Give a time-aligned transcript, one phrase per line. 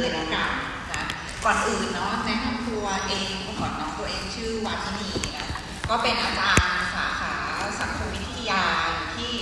[0.00, 0.50] เลยแล้วกัน
[0.92, 1.02] นะ
[1.44, 5.48] ก่อนอื่นเนาะแนะนำตัวเองก่อนเนาะตัวเองชื่อวัฒนีนะ
[5.88, 7.34] ก็เป็นอาจารย์สาขา
[7.80, 8.62] สังคมวิทยา
[8.94, 9.34] อยู่ที่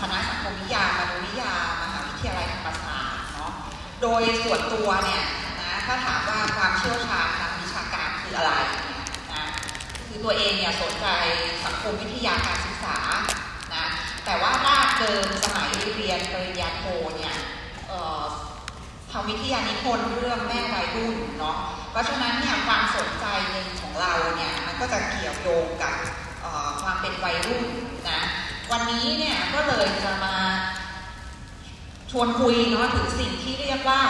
[0.00, 3.52] คณะสังคมวิทยามนุษยวิทยามหาวิทยาลัยธรรมศาสตร์เนาะ
[4.02, 5.22] โดยส่วนตัวเนี่ย
[5.60, 8.52] นะถ้าถามว่าความเชี่ยวชาญทางวิชาการคืออะไร
[9.32, 9.44] นะ
[10.06, 11.06] คือตัวเองเนี่ยสนใจ
[11.64, 12.98] สังคมวิทยาการศึกษา
[13.74, 13.84] นะ
[14.24, 16.84] แต่ว่าถ้าเดิมสมัยเรียนปริญญาโท
[17.18, 17.36] เนี่ย
[19.16, 21.56] ทำวิทยานิพนธ์เรื่องแม่วัยรุ่นเนาะ
[21.90, 25.94] เพราะฉะนั้นเนี่ยความสนใจหนึ่งของเราเนี่ยมันก็จะเกี่ยวโยงกับ
[26.82, 27.64] ความเป็นวัยรุ่น
[28.10, 28.20] นะ
[28.72, 30.36] วันนี้เนี่ยก็เลยจะมา
[32.10, 34.00] ชวนคุยเนาะถึงสิ่งที่เรียกว่า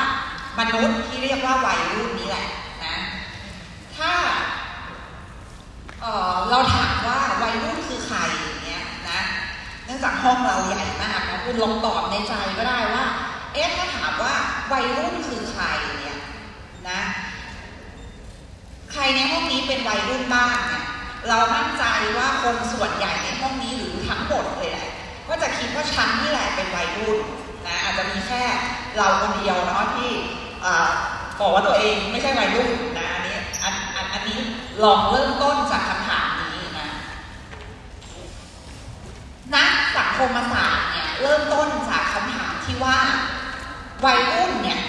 [0.59, 2.47] มนุษย์ที่เรียกว่าวัยรุ่นนี้แหละ
[2.85, 2.97] นะ
[3.97, 4.13] ถ้า
[6.01, 8.19] เเราถามว่าวัยรุ่นคือใคร
[8.63, 9.21] เนี่ยนะ
[9.85, 13.07] เนื่องจากห้องเราใหญ่มากนะคุณลองตอบในใจก็ได้ว่า
[13.55, 14.35] เอ๊ะถ้าถามว่า
[14.73, 15.65] วัยรุ่นคือใคร
[15.99, 16.19] เนี่ย
[16.91, 17.01] นะ
[18.93, 20.85] ใครในห้องนี้เป็นวัยรุ่นบ้างเนี่ย
[21.29, 21.85] เรามั่นใจ
[22.19, 24.91] ว่าคนส่วนใหญ่ในห้องนี้หรือทั้งหมดเลยแหละ
[25.29, 27.19] ก็จะคิดว่าฉันนี่แหละเป็นวัยรุ่น
[27.67, 28.43] นะอาจจะมีแค่
[28.97, 30.11] เราคนเดียวเนาะที่
[31.41, 34.39] บอกว่าตัวเองไม่ใช่วัยรุ่นนะอันนี้อันอันอันนี้
[34.83, 36.89] ลองเริ่มต้นจากคำถามนี้นะ
[39.55, 42.99] นักสังคมศาสตร์เนี่ยเริ่มต้นจากคำถามที่ว่า
[44.05, 44.81] วัยรุ่นเนี่ย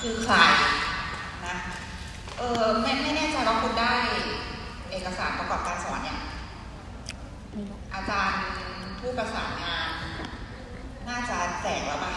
[0.00, 0.36] คือใคร
[1.46, 1.54] นะ
[2.38, 3.94] เออไม่ไม่แน่ใจว่าคุณได้
[4.90, 6.18] เอกสารประกอบการสอนเนี่ย
[7.94, 8.38] อาจารย์
[9.00, 9.88] ผู้ประสานงาน
[11.08, 12.12] น่าจะแจกแล้วป่ะ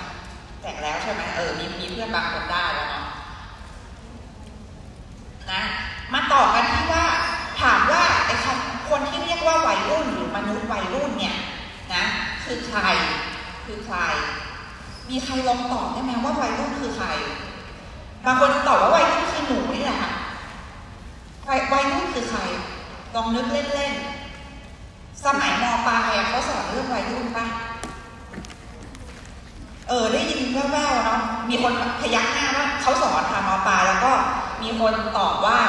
[0.61, 3.05] แจกแล้วใช่ไหมเออมีมีเพื่อนบางคนได้แล้วเนาะ
[5.51, 5.61] นะ
[6.13, 7.05] มาต่อกันที่ว่า
[7.61, 8.35] ถามว่าไอ้
[8.89, 11.35] คนที่เรียกว่าวัยรุ่นหรือมนุษย์วัยรุ่นเนี่ย
[11.95, 12.03] นะ
[12.43, 12.79] คือใคร
[13.65, 13.97] คือใคร
[15.09, 17.07] มีใครลองตอบได้ไหมว่าวัยรุ่นคือใคร
[18.25, 20.11] บางคนตอบว่าวัยรุ่นคือหนูนี่แหละค่ะ
[21.73, 22.39] วัยรุ่นคือใคร
[23.15, 27.45] ลองนึกเล่นๆ สมัยมปลายเขาสอนเรื่องวัยรุ่นปะ
[29.89, 34.11] เออได้ยินแว่วๆเนาะ มีคนพยักหน้าว่าเขาสอนทำมปลายแล้วก็
[34.61, 35.59] มีคนตอบว่า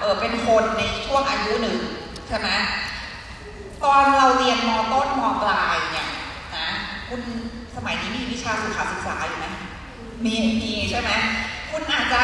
[0.00, 1.76] เออเป็นคนในช่วงอายุหนึ่ง
[2.28, 2.48] ใช่ไหม
[3.84, 6.08] ตอนเราเรียนมต้นมปลายเนี่ย
[6.56, 6.66] นะ
[7.08, 7.20] คุณ
[7.86, 9.46] มัยนี้มีวิชาสุขศึกษาอยู่ไหม
[10.24, 11.10] มีมีใช่ไหม
[11.70, 12.22] คุณอาจจะ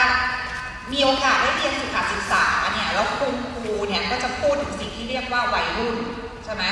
[0.92, 5.96] มีโอกาสได้เรียนสุขศึกษาเนี่ยแล้วคุณครูเนี่ยก็จะพูดถึงสิ่งที่เรียกว่าวัยรุ่น
[6.44, 6.64] ใช่ไหม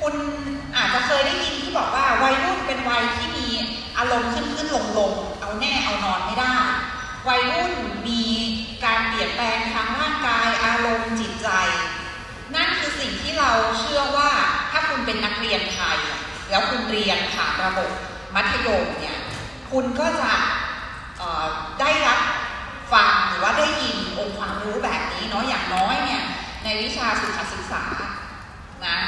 [0.00, 0.14] คุณ
[0.76, 3.48] อาจจะเคยได้ยินที่บอกว่าวัยรุ่นเป็นวัยที่มี
[3.98, 6.54] อารมณ์ขึ้นขึ้นลงลงเอาแน่เอานอนไม่ได้
[7.28, 7.72] วัยรุ่น
[8.08, 8.22] มี
[8.84, 11.48] การเปลี่ยนแปลงทางร่างกายอารมณ์จิตใจ
[12.54, 14.30] นั่นคือสิ่งที่เราเชื่อว่า
[14.70, 15.98] ถ้าคุณเป็นนักเรียนไทย
[16.50, 17.90] แล้วคุณเรียนผ่านระบบ
[18.34, 19.18] มัธยมเนี่ย
[19.70, 20.32] คุณก็จะ
[21.80, 22.20] ได้รับ
[22.92, 26.22] ฟังหรือว่าได้ยินองค์ความรู้แบบนี้เนาะอย่างน้อยเนี่ย
[26.64, 27.82] ในวิชาสุขศึกษา
[28.86, 28.98] นะ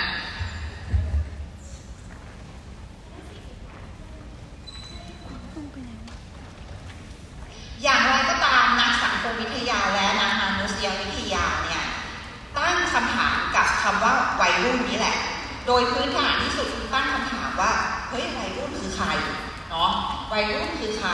[7.82, 11.84] อย่างไรก็ตามนักสังคมวิทยาและนักมนุษยวิทยาเนี่ย
[12.56, 15.16] ตั้งคำถามกับคำว่าวัยรุ่นนี้แหละ
[15.66, 17.72] โดยพื้นฐานที่สุดคือตั้งคำถามว่า
[18.08, 19.06] เฮ้ยวัยรุ่นคือใคร
[19.70, 19.90] เนาะ
[20.31, 21.10] วัย รุ่นคือใคร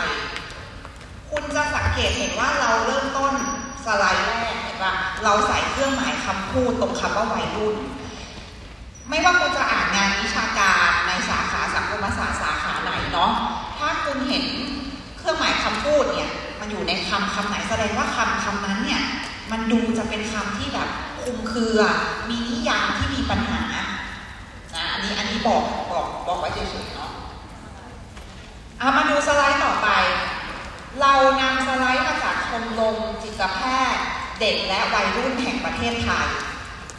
[1.30, 3.32] คุณจะสังเกตเห็นว่าเราเริ่มต้น
[3.84, 4.92] สไลด์แรกเห็นว่า
[5.24, 7.76] เราใส่เครื่องหมายคำพูดตรงคำว่าวัยรุ่น
[9.08, 13.30] ไม่ว่าคุณจะอ่านงานวิชาการในสาขาสังคมศาสตร์สาขาไหนเนาะ
[13.78, 14.44] ถ้าคุณเห็น
[15.18, 19.02] เครื่องหมายคำพูดเนี่ยมันอยู่ในคำคำไหนแสดงว่าคำคำนั้นเนี่ย
[19.50, 20.88] มันดูจะเป็นคำที่แบบ
[21.22, 21.80] คุมเครือ
[22.28, 23.86] มีนิยามที่มีปัญหานะ
[24.92, 26.97] อันนี้อันนี้บอกบอกบอกไว้เฉยๆ
[28.78, 29.88] เอามาดูสไลด์ต่อไป
[31.00, 33.60] เรานำสไลด์มาจากชมรมจิตแพ
[33.94, 34.04] ทย์
[34.40, 36.28] เด็กและวัยรุ่นแห่งประเทศไทย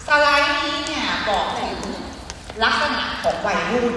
[0.07, 1.78] สไลด์นี้เนี่ยบอกถึง
[2.63, 3.94] ลักษณะของวัยรุ่น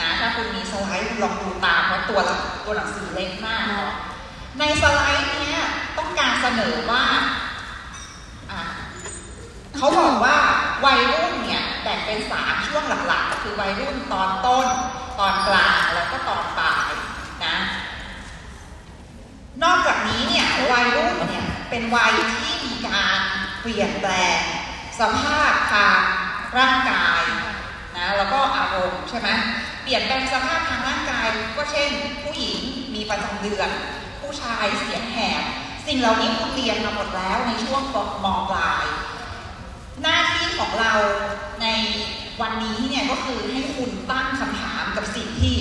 [0.00, 2.20] นะถ้าคุณมีสไลด์ลองดูตามเพราะตัว
[2.64, 3.90] ตัวหนังสือเล็กมากเนาะ
[4.58, 5.54] ในสไลด์นี้
[5.98, 7.04] ต้องการเสนอว่า
[9.76, 10.36] เขาบอกว่า
[10.84, 14.66] วัยรุ่นเนี่ยแบ่งเป็นสามช่วงหลักๆ คือวัยรุ่นตอนต้น
[15.20, 16.81] ตอนกลางแล้วก็ตอนปลาย
[19.62, 23.18] นอกจากนี้เนี่ยวัยรุ่นเนี่ยเป็นวัยที่มีการ
[23.60, 24.40] เปลี่ยนแปลง
[24.98, 26.00] สภาพทาง
[26.58, 27.22] ร่างกาย
[27.96, 29.28] นะแล้วก็อารมณ์ใช่ไหม
[29.82, 31.26] เปลี่ยนแปลงสภาพทางร่างกาย
[31.56, 31.90] ก็เช่น
[32.22, 32.58] ผู้หญิง
[32.94, 33.68] มีประจำเดือน
[34.20, 35.42] ผู้ชายเสียงแหบ
[35.86, 37.82] สิ่งเหล่านี้คุณเรียนมาหมดแล้วในช่วง
[38.24, 38.86] มปลาย
[40.02, 40.92] หน้าที่ของเรา
[41.62, 41.66] ใน
[42.40, 45.56] วันนี้เนี่ยก็คือให้คุณตั้งคำถามกับสิ่งที่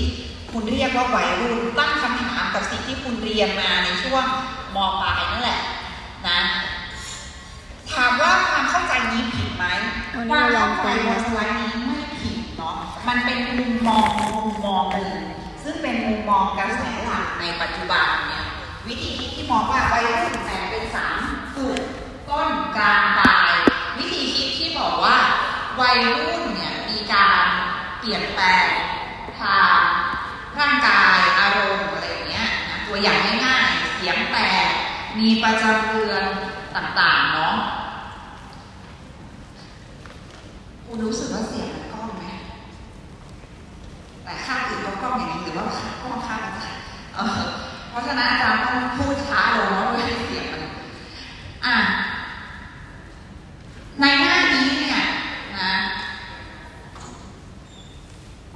[0.53, 4.25] คุณเรียกว่าวัยรุ่นตั้งคำถามกับสิ่งที่คุณเรียนมาในช่วง
[4.75, 5.59] มปลายนั่นแหละ
[6.27, 6.39] นะ
[7.93, 9.65] ถามว่าความเข้าใจนี้ผิดไหม
[10.11, 12.75] ความเข้าใจในสไลด์นี้ไม่ผิดเนาะ
[13.07, 15.21] มันเป็นมุมมองมุมมองหนึ่ง
[15.63, 18.45] ซึ่งเป็นมุมมองกระแสหลักในปัจจุบันเนี่ย
[18.87, 21.19] วิธีคิดที่มองว่าวัยรุ่นแบ่งเป็นสาม
[21.55, 21.77] กลุ่ม
[22.29, 23.51] ต้นกลางปลาย
[23.97, 25.17] วิธีคิดที่บอกว่า
[25.81, 27.43] วัยรุ่นเนี่ยมีการ
[27.99, 28.65] เปลี่ยนแปลง
[29.39, 29.79] ทาง
[30.61, 34.67] ร่างกายอารมณ์อะไรอย่างเงี้ยนะตัวอย่างง่ายๆเสียงแตก
[35.19, 36.23] มีประจำเดือน
[36.75, 37.55] ต่างๆเนาะ
[40.85, 42.25] คุณรู้สึกว่าเสียงมันกล้องไหม
[44.23, 45.65] แต่ค่าอื่นก็กล้องอย่างนี้หรือว่า
[46.01, 46.77] กล้องค่าอาจาร
[47.89, 50.61] เพราะฉะนั้นอาจารย์ต้องพูดช้าลงเนาะเพื่ให้เสียงมัน
[51.65, 51.75] อะ
[54.01, 55.03] ในหน้านี้เนี่ย
[55.57, 55.71] นะ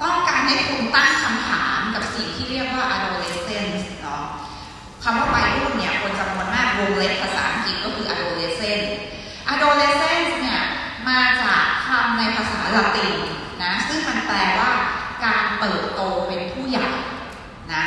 [0.06, 4.26] ต้องการให้คุณตั้งคำถามกับสิ่งที่เรียกว่า adolescence เนาะ
[5.04, 8.84] คำว่าวัยรุ่นเนี่ยคนจำนวนมากวงเล็บภาษาอังกฤษก็คือ adolescent
[9.54, 10.62] adolescence เนี่ย
[11.10, 13.14] มาจากคำในภาษาละติน
[13.64, 14.72] นะซึ่งมันแปลว่า
[15.26, 16.88] การเติบโตเป็นผู้ใหญ่
[17.74, 17.84] นะ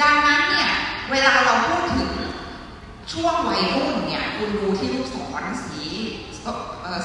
[0.00, 0.70] ดังนั้นเนี่ย
[1.10, 2.10] เวลาเราพูดถึง
[3.12, 5.82] ช่วงวัยรุ่นเนี่ยคุณดูที่ลูกศรสี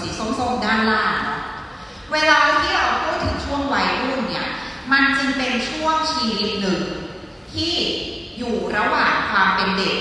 [0.01, 1.41] สีส้มๆด้านล่างเนาะ
[2.13, 4.19] เวลาที่เราพูดถึงช่วงวัยรุ่น
[4.91, 6.81] มันจึงเป็นช่วงชีวิตหนึ่ง
[7.53, 7.73] ที่
[8.37, 9.97] อยู่ระหว่างความเป็นเด็ก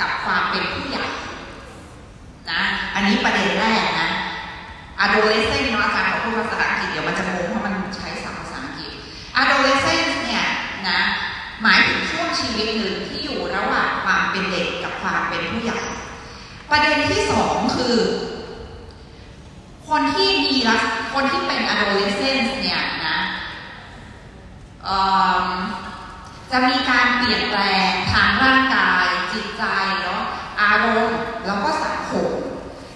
[0.00, 1.06] กับความเป็นผู้ใหญ่
[2.50, 2.62] นะ
[2.94, 4.10] อันนี้ประเด็นแรกนะ
[5.04, 8.90] adolescent เนาะอาจารย์ขอพูดภาษาอังกฤษเดี๋ยวมันจะงงเพราะมันใช้ศัพท์ภาษาอังกฤษ
[9.40, 10.46] adolescent เนี่ย
[10.88, 11.00] นะ
[11.62, 15.80] หมายถึงช่วงชีวิตหนึ่งที่อยู่ระหว่างความเป็นเด็กกับความเป็นผู้ใหญ่
[16.70, 17.96] ประเด็นที่สองคือ
[19.88, 20.82] คนที่มีลัก
[21.14, 23.16] คนที่เป็น adolescent เนี่ยนะ
[26.50, 29.64] จะมีการเปลี่ยนแปลงทางร่างกาย จิตใจ
[30.00, 30.22] เนาะ
[30.60, 32.30] อารมณ์แล้วก็สังคม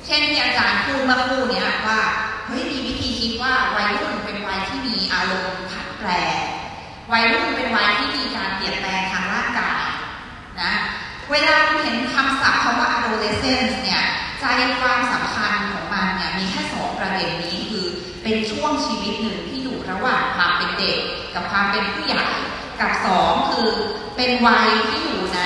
[0.07, 2.01] เช่นที่อาจารย์พูดเมื่อคู่นี้ว่า
[2.47, 6.11] เฮ้ยมีวิธีคิดว่าวัยรุ่นเป็นวัยที่มีอารมณ์ผันแปร
[7.13, 9.83] วัยรุ่นเป็นวัยที่มีการเปลี่ยนแปลงทางร่างกาย
[10.63, 10.73] นะ
[11.31, 14.03] เวลาคุณเห็นคำศัพท์คำว่า adolescence เนี่ย
[14.41, 14.45] ใจ
[14.79, 17.87] ความสำคัญของมันเนี่ยมีแค่สองประเด็นนี้คือ
[18.23, 19.61] เป็นช่วงชีวิตหนึ่งที่
[19.95, 20.99] ระหว่างความเป็นเด็ก
[21.35, 22.25] กับความเป็นผู้ใหญ่
[22.81, 23.69] กับสองคือ
[24.17, 25.41] เป็นวัยที่อยู่ใน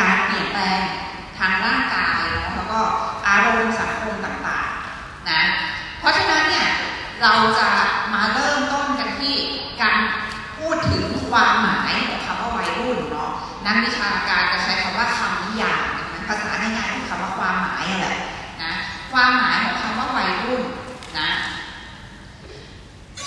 [0.00, 0.80] การเปลี่ยนแปลง
[1.38, 2.20] ทางร่างกาย
[2.54, 2.80] แล้วก็
[3.26, 5.42] อารมณ์สังคมต่างๆนะ
[5.98, 6.68] เพราะฉะนั้นเนี่ย
[7.22, 7.68] เราจะ
[8.14, 9.34] มาเริ่มต้นกันที่
[9.82, 9.96] การ
[10.58, 13.30] พูดถึงความหมายของคำว่าวัยรุ่นเนาะ
[13.66, 15.82] นักวิชาการจะใช้คำว่าคำนิยาม
[16.28, 18.08] ภาษาง่ายๆคือคำว่าความหมายอะไร
[18.62, 18.72] นะ
[19.12, 20.62] ความหมายของคำว่าวัยรุ่น
[21.18, 21.28] นะ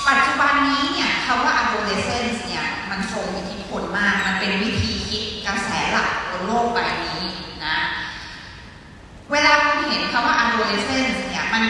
[0.08, 7.24] ปัจจุบันนี้เนี่ยคำว่า adolescence เนี่ยมันทรงอิทธิพลมาก มัน เป็นวิธีคิดกระแสหลักบนโลกใบนี้
[7.66, 7.78] นะ
[9.32, 11.64] เวลาคุณเห็นคำว่า adolescence เนี่ยมัน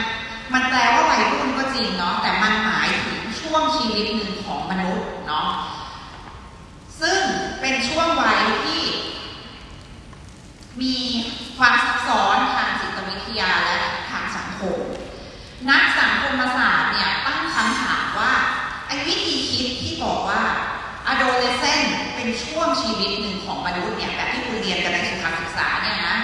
[0.53, 5.49] มันแปลว่าวัยรุ่นก็จริงเนาะแต่มันหมายถึงช่วงชีวิตหนึ่งของมนุษย์เนาะ
[7.01, 7.19] ซึ่ง
[7.61, 8.81] เป็นช่วงวัยที่
[10.81, 10.95] มี
[11.57, 13.77] ความซับซ้อนทางจิตวิทยาและ
[14.09, 14.79] ทางสังคม
[15.69, 18.31] นักสังคมศาสตร์เนี่ยตั้งคำถามว่า
[18.87, 20.41] ไอ้วิธีคิดที่บอกว่า
[21.11, 21.89] adolescent
[22.21, 26.15] เป็นช่วงชีวิตหนึ่งของมนุษย์เนี่ยแบบที่คุณเรียนกันในสุขศึกษาเนี่ยนะ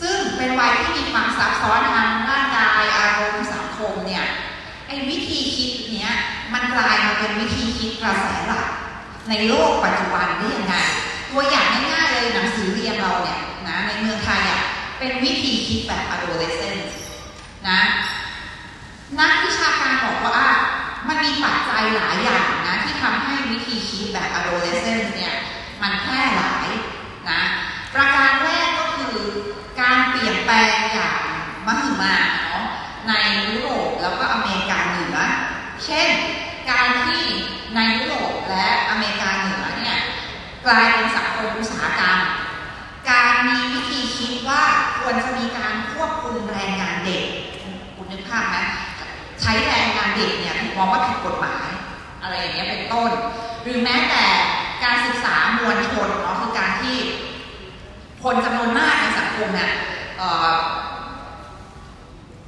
[0.00, 4.24] ซึ่งเป็นวัยที่มีความซับซ้อนทางร่างกายอารมณ์สังคมเนี่ย
[4.86, 6.12] ไอ้วิธีคิดเนี้ย
[6.52, 8.66] มันกลายมาเป็นวิธีคิดกระแสหลัก
[9.28, 10.74] ในโลกปัจจุบันได้ยังไง
[11.30, 14.62] ตัวอย่างง่ายๆเลยหนังสือเรียนเราเนี่ยนะในเมืองไทยอะ
[14.98, 16.80] เป็นวิธีคิดแบบ adolescent
[17.68, 17.80] นะ
[19.18, 20.46] นักวิชาการบอกว่า
[21.08, 25.34] มันมีปัจจัยหลายอย่างนะที่ทำให้วิธีคิดแบบ adolescent เนี่ย
[25.82, 26.66] มันแพร่หลาย
[27.30, 27.42] นะ
[27.94, 29.16] ประการแรกก็คือ
[29.80, 31.18] การเปลี่ยนแปลงอย่าง
[31.66, 32.64] มหึมาเนาะ
[33.08, 33.12] ใน
[33.50, 35.18] ยุโรปแล้วก็อเมริกาเหนือ
[35.84, 36.08] เช่น
[36.70, 37.22] การที่
[37.74, 39.98] ในยุโรปและอเมริกาเหนือเนี่ย
[40.64, 42.18] กลายเป็นสังคมอุตสาหกรรม
[43.10, 44.62] การมีวิธีคิดว่า
[44.98, 47.24] ควรจะมีการควบคุมแรงงานเด็ก
[47.96, 48.56] คุณนึกภาพไหม
[49.42, 51.68] ใช้แรงงานเด็กเนี่ยถูกมองว่าผิดกฎหมาย
[52.22, 53.10] อะไรอย่างเงี้ยเป็นต้น
[53.62, 54.24] หรือแม้แต่
[54.84, 56.96] การศึกษามวลชนเนาะคือการที่
[58.22, 59.72] คนจำนวนมากในสังคมเนี่ย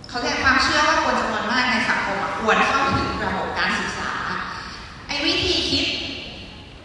[0.08, 4.10] เขาเรียกความเชื่อว่าคนจำนวนมากในสังคมควรเข้าถึงระบบการศึกษา
[5.06, 5.86] ไอ้วิธีคิด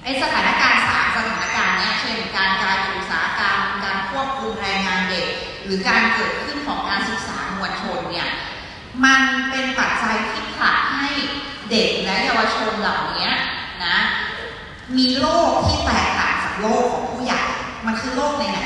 [0.04, 5.28] ไอ้สถานการณ์สามสถานการณ์เนี้ยเช่นการกลายเป็นอุตสาหกรรมการควบคุมแรงงานเด็ก
[5.66, 8.30] หรือการเกิดขึ้นของการศึกษามวลชนเนี่ย
[9.04, 11.10] มันเป็นปัจจัยที่ผลักให้
[11.70, 13.30] เด็กและเยาวชนเหล่านี้
[13.86, 13.98] นะ
[14.98, 17.42] มีโลกที่แตกต่างจากโลกของผู้ใหญ่
[17.86, 18.62] มันคือโลกในไหน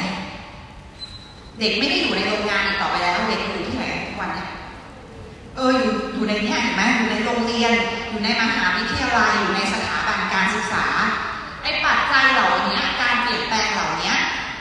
[1.60, 4.50] เด็กไม่ได้อยู่ในโรงงานอีกต่อไปแล้ว เด็กอยู่ที่ไหนทุกวันเนี่ย
[5.56, 7.74] เอออยู่อยู่ในนี้เห็นไหมอยู่ในโรงเรียน
[8.10, 10.86] อยู่ในมหาวิทยาลัยอยู่ในสถาบันการศึกษา
[11.62, 14.14] ไอ้ปัจจัยเหล่านี้การเปลี่ยนแปลงเหล่านี้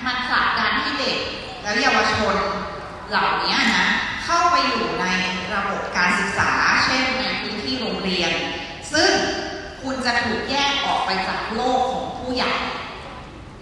[0.07, 1.17] มันผลักดันให้เด็ก
[1.63, 2.35] และเยาวชน
[3.11, 3.87] เหล่านี้นะ
[4.25, 5.07] เข้าไปอยู่ใน
[5.55, 6.51] ระบบการศึกษา
[6.85, 8.33] เช่นในพื้นที่โรงเรียน
[8.93, 9.11] ซึ่ง
[9.83, 12.53] คุณจะถูกแยกออกไปจากโลกของผู้ใหญ่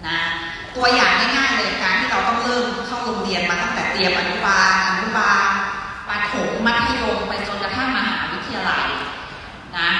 [0.06, 0.20] นะ
[0.76, 5.50] ตัวอย่างง่ายๆเลยการที่เราต้องเริ่มเข้าโรงเรียนมาตั้งแต่เตรียมอนุบาลอนุบาล
[6.08, 8.86] ปฐมมัธยมไปจนกระทั่งมหาวิทยาลัย
[9.78, 9.90] นะ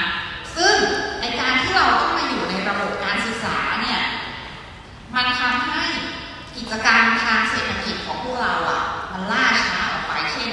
[0.56, 0.76] ซึ่ง
[1.20, 4.00] ในการที่เราต้องมาอยู่ในระบบการศึกษาเนี่ย
[5.14, 5.82] มันทำให้
[6.56, 8.80] กิจกรรมทางเศรษฐกิจของพวกเราอะ่ะ
[9.12, 10.50] มันล่าช้าออกไปเช่น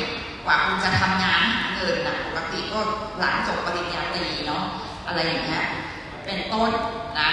[0.48, 2.80] กว่าคุณจะทำงานหาเงินนะปกติก็
[3.20, 4.64] หลังจบปริญญาตรีเนาะ
[5.08, 5.66] อะไรอย่างเงี้ย
[6.26, 6.72] เป็นต้น
[7.20, 7.30] นะ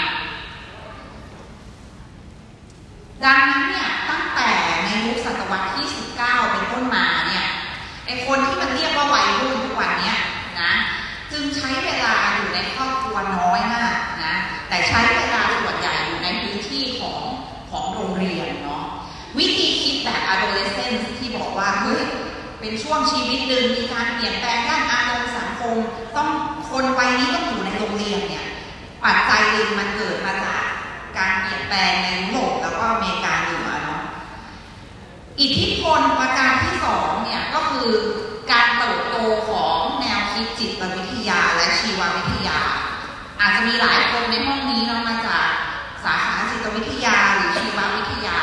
[3.24, 4.48] ดังนั้นเนี่ยตั้งแต่
[4.84, 5.86] ในยุคศตวรรษที่
[6.18, 7.46] 19 เป็นต้นมาเนี่ย
[8.06, 10.18] ไอคนที่มันเรียกว่าวัยรุ่นทุกวันเนี่ย
[10.60, 10.72] นะ
[11.32, 14.34] จึงใช้เวลาอยู่ในครอบครัวน้อยมากนะ
[14.68, 17.20] แต่ใช้เวลาส่วนใหญ่อยู่ในพื้นที่ของ
[17.70, 18.84] ของโรงเรียนเนาะ
[19.38, 21.93] วิธีคิดแบบ adolescence ที่บอกว่าเฮ้
[22.64, 25.76] เป็นช่วงชีวิตหนึ่งมีการเปลี่ยนแปลงด้านอารมณ์สังคม
[26.16, 26.28] ต้อง
[26.68, 28.46] คนวัยนี้ต้องอยู่ในโรงเรียนเนี่ย
[29.04, 30.62] ปัจจัยหนึ่งมันเกิดมาจาก
[31.18, 34.02] การเปลี่ยนแปลงในยุโรปแล้วก็อเมริกาเหนือเนาะ
[35.40, 37.90] อิทธิพลประการที่สองเนี่ยก็คือ
[38.52, 39.16] การเติบโต
[39.48, 42.58] ของแนวคิดจิตวิทยาและชีววิทยา
[43.40, 45.48] อาจจะมีหลายคนในห้องนี้เนาะมาจาก
[46.04, 48.38] สาขาจิตวิทยาหรือชีววิทยา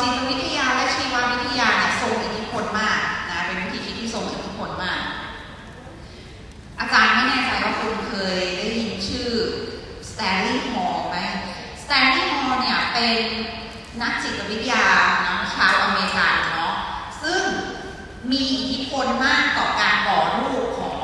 [0.00, 2.98] จิตวิทยาและชีววิทยาเนี่ยทรงอิทธิพลมาก
[3.30, 5.00] นะเป็นวิธีคิดที่ทรงอิทธิพลมาก
[6.78, 9.28] อาจารย์ไม่แน่ใจว่าคุณเคยได้ยินชื่อ
[10.10, 11.16] สแตนลีย์ฮอลไหม
[11.82, 13.16] สแตนลีย์ฮอลเนี่ยเป็น
[14.00, 14.84] นักจิตวิทยา
[15.26, 16.74] นะชาวอเมริกันเนาะ
[17.22, 17.42] ซึ่ง
[18.30, 21.00] มีอิทธิพลมากต่อการก่อรูปของ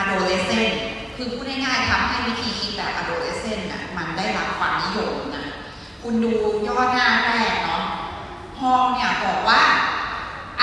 [0.00, 0.74] adolescent
[1.16, 5.44] คือพูด ง่ายๆทำให้วิธีคิดแบบ adolescent นะมันได้รับความนิยมนะ
[6.02, 6.34] คุณดู
[6.66, 7.82] ย่อหน้าแรกเนาะ
[8.58, 9.62] ฮอลเนี่ยบอกว่า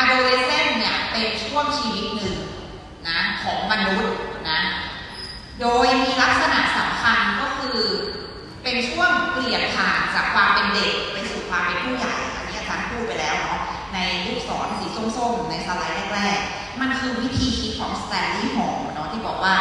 [0.01, 2.37] adolescent เนี่ยเป็นช่วงชีวิตหนึ่ง
[3.09, 4.15] นะของมนุษย์
[4.49, 4.59] นะ
[5.59, 7.81] โดยมีลักษณะสำคัญก็คือ
[8.63, 13.59] เป็นช่วงเปลี่ยนผ่านจากความเป็นเด็กไปสู่ความเป็นผู้ใหญ่อันนี้อาจารย์พูดไปแล้วเนาะ
[13.93, 19.55] ในลูกศรสีส้มๆ ในสไลด์แรกๆ มันคือวิธีคิดของสแตนลีย์ฮอลเนาะที่บอกว่า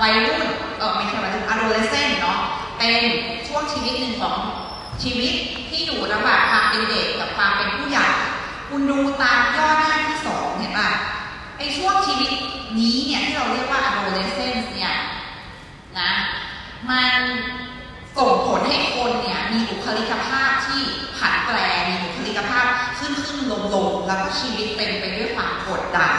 [0.00, 0.44] วัยรุ่น
[0.80, 2.38] เออไม่ใช่วัยรุ่น adolescent เนาะ
[2.78, 2.94] เป็น
[3.48, 4.36] ช่วงชีวิตหนึ่งของ
[5.02, 5.34] ชีวิต
[5.70, 8.06] ที่อยู่ระหว่างความเป็นเด็กกับความเป็นผู้ใหญ่
[8.68, 10.90] คุณดูตามย่อหน้าที่สองเห็นป่ะ
[11.58, 12.30] ไอช่วงชีวิต
[12.78, 14.94] นี้เนี่ยที่เราเรียกว่า adolescence เนี่ย
[15.98, 16.12] นะ
[16.90, 17.12] มัน
[18.16, 20.82] ส่งผลให้คนเนี่ยมีบุคลิกภาพที่
[21.18, 21.58] ผันแปร
[21.88, 22.66] มีบุคลิกภาพ
[22.98, 26.14] ขึ้นขึ้นลงลงแล้วก็ชีวิตเป็นไปด้วยความกดดัน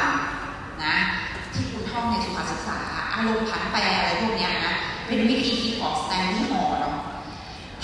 [0.86, 0.96] นะ
[1.54, 4.76] ที่คุณท่องในสุขศึกษาอารมผันแปรอะไรพวกนี้นะ
[5.08, 6.96] เป็นวิธีคิดของสแตนลีย์ฮอลเนาะ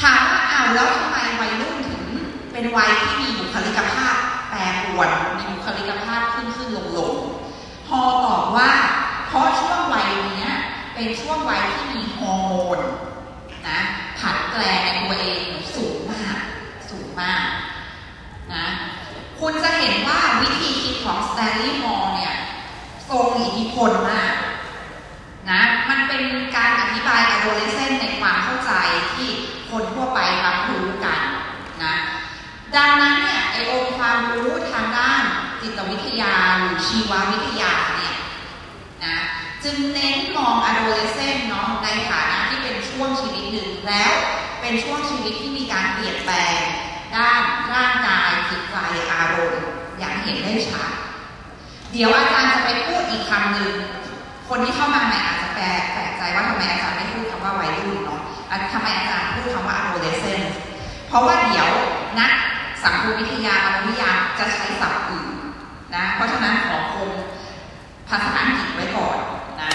[0.01, 2.03] ถามว่าเอาแล้วทำไมวัยรุ่นถึง
[2.51, 4.15] เป็นวัยที่มีบุคลิกภาพ
[4.49, 7.13] แปรปรวนมีบุคลิกภาพขึ้นขึ้นลงลง
[7.89, 8.71] ฮอลตอบว่า
[9.27, 10.47] เพราะช่วงวัยนี้
[10.93, 12.79] เป็นช่วงวัยที่มีฮอร์โมน
[13.67, 13.79] นะ
[14.19, 15.41] ผันแปรในตัวเอง
[15.75, 16.37] สูงมาก
[16.89, 17.43] สูงมาก
[18.53, 18.65] นะ
[19.39, 22.35] คุณจะเห็นว่าวิธีคิดของสแตนลีย์ฮอลเนี่ย
[23.09, 24.31] ทรงอิทธิพลมาก
[25.49, 26.23] นะมันเป็น
[26.55, 28.71] การอธิบาย adolescent ในความเข้าใจ
[29.13, 29.29] ที่
[29.71, 31.21] คนทั่วไปรับรู้กัน
[31.83, 31.95] นะ
[32.75, 35.21] ดังนั้นเนี่ยไอองค์ความรู้ทางด้าน
[35.61, 38.17] จิตวิทยาหรือชีววิทยาเนี่ย
[39.05, 39.15] นะ
[39.63, 44.13] จึงเน้นมอง adolescent เนาะในฐานะที่เป็นช่วงชีวิตหนึ่งแล้ว
[44.61, 46.59] เป็นช่วงชีวิตที่มีการเปลี่ยนแปลง
[47.15, 47.41] ด้าน
[47.73, 48.75] ร่างกายจิตใจ
[49.11, 49.63] อารมณ์
[49.99, 50.91] อย่างเห็นได้ชัด
[51.91, 53.73] เดี๋ยวอาจารย์จะไปพูดอีกคำหนึ่ง
[54.49, 58.21] คนที่เข้ามาใหม่อาจจะแปลแปลกใจว่าทำไมอาจารย์ไม่พูดคำว่าวัยรุ่นเนาะ
[58.73, 60.45] ทำไมอาจารย์พูดคำว่า adolescent
[61.07, 61.69] เพราะว่าเดี๋ยว
[62.19, 62.31] นัก
[62.83, 65.29] สังคมวิทยามนุษยวิทยาจะใช้ศัพท์อื่น
[65.95, 67.09] นะ เพราะฉะนั้นขอคง
[68.09, 69.17] ภาษาอังกฤษไว้ก่อน
[69.61, 69.71] นะ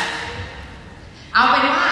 [1.35, 1.89] เอาเป็นว่า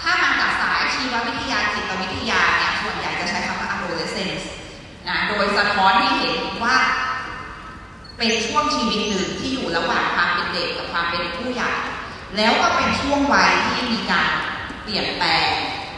[0.00, 4.44] ถ้ามาจากสายชีววิทยาจิตวิทยาเนี่ยส่วนใหญ่จะใช้คำว่า adolescence
[5.08, 6.76] นะโดยสะท้อนให้เห็นว่า
[8.18, 11.70] เป็นช่วงชีวิตหนึ่งที่อยู่ระหว่างความเป็นเด็กกับความเป็นผู้ใหญ่
[12.34, 14.30] แล้วก็เป็นช่วงวัยที่มีการ
[14.82, 15.50] เปลี่ยนแปลง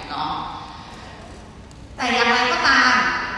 [0.08, 0.32] เนาะ
[1.96, 2.90] แต่อย่างไรก็ตาม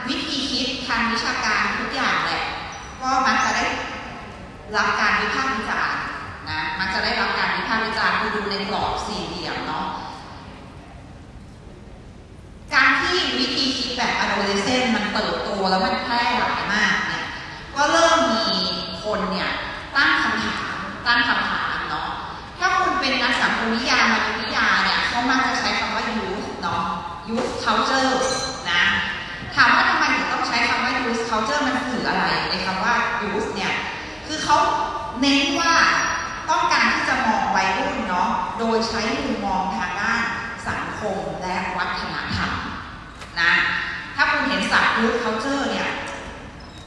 [0.08, 2.44] วิธีคิดทางวิชาการทุกอย่างแหละ
[3.00, 3.64] ก็มักจะได้
[4.76, 6.00] รับการวิพากษ์วิจารณ์
[6.50, 9.86] นะมักจะได้รับการวิพากษ์วิจารณ์คือดูในกรอบสี่เหลี่ยมเนาะ
[12.74, 17.24] การที่วิธีคิดแบบอะโรไดเซนมันเปิดโตแล้วมันแพร่หลายมากเนี่ย
[17.74, 18.48] ก็เริ่มมี
[19.02, 19.50] คนเนี่ย
[19.96, 21.69] ตั้งคำถามตั้งคำถาม
[23.10, 26.82] เนาะถ้าคุณเป็นนักสังคมวิทยามนุษยวิทยาเนี่ยเขามักจะใช้คำว่า youth เนาะ
[27.28, 28.12] youth culture
[28.70, 28.82] นะ
[29.54, 33.72] ถามว่าทำไมถึงต้องใช้คำว่า youth culture มันสื่ออะไรในคำว่า youth เนี่ย
[34.26, 34.58] คือเขา
[35.20, 35.72] เน้นว่า
[36.50, 40.22] ต้องการที่จะมองวัยรุ่นเนาะโดยใช้มุมมองทางด้าน
[40.68, 42.52] สังคมและวัฒนธรรม
[43.40, 43.52] นะ
[44.16, 45.88] ถ้าคุณเห็นศัพท์ youth culture เนี่ย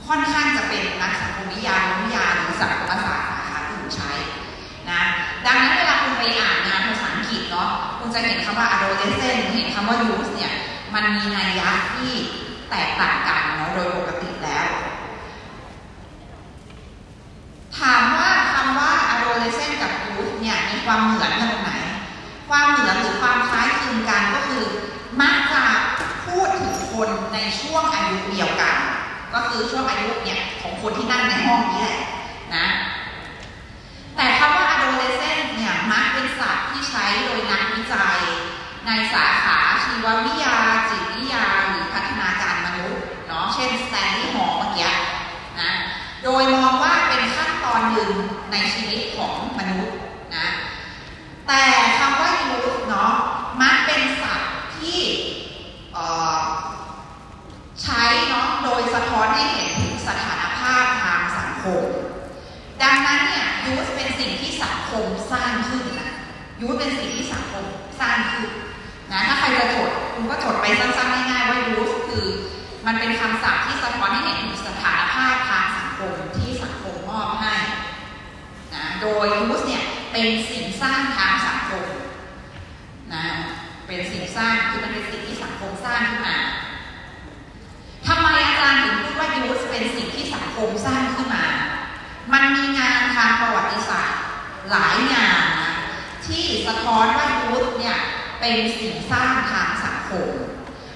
[0.07, 4.11] ค่อนข้างจะเป็นนักสังคมวิทยาวิทยาหรือสังคมศาสตร์สาขาอื่นใช้
[4.89, 5.01] นะ
[5.45, 10.53] ดังนั้นเวลาคุณ ไปอ่านงานภาษาอังกฤษเนาะคุณจะเห็นคำว่า adolescent เห็นคำว่า youth เนี่ย
[10.93, 12.11] มันมีนัยยะที่
[12.69, 14.69] แตกต่างกันเนาะโดยปกติแล้ว
[17.77, 21.71] ถามว่าคำว่า adolescent กับ youth เนี่ยมีความเหมือนกันตรงไหน
[22.49, 24.63] ความเหมือนหรือความคล้ายคลึงกันก็คือ
[25.21, 25.63] มักจะ
[26.25, 28.75] พูดถึงคนในช่วงอายุเดียวกัน
[29.33, 32.01] ก็คือช่วงอายุเนี่ยของคนที่นั่งในห้องนี้แหละ
[32.55, 32.67] นะ
[34.15, 35.73] แต่คำว่า adolescent เนี่ย
[36.41, 38.19] มักเป็นศัพท์ที่ใช้โดยนักวิจัย
[38.85, 40.57] ในสาขาชีววิทยา
[40.89, 44.91] จิตวิทยา หรือพัฒนาการมนุษย์เนาะเช่นสแตนลีย์ฮอเมื่อกี้
[45.61, 45.71] นะ
[46.23, 48.11] โดยมองว่าเป็นขั้นตอนหนึ่ง
[48.51, 49.97] ในชีวิตของมนุษย์
[50.35, 50.47] นะ
[51.47, 51.63] แต่
[51.97, 53.13] คำว่า youth เนาะ
[53.61, 54.99] มักเป็นศัพท์ที่
[57.83, 61.83] ใช้เนาะโดยสะท้อนให้เห็นถึงสถานภาพทางสังคม
[62.81, 66.12] ดังนั้นเนี่ย youth เป็นสิ่งที่สังคมสร้างขึ้นนะ
[66.61, 67.65] youth เป็นสิ่งที่สังคม
[67.99, 68.49] สร้างขึ้น
[69.11, 72.25] นะถ้าใครจะจดคุณก็จดไปสั้นๆง่ายๆว่า youth คือ
[72.85, 77.55] มันเป็นคำศัพท์ที่สะท้อนให้เห็นถึงสถานภาพทางสังคมที่สังคมมอบให้
[78.73, 81.85] นะโดยยูสเนี่ยเป็นสิ่งสร้างทางสังคม
[83.13, 83.23] นะ
[83.87, 86.37] เป็นสิ่งสร้างคือมันเป็นสิ่งที่สังคมสร้างขึ้นมา
[88.07, 91.45] ทำไมอาจารย์ถึงพูดว่ายูสเป็นสิ่งที่สังคมสร้างขึ้นมา
[92.33, 94.21] มันมีงานทางประวัติศาสตร์
[94.71, 95.62] หลายงานนะ
[96.27, 97.97] ที่สะท้อนว่ายูสเนี่ย
[98.39, 100.29] เป็นสิ่งสร้างทางสังคม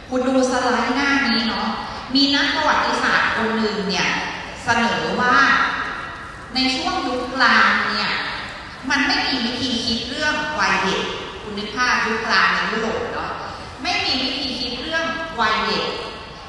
[0.10, 1.68] คุณดูสไลด์หน้านี้เนาะ
[2.16, 4.08] มีนักประวัติศาสตร์คนหนึ่งเนี่ย
[4.64, 5.36] เสนอว่า
[6.56, 8.12] ในช่วงยุคกลางเนี่ย
[8.90, 11.04] มันไม่มีวิธีคิดเรื่องวัยเด็ก
[11.42, 13.32] คุณนึกภาพยุคกลางในยุโรปเนาะ
[13.82, 15.06] ไม่มีวิธีคิดเรื่อง
[15.40, 15.86] วัยเด็ก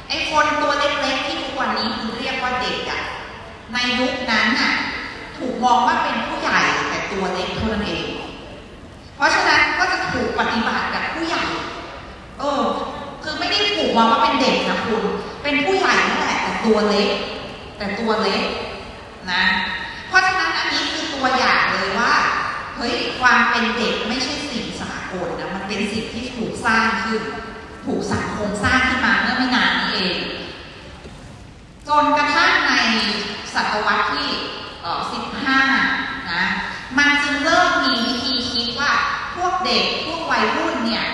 [0.09, 3.03] ไอ้คนตัวเล็กๆที่ทุกวันนี้คือเรียกว่าเด็กอะ
[3.73, 4.73] ในยุคนั้นน่ะ
[5.37, 8.07] ถูกมองว่าเป็นผู้ใหญ่แต่ตัวเล็กเท่านั้นเอง
[9.19, 11.45] เพราะฉะนั้นก็จะถูกปฏิบัติกับผู้ใหญ่
[12.39, 12.65] เออ
[13.23, 15.03] คือไม่ได้ถูกมองว่าเป็นเด็กนะคุณ
[15.43, 17.11] เป็นผู้ใหญ่นั่นแหละแต่ตัวเล็ก
[17.79, 18.43] แต่ตัวเล็ก
[19.33, 19.45] นะ
[20.09, 22.15] เพราะฉะนั้นอันนี้คือตัวอย่างเลยว่า
[22.77, 27.23] เฮ้ย ความเป็นเด็กไม่ใช่สิ่งสากลนะ มันเป็นสิ่งที่ถูกสร้างขึ้น
[27.87, 30.19] ถูกสังคมสร้างขึ้นมาเมื่อไม่นานนี้เอง
[31.89, 32.73] จนกระทั่งใน
[33.55, 34.31] ศตวรรษที่
[35.51, 38.93] 15นะิดว่า
[39.37, 41.07] พวกเด็กพวกวัยรุ่นเนี่ย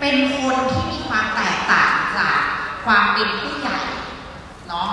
[0.00, 2.40] เป็นคนที่มีความแตกต่างจาก
[2.84, 3.78] ความเป็นผู้ใหญ่
[4.68, 4.90] เนาะ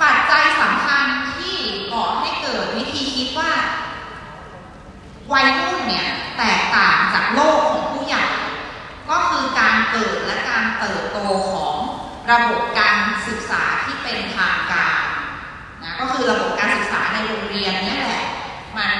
[0.00, 1.04] ปัจจัยสำคัญ
[1.36, 1.56] ที่
[1.92, 3.52] ก่อให้เกิดวิธีคิดว่า
[5.32, 8.24] วัยรุ่นเนี่ยแตกต่างจากโลกของผู้ใหญ่
[9.10, 11.18] ก็คือการเกิดและการเติบโต
[11.52, 11.76] ของ
[12.30, 15.02] ระบบการศึกษาที่เป็นทางการ
[15.82, 18.24] นะก็คือระบบการศึกษาในโรงเรียนนี่แหละ
[18.78, 18.98] มัน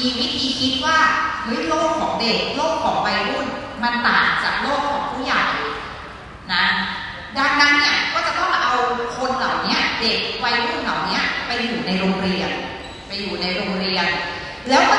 [0.00, 0.98] มีวิธีคิดว่า
[1.44, 3.46] เฮ้ยโลกของเด็กโลกของวัยรุ่น
[3.82, 5.42] มันต่างจากโลกของผู้ใหญ่
[6.52, 6.64] นะ
[7.38, 8.74] ดังนั้นเนี่ยก็จะต้องเอา
[9.16, 12.50] คนเหล่านี้เด็กวัยรุ่นเหล่านี้ไปอยู่ในโรงเรียน
[13.06, 14.06] ไปอยู่ในโรงเรียน
[14.68, 14.96] แล้วก็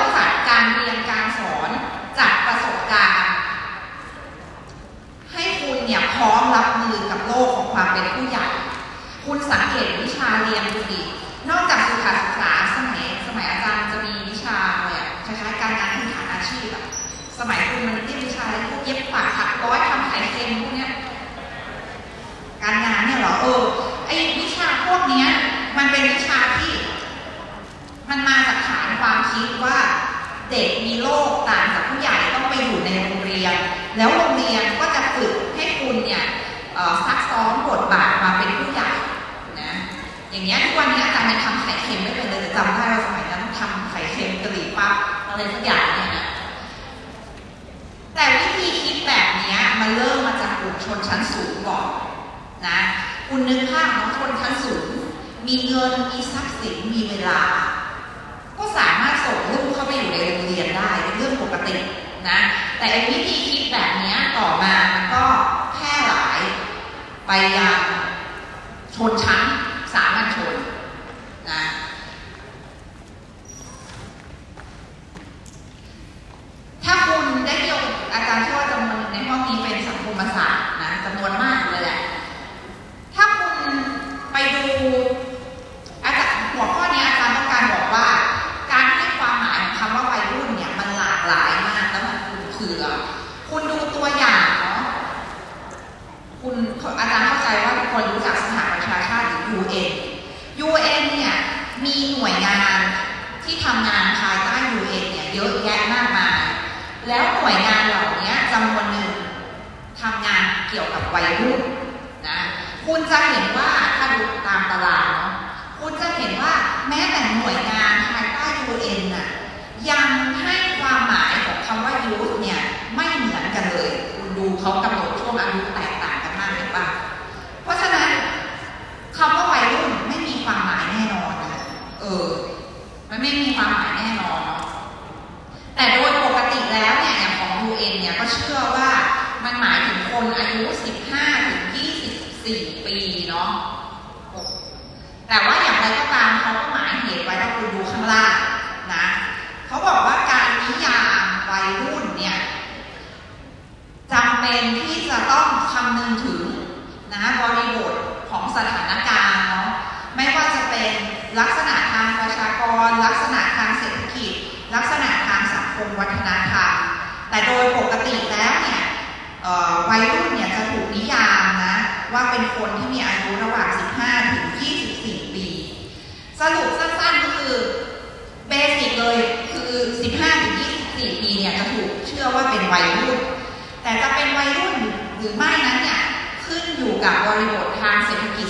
[20.21, 20.91] ร้อยทำไข่เค็มพวกเนี้ย
[22.63, 23.61] การงานเนี่ยเหรอเออ
[24.07, 25.27] ไอวิชาพวกเนี้ย
[25.77, 26.73] มันเป็นวิชาที่
[28.09, 29.77] มันมาจากฐานความคิดว่า
[30.51, 33.55] เด็กมีโลกต่างจากผู้ใหญ่ต้องไปอยู่ในโรงเรียน
[33.97, 36.23] แล้วโรงเรียนก็จะฝึกให้คุณเนี่ย
[37.05, 38.89] ซักซ้อมบทบาทมาเป็นผู้ใหญ่
[39.59, 39.71] นะ
[40.29, 44.95] อย่างเงี้ยทุกวันนี้อาจารย์ยังทำไข่เค็มไม่เป็นเลยจำได้ว่าสมัยนั้นทำไข่เค็มกะหรี่ปั๊บ
[45.27, 46.25] อะไรสักอย่างเนี่ยนะ
[48.15, 51.89] แต่วิธีคิดแบบนี้ มันเริ่มมาจากกลุ่มชนชั้นสูงก่อน
[52.67, 52.79] นะ
[53.27, 54.87] คุณนึกภาพของชนชั้นสูง
[55.47, 57.41] มีเงินมีทรัพย์สินมีเวลา
[58.57, 61.75] ก็สามารถส่งลูกเข้าไปอยู่ในโรงเรียนได้เป็นเรื่องปกติ
[62.29, 62.39] นะ
[62.77, 65.25] แต่วิธีคิดแบบนี้ต่อมามันก็
[65.73, 66.41] แพร่หลาย
[67.27, 67.79] ไปยัง
[68.95, 69.43] ชนชั้น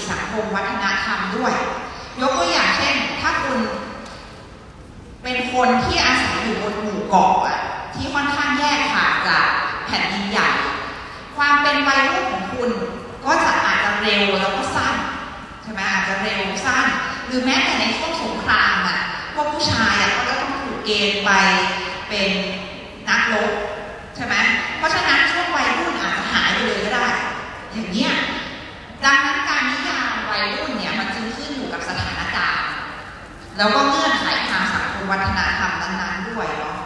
[0.09, 1.53] สังคมวัฒนธรรมด้วย
[2.21, 3.59] ยกตัวอย่างเช่น ถ้าคุณ
[5.23, 7.33] เป็นคนที่อาศัยอยู่บนหมู่เกาะ
[7.95, 9.45] ที่ค่อนข้างแยกขาดจาก
[9.85, 10.49] แผ่นดินใหญ่
[11.37, 12.69] ความเป็นวัยรุ่นของคุณ
[13.25, 14.95] ก็จะอาจจะเร็วแล้วก็สั้น
[15.63, 16.85] ใช่ไหมอาจจะเร็วสั้น
[17.25, 18.99] หรือแม้แต่ในช่วงสงครามอะ
[19.33, 21.31] พวกผู้ชายอะก็จะต้องถูกเกณฑ์ไป
[22.09, 22.29] เป็น
[23.09, 23.51] นักรบ
[24.15, 24.35] ใช่ไหม
[24.77, 27.07] เพราะฉะนั้นช่วงวัยรุ่นอาจจะหายไปเลยก็ได้
[27.71, 28.11] อย่างเนี้ย
[29.05, 32.71] ดังนั้นการนิยามวัยรุ่นเนี่ยมันจึงขึ้นอยู่กับสถานการณ์
[33.57, 36.77] แล้วก็เงื่อนไขทางสังคมวัฒนธรรมนั้นๆด้วยเนาะ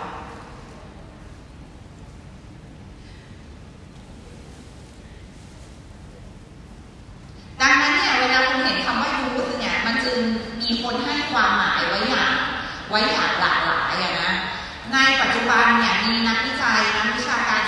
[7.62, 10.18] ดังนั้นเนี่ยเวลาคุณเห็นคำว่ายูธเนี่ยมันจึง
[10.62, 12.32] มีคนให้ความหมายไว้อย่าง
[12.90, 14.32] ไว้อย่างหลากหลายอะนะ
[14.94, 17.62] ในปัจจุบันเนี่ยมีนักวิจัยนักวิชาการ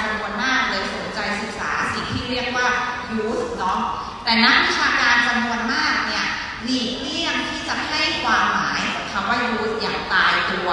[4.27, 6.25] แต่นักวิชาการจำนวนมากเนี่ย
[6.63, 10.69] หลีกเลี่ยงที่จะให้ความหมายของคำว่ายูธอย่างตายตัว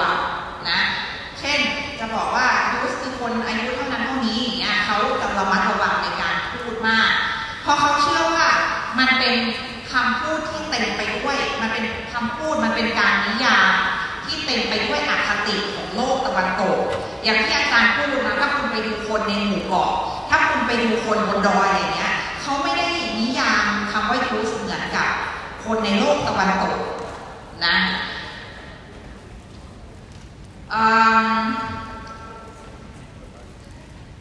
[0.69, 0.79] นะ
[1.39, 1.59] เช่น
[1.99, 7.11] จะบอกว่ายูธคือคนอายุเท่านั้นเท่านี้อย่างเงี้ยเขาจะระมัดระวังในการพูดมาก
[7.61, 8.47] เพราะเขาเชื่อว่า
[8.99, 9.35] มันเป็น
[9.91, 13.71] คำพูดที่เต็มไปด้วยมันเป็นคำพูดมันเป็นการนิยาม
[14.25, 16.77] ที่เต็มไปด้วยอคติของโลกตะวันตก
[17.23, 19.91] อย่างที่อาจารย์พูดนะถ้าคุณไปดูคนในหมู่เกาะ
[20.29, 25.09] ถ้าคุณไปดูคนบนดอยอย่างเงี้ยเขาไม่ได้ำว่ายูสเหมือนกับ
[25.63, 26.75] คนในโลกตะวันตก
[27.65, 27.75] นะ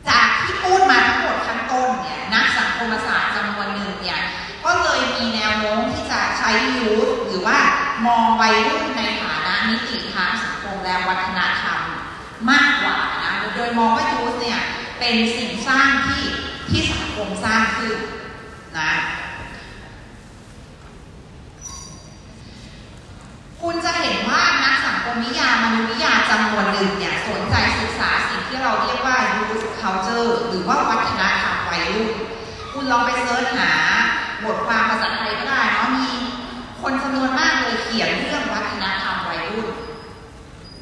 [0.08, 4.20] จากที่พูดมาทั้งหมดทั้งต้นเนี่ยนักสังคมศาสตร์จำนวนหนึ่งเนี่ย
[4.64, 7.58] ก็เลยมีแนวโน้มที่จะใช้ยูสหรือว่า
[8.06, 11.80] มองวัยรุ่นในฐานะนิติทางสังคมและวัฒนธรรม
[12.50, 14.60] มากกว่านะโดยมองว่ายูสเนี่ย
[14.98, 16.24] เป็นสิ่งสร้างที่
[16.68, 17.96] ที่สังคมสร้างขึ้น
[18.78, 18.92] นะ
[23.68, 32.10] คุณจะเห็นว่านักสังคมวิทยามนุษยวิทยาจำนวนหนึ่งเนี่ยสนใจศึกษาสิ่งที่เราเรียกว่า youth culture หรือว่าวัฒนธรรมวัยรุ่น
[32.72, 33.72] คุณลองไปเสิร์ชหา
[34.44, 36.08] บทความภาษาไทยก็ได้เนาะมี
[36.82, 39.68] คนจำนวนมากเลยเขียนเรื่องวัฒนธรรมวัยรุ่น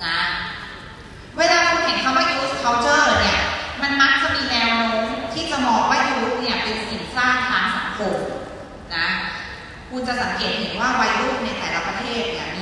[0.04, 0.18] นะ
[1.38, 3.40] เวลาคุณเห็นคำว่า youth culture เนี่ย
[3.82, 8.16] มันมักจะมีแนวโน้มที่จะมองว่า youth เนี่ยเป็นสิ่งสร้างทางสังคม
[8.96, 9.06] นะ
[9.90, 12.60] คุณจะสังเกตเห็นว่าวัยรุ่นในแต่ละประเทศเนี่ยม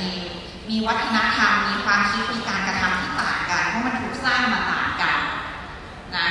[0.71, 5.17] มีวัฒนธรรม มีความคิด มีการกระทำที่ต่างกัน เพราะมันถูกสร้างมาต่างกัน
[6.17, 6.27] นะ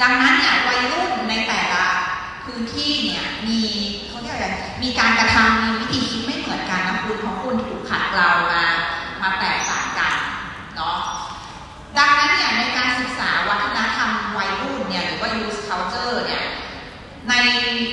[0.00, 1.84] ดังนั้นเนี่ยวัยรุ่นในแต่ละ
[2.44, 3.60] พื้นที่เนี่ยมี
[4.08, 4.48] เขาเรียกอะไร
[4.82, 8.62] มีการกระทำมีวิธีคิดไม่เหมือนกันนะคุณเพราะคุณถูกขัดเกลามา
[9.22, 10.14] มาแตกต่างกัน
[10.76, 10.98] เนาะ
[11.98, 16.44] ดังนั้นเนี่ยในการศึกษาวัฒนธรรมวัยรุ่นเนี่ยหรือว่า youth culture เนี่ย
[17.28, 17.34] ใน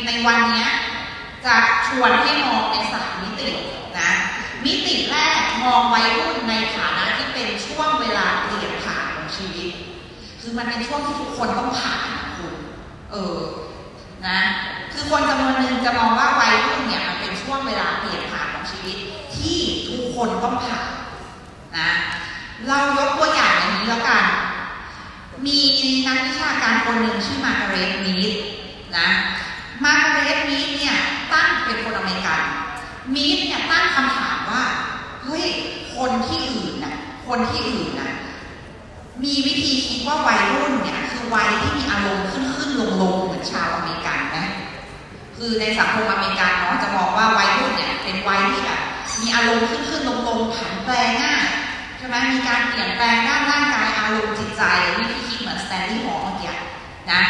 [0.06, 0.68] ในวันนี้
[1.46, 1.56] จะ
[1.88, 3.50] ชวนให้มองในสามมิติ
[4.00, 4.12] นะ
[4.65, 9.72] มิติแรกมองวัยรุ่นในฐานะที่เป็นช่วงเวลาเปลี่ยนผ่านของชีวิต
[10.41, 12.00] คือมันเป็นช่วงที่ทุกคนต้องผ่าน
[12.38, 12.54] คุณ
[13.12, 13.39] เออ
[14.28, 14.39] นะ
[14.93, 18.98] คือคนจำนวนหนึ่งจะมองว่าวัยรุ่นเนี่ยมันเป็นช่วงเวลาเปลี่ยนผ่านของชีวิต
[19.36, 20.88] ที่ทุกคนต้องผ่าน
[21.78, 21.89] นะ
[22.67, 24.26] เรายกตัวอย่างอย่างนี้แล้วกัน
[25.45, 25.60] มี
[26.08, 28.32] นักวิชาการคนหนึ่งชื่อมาร์กาเรตมีด
[28.98, 29.10] นะ
[29.84, 30.98] มาร์กาเรตมีดเนี่ย
[31.32, 32.41] ตั้งเป็นคนอเมริกัน
[33.13, 34.64] มีดเนี่ยตั้งคำถาม ว่า
[35.24, 35.46] เฮ้ย
[35.96, 36.96] คนที่อื่นนะ
[37.28, 38.12] คนที่อื่นนะ
[39.24, 44.46] มีวิธีคิดว่าวัยรุ่นเนี่ยคือวัยที่มีอารมณ์ขึ้นขึ้นลงลงเหมือนชาวอเมริกันนะ
[45.38, 48.82] คือในสังคมอเมริกันเนาะจะมองว่าวัยรุ่นเนี่ยเป็นวัยที่แบบ
[49.22, 51.44] มีอารมณ์ขึ้นขึ้นลงลงผันแปรง่าย
[51.98, 54.64] ใช่ไหมมีการเปลี่ยนแปลงด้านร่างกายอารมณ์จิตใจ
[54.98, 56.54] วิธีคิดเหมือนสแตนลีย์ฮอลเมื่อกี้
[57.12, 57.22] นะ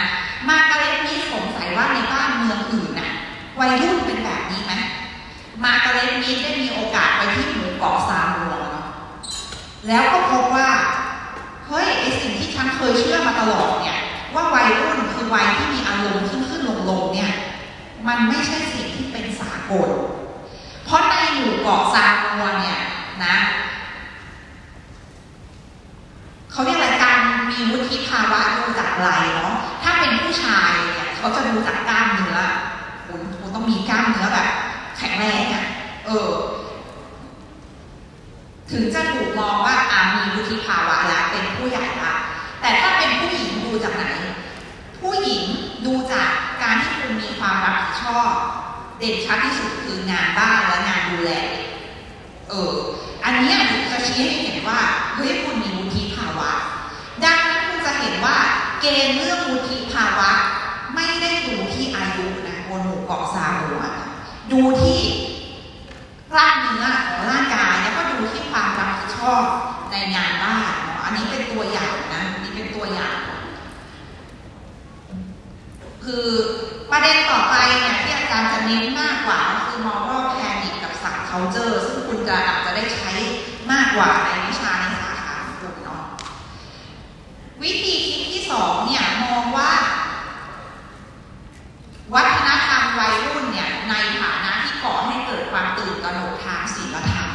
[0.48, 3.12] มาร์กาเร็ตมีดสงสัยว่าในบ้านเมืองอื่นน่ะ
[3.60, 4.74] วัยรุ่นเป็นแบบนี้ไหม
[5.64, 8.56] มาร์กาเร็ตมีดได้มีโอกาสไปที่หมู่เกาะซามัว
[9.88, 10.70] แล้วก็พบว่า
[11.68, 14.00] เฮ้ยไอสิ่งที่ฉันเคยเชื่อมาตลอดเนี่ย
[14.36, 17.32] ว่าวัยรุ่นคือวัยที่มีอารมณ์ขึ้นขึ้นลงลงเนี่ย
[18.08, 19.90] มันไม่ใช่สิ่งที่เป็นสากล
[20.86, 22.80] เพราะในหมู่เกาะซามัวเนี่ย
[23.26, 23.38] นะ
[26.52, 27.18] เขาเรียกอะไรการ
[27.52, 32.38] มีวุฒิภาวะดูจากไหลเนาะถ้าเป็นผู้ชายเนี่ยเขาจะดูจากกล้ามเนื้อ
[33.08, 34.50] คุณคุณต้องมีกล้ามเนื้อแบบ
[35.00, 35.66] แข็งแรงอะ
[36.06, 36.32] เออ
[38.72, 42.14] ถึงจะถูกมองว่าอามีวุฒิภาวะแล้วเป็นผู้ใหญ่ละ
[42.62, 44.06] แต่ถ้าเป็นผู้หญิงดูจากไหน
[45.02, 45.44] ผู้หญิง
[45.86, 46.30] ดูจาก
[46.62, 48.32] การที่คุณมีความรับผิดชอบ
[48.98, 51.32] เด่นชัดที่สุดคืองานบ้านและงานดูแล
[52.50, 52.76] เออ
[53.24, 53.56] อันนี้
[53.92, 54.80] จะชี้ให้เห็นว่า
[55.16, 56.50] เฮ้ยคุณมีวุฒิภาวะ
[57.24, 58.38] ดังนั้นคุณจะเห็นว่า
[58.82, 60.32] เกณฑ์เรื่องวุฒิภาวะ
[60.96, 63.84] ไม่ได้ดูที่อายุนะบนหมู่เกาะซามัว
[64.54, 65.00] ดูที่
[66.36, 69.44] ร่างเนื้อของร่างกายแล้วก็ดูที่ความรับผิดชอบ
[69.92, 73.16] ในงานบ้านเนาะอันนี้เป็นตัวอย่างนะนี่เป็นตัวอย่าง
[76.06, 76.28] คือ
[76.92, 83.12] ประเด็นต่อไปเนี่ยที่อาจารย์จะเน้นมากกว่าคือ moral panic กับสั culture ซึ่งคุณจะอาจจะได้ใช้
[83.72, 86.04] มากกว่าในวิชาในสาขาของคุณเนาะ
[87.62, 89.72] วิธีคิดที่สองเนี่ยมองว่า
[92.14, 97.30] วัฒนธรรมวัยรุ่นเนี่ยในฐานะที่ก่อให้เกิดความตื่นตระหนกทางศีลธรรม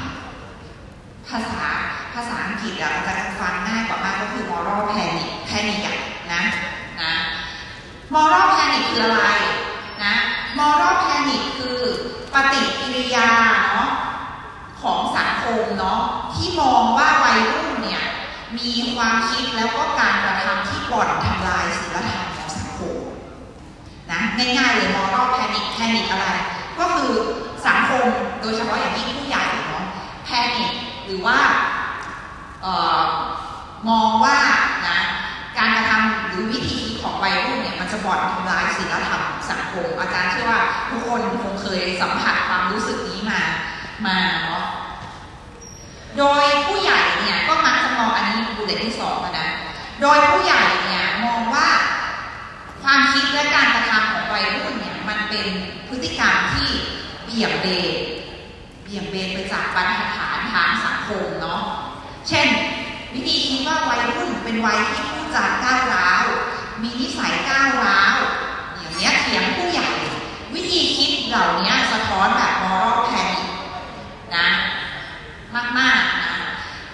[1.28, 1.66] ภาษา
[2.14, 5.80] ภาษาอังกฤษอะจะฟังง่ายกว่ามากก็คือ moral panic panic
[6.32, 6.42] นะ
[7.02, 7.14] นะ
[8.14, 9.26] moral panic คืออะไร
[10.04, 10.14] นะ
[10.58, 11.78] moral panic คือ
[12.34, 13.30] ปฏิกิริยา
[13.72, 13.90] เนาะ
[14.82, 16.00] ของสังคมเนาะ
[16.34, 18.04] ที่มองว่าวัยรุ่นเนี่ย
[18.58, 22.23] มีความคิดแล้วก็การกระทำที่บ่อนทำลายศีลธรรม
[24.14, 24.20] นะ
[24.59, 26.27] ง่ายๆเลย moral panic panic อะไร
[26.79, 27.12] ก็คือ
[27.66, 28.07] สังคม
[28.40, 29.85] โดยเฉพาะอย่างยิ่งผู้ใหญ่เนาะ
[30.29, 30.72] panic
[31.07, 31.38] หรือว่า
[32.62, 33.03] เอ่อ
[33.88, 34.38] มองว่า
[34.88, 34.98] นะ
[35.59, 43.40] การกระทำหรือวิธีคิดของวัยรุ่นเนี่ยมันจะบ่อนทำลายศีลธรรมสังคมอาจารย์เชื่อว่าทุกคนคงเคยสัมผัสความรู้สึกนี้มา
[44.07, 44.64] มาเนาะ
[46.18, 49.48] โดยผู้ใหญ่เนี่ยก็มักจะมองอันนี้บูเลตที่สองนะ
[50.00, 50.62] โดยผู้ใหญ่
[52.85, 55.47] ความคิดและการกระทำของวัยรุ่นเนี่ยมันเป็น
[55.88, 56.68] พฤติกรรมที่
[57.25, 57.94] เบี่ยงเบน
[58.85, 61.61] เบี่ยงเบนไปจากบรรทัดฐานทางสังคมเนาะ
[62.29, 62.49] เช่น
[63.14, 66.25] วิธีคิดว่าวัยรุ่นเป็นวัยที่พูดจาก้าวร้าว
[66.83, 68.16] มีนิสัยก้าวร้าว
[68.77, 69.88] อย่างเนี้ยเถียงผู้ใหญ่
[70.55, 73.49] วิธีคิดเหล่านี้สะท้อนแบบมอรัลแพนิค
[74.37, 74.49] นะ
[75.79, 76.33] มากๆนะ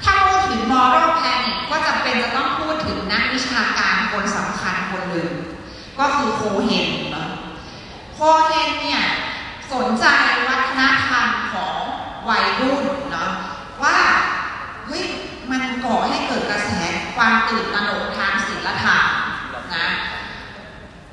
[0.05, 5.31] ถ้าพูดถึงมอรัลแพนิคก็จะเป็นจะต้องพูดถึงนักวิชาการคนสำคัญคนหนึ่ง
[5.98, 7.29] ก็คือโคเฮนเนาะ
[8.14, 9.03] โคเฮนเนี่ย
[9.72, 10.07] สนใจ
[10.48, 11.81] วัฒนธรรมของ
[12.29, 13.31] วัยรุ่นเนาะ
[13.83, 13.96] ว่า
[14.87, 15.05] เฮ้ย
[15.50, 16.70] มันก่อให้เกิดกระแส
[17.16, 19.05] ความตื่นตระหนกทางศีลธรรม
[19.74, 19.87] นะ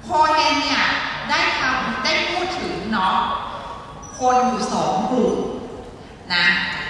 [0.04, 0.84] โคเฮนเนี่ย
[1.30, 3.18] ได้ทำได้พูดถึงเนาะ
[4.20, 5.36] คนอยู่สองกลุ่ม
[6.34, 6.46] นะ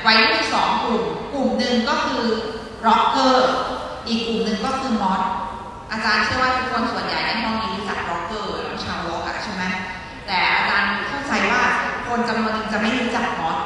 [0.05, 2.23] วัยรุ่นสองกลุ่ม กลุ่มหนึ่งก็คือ
[2.85, 3.49] ร็อกเกอร์
[4.07, 5.21] อีกกลุ่มหนึ่งก็คือ Mods
[5.91, 7.76] อาจารย์เชื่อว่าทุกคนส่วนใหญ่ในห้องนี้
[12.17, 13.57] คนจำนวนหนึ่งจะไม่รู้จัก Mods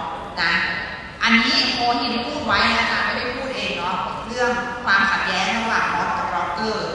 [0.42, 0.52] นะ
[1.24, 3.96] อันนี้โคเฮนพูดไว้นะคะไม่ได้พูดเองเนาะ
[4.28, 4.52] เรื่อง
[4.84, 6.90] ความขัดแย้งระหว่าง Mods กับร็อกเกอร์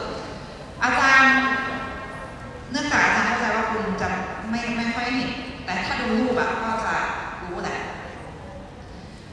[0.82, 1.32] อาจารย์
[2.70, 4.08] เนื่องจากอาจารย์เข้าใจว่าคุณจะ
[4.50, 5.30] ไม่ไม่ค่อยเห็น
[5.64, 6.94] แต่ถ้าดูรูปอะก็จะ
[7.42, 7.78] รู้แหละ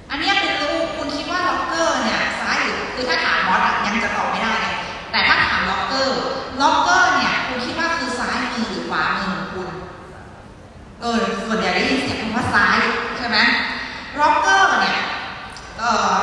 [0.10, 4.76] อันนี้เป็นรูปคุณคิดว่าร็อกเกอร์เนี่ยซ้ายหรือคือถ้าถาม Mods อะยังจะตอบไม่ได้เลย
[5.12, 6.20] แต่ถ้าถามร็อกเกอร์
[6.62, 9.68] ร็อกเกอร์เนี่ยคุณคิดว่าคือซ้ายมือหรือขวามือของคุณ
[11.02, 11.20] เออ
[12.54, 12.78] ซ้าย
[13.18, 13.38] ใช่ไหม
[14.20, 15.00] ร็อกเกอร์เนี่ย
[15.80, 16.16] เออ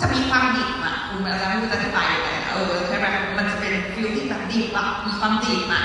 [0.00, 3.06] จะมีความดิบอะคุณอาจารย์ไม่รู้จะอธิบายยังไงเออใช่ไหม
[3.36, 5.84] มันจะเป็น feel ที่แบบดิบอะมีความดิบอะ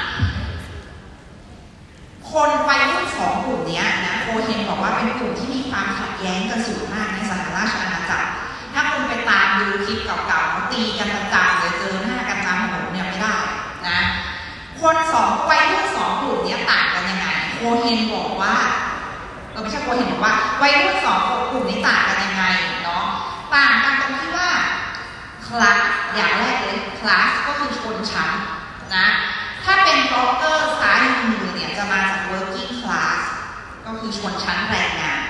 [2.30, 8.30] คนวัยรุ่นสองกลุ่มนี้นะโคเฮนบอกว่าเป็นกลุ่มที่มีความขัดแย้งกันสูงมากในสหราชอาณาจักร
[8.74, 13.36] ถ้าคุณไปตามดูคลิปเก่าๆเขาตีกันประจำเลยเจอหน้ากันตามถนนเนี่ยไม่ได้
[13.88, 14.00] นะ
[14.82, 18.56] คนสองวัยรุ่นสองกลุ่มนี้ต่างกันยังไงโคเฮนบอกว่า
[19.56, 22.44] เออไม่ใช่โคเฮนบอกว่าวัยรุ่นสองกลุ่มนี้ต่างกันยังไง
[22.84, 23.06] เนาะ
[23.54, 24.50] ต่างกันตรงที่ว่า
[25.46, 25.78] คลาส
[26.16, 28.32] อย่างแรกเลยคลาสก็คือชนชั้น
[28.96, 29.08] นะ
[29.64, 33.22] ถ้าเป็นบล็อกเกอร์ซ้ายมือเนี่ยจะมาจาก working class
[33.86, 35.22] ก็คือชนชั้นแรงงาน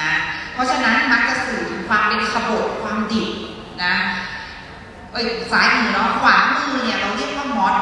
[0.00, 0.12] นะ
[0.52, 3.28] เพราะฉะนั้นมักจะสื่อถึงความเป็นขบฏความดิบ
[3.84, 3.94] นะ
[5.12, 7.76] เอ้ยซ้ายมือเนาะขวามือเนี่ยเราเรียกว่ามอส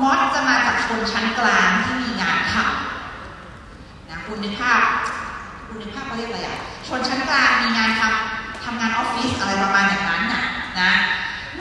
[0.00, 2.81] Mods จะมาจากชนชั้นกลางที่มีงานทำ
[4.26, 4.82] คุณนึกภาพ
[5.66, 10.42] คุณนึกภาพเขาเรียกอะไรอะชนชั้นกลางมีงานทำทำงานออฟฟิศอะไรประมาณอย่างนั้นน่ะ
[10.80, 10.92] นะ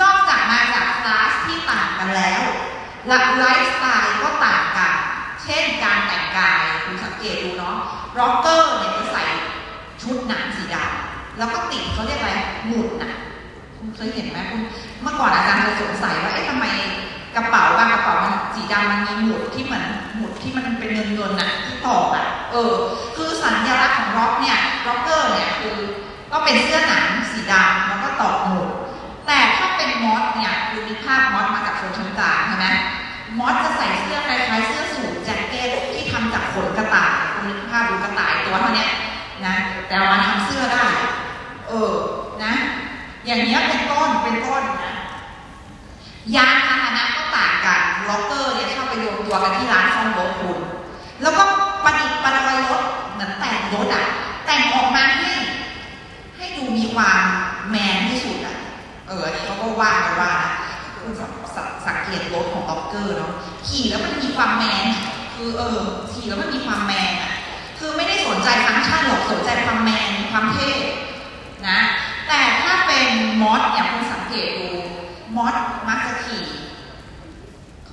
[0.01, 2.43] นอกจากมาจากคลาสที่ต่างกันแล้ว
[3.07, 4.93] หลักไลฟ์สไตล์ก็ต่างกัน
[5.43, 7.75] เช่นการแต่งกายคุณสังเกตดูเนาะ
[8.19, 9.23] ร็อกเกอร์เนี่ยจะใส่
[10.01, 12.33] ชุดหนังสีดำแล้วก็ติดเขาเรียกอะไร
[12.67, 13.11] หมุดน่ะ
[13.77, 14.61] คุณเคยเห็นไหมคุณ
[15.01, 16.65] เมื่อก่อนอาจารย์เคยสงสัยว่าเอ๊ะทำไม
[18.73, 19.85] ดำมันมีหมุดที่เหมือน
[20.17, 22.73] หมุดที่มันเป็นเงินเงินน่ะที่ตอกอะเออ
[23.15, 25.77] คือสัญลักษณ์ของร็อกเนี่ยร็อกเกอร์เนี่ยคือ
[26.31, 28.69] ก็เป็นเสื้อหนังสีดำแล้วก็ตอกหมุด
[29.27, 32.67] แต่ถ้าเป็น Mods เนี่ยคือมีภาพ Mods มาจากชนชั้นกลางใช่ไหม
[33.37, 38.87] Mods จะใส่เสื้อคล้ายๆเสื้อสูทแจ็คเก็ตที่ทำจากขนกระต่ายคุณนึกภาพดูกระต่ายตัวเท่านี้
[39.45, 39.55] นะ
[39.87, 40.85] แต่เอามาทำเสื้อได้
[41.67, 41.93] เออ
[42.43, 42.53] นะ
[43.25, 44.93] อย่างนี้ยเป็นต้นเป็นต้นนะ
[46.35, 50.57] ยานพาหนะก็ ต่างกันล็อกเกอร์เนี่ยชอบไปรวมตัวกันที่ร้านซ่อมรถคุณ
[51.21, 51.43] แล้วก็
[51.83, 54.05] ประดิษฐ์ประดอยรถเหมือนแต่งรถอะ
[54.45, 55.31] แต่งออกมาให้
[56.37, 57.21] ให้ดูมีความ
[57.69, 58.57] แมนที่สุดอะ
[59.07, 60.51] เออนี่เขาก็ว่ากันว่านะ
[61.01, 63.33] คุณสังสังสังเกตรถของล็อกเกอร์เนาะ
[63.67, 64.85] ขี่แล้วมันมีความแมน
[65.35, 65.79] คือเออ
[66.11, 67.31] ขี่แล้วมันมีความแมนอะ
[67.77, 70.71] คือไม่ได้สนใจฟังก์ชันหรอกสนใจความแมนความเท่
[71.67, 71.79] นะ
[72.27, 73.07] แต่ถ้าเป็น
[73.41, 74.69] มอสอย่างคุณสังเกตดู
[75.35, 75.55] มอส
[75.87, 76.43] มักจะขี่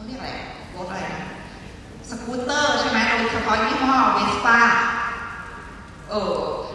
[0.09, 0.31] เรียกอะไร
[0.77, 1.23] รถอะไรนะ
[2.11, 4.59] สกูตเตอร์ใช่ไหมโดยเฉพาะยี่ห้อเวสป้า
[6.11, 6.35] เออ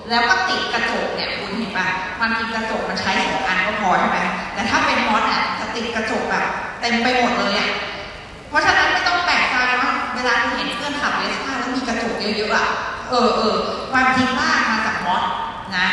[0.09, 4.19] แล้วก็ติดกระจกเนี่ยคุณเห็นป่ะความจริงกระจกมันใช้สองอันก็พอใช่ไหม
[4.53, 6.45] แต่ถ้าเป็นมอสอะจะติดกระจกแบบ
[6.81, 7.69] เต็มไปหมดเลยอะ
[8.49, 12.67] เพราะฉะนั้นไม่ต้องแปลกใจว่าเวลาคุณเห็นเพื่อนขับเวสป้าแล้วมีกระจกเยอะๆอะ
[13.09, 13.55] เออเออ
[13.91, 15.23] ความจริงลากมาจากมอส
[15.77, 15.87] นะ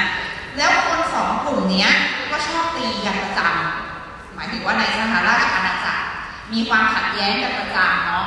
[0.59, 1.91] แล้วคนสองกลุ่มเนี้ย
[2.31, 6.00] ก็ชอบตีกันประจำหมายถึงว่าในสหราชอาณาจักร
[6.53, 8.27] มีความขัดแย้งกันประจำเนาะ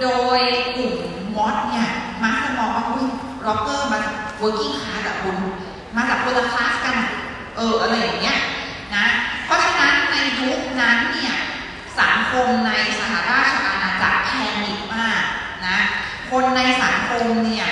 [0.00, 0.06] โด
[0.38, 0.40] ย
[0.76, 0.94] กลุ่ม
[1.36, 1.88] มอสเนี่ย
[2.22, 3.06] มักจะมองว่าอุ้ย
[3.46, 5.36] ร็อกเกอร์มาจาก working class อะคุณ
[5.96, 6.96] มาจากคนละคลาสกัน
[7.56, 8.38] เอออะไรอย่างเงี้ย
[8.94, 9.06] นะ
[9.44, 11.34] เพราะฉะนั้นในยุคนั้นเนี่ย
[12.00, 15.22] สังคมในสหราชอาณาจักร panic มาก
[15.66, 15.78] นะ
[16.30, 17.68] คนในสังคมเนี่ย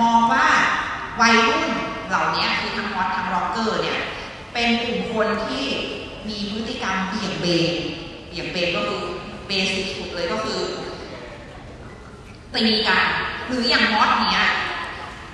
[0.00, 0.46] มองว่า
[1.20, 1.68] วัยรุ่น
[2.08, 4.00] เหล่านี้คือทั้ง Mods ทั้งร็อกเกอร์เนี่ย
[4.54, 5.64] เป็นกลุ่มคนที่
[6.28, 7.72] มีพฤติกรรมเบี่ยงเบน
[8.28, 9.02] เบี่ยงเบนก็คือ
[9.48, 10.60] basic สุดเลยก็คือ
[12.54, 13.04] ตีกัน
[13.46, 14.46] หรืออย่าง Mods เนี้ย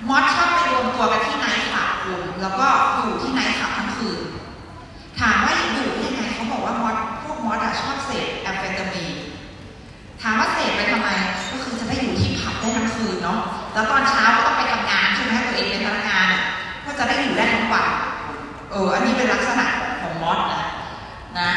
[0.07, 4.19] มอสชอบไปรวมตัวกันที่ไนท์คลับคุณแล้วก็อยู่ที่ไนท์คลับทั้งคืน
[5.19, 9.15] ถามว่าอยู่ยังไงเขาบอกว่ามอสพวกมอสอะชอบเสพแอมเฟตามีน
[10.21, 11.09] ถามว่าเสพไปทำไม
[11.51, 13.39] ก็คือจะได้อยู่ที่ผับได้ทั้งคืนเนาะ
[13.73, 16.27] แล้วตอนเช้าก็ต้องไปทำงานใช่ไหมตัวเองเป็นพนักงาน
[16.85, 17.87] ก็จะได้อยู่ได้ทั้งวัน
[18.71, 19.65] เอออันนี้เป็นลักษณะ
[20.01, 20.61] ของมอสนะ
[21.39, 21.51] นะ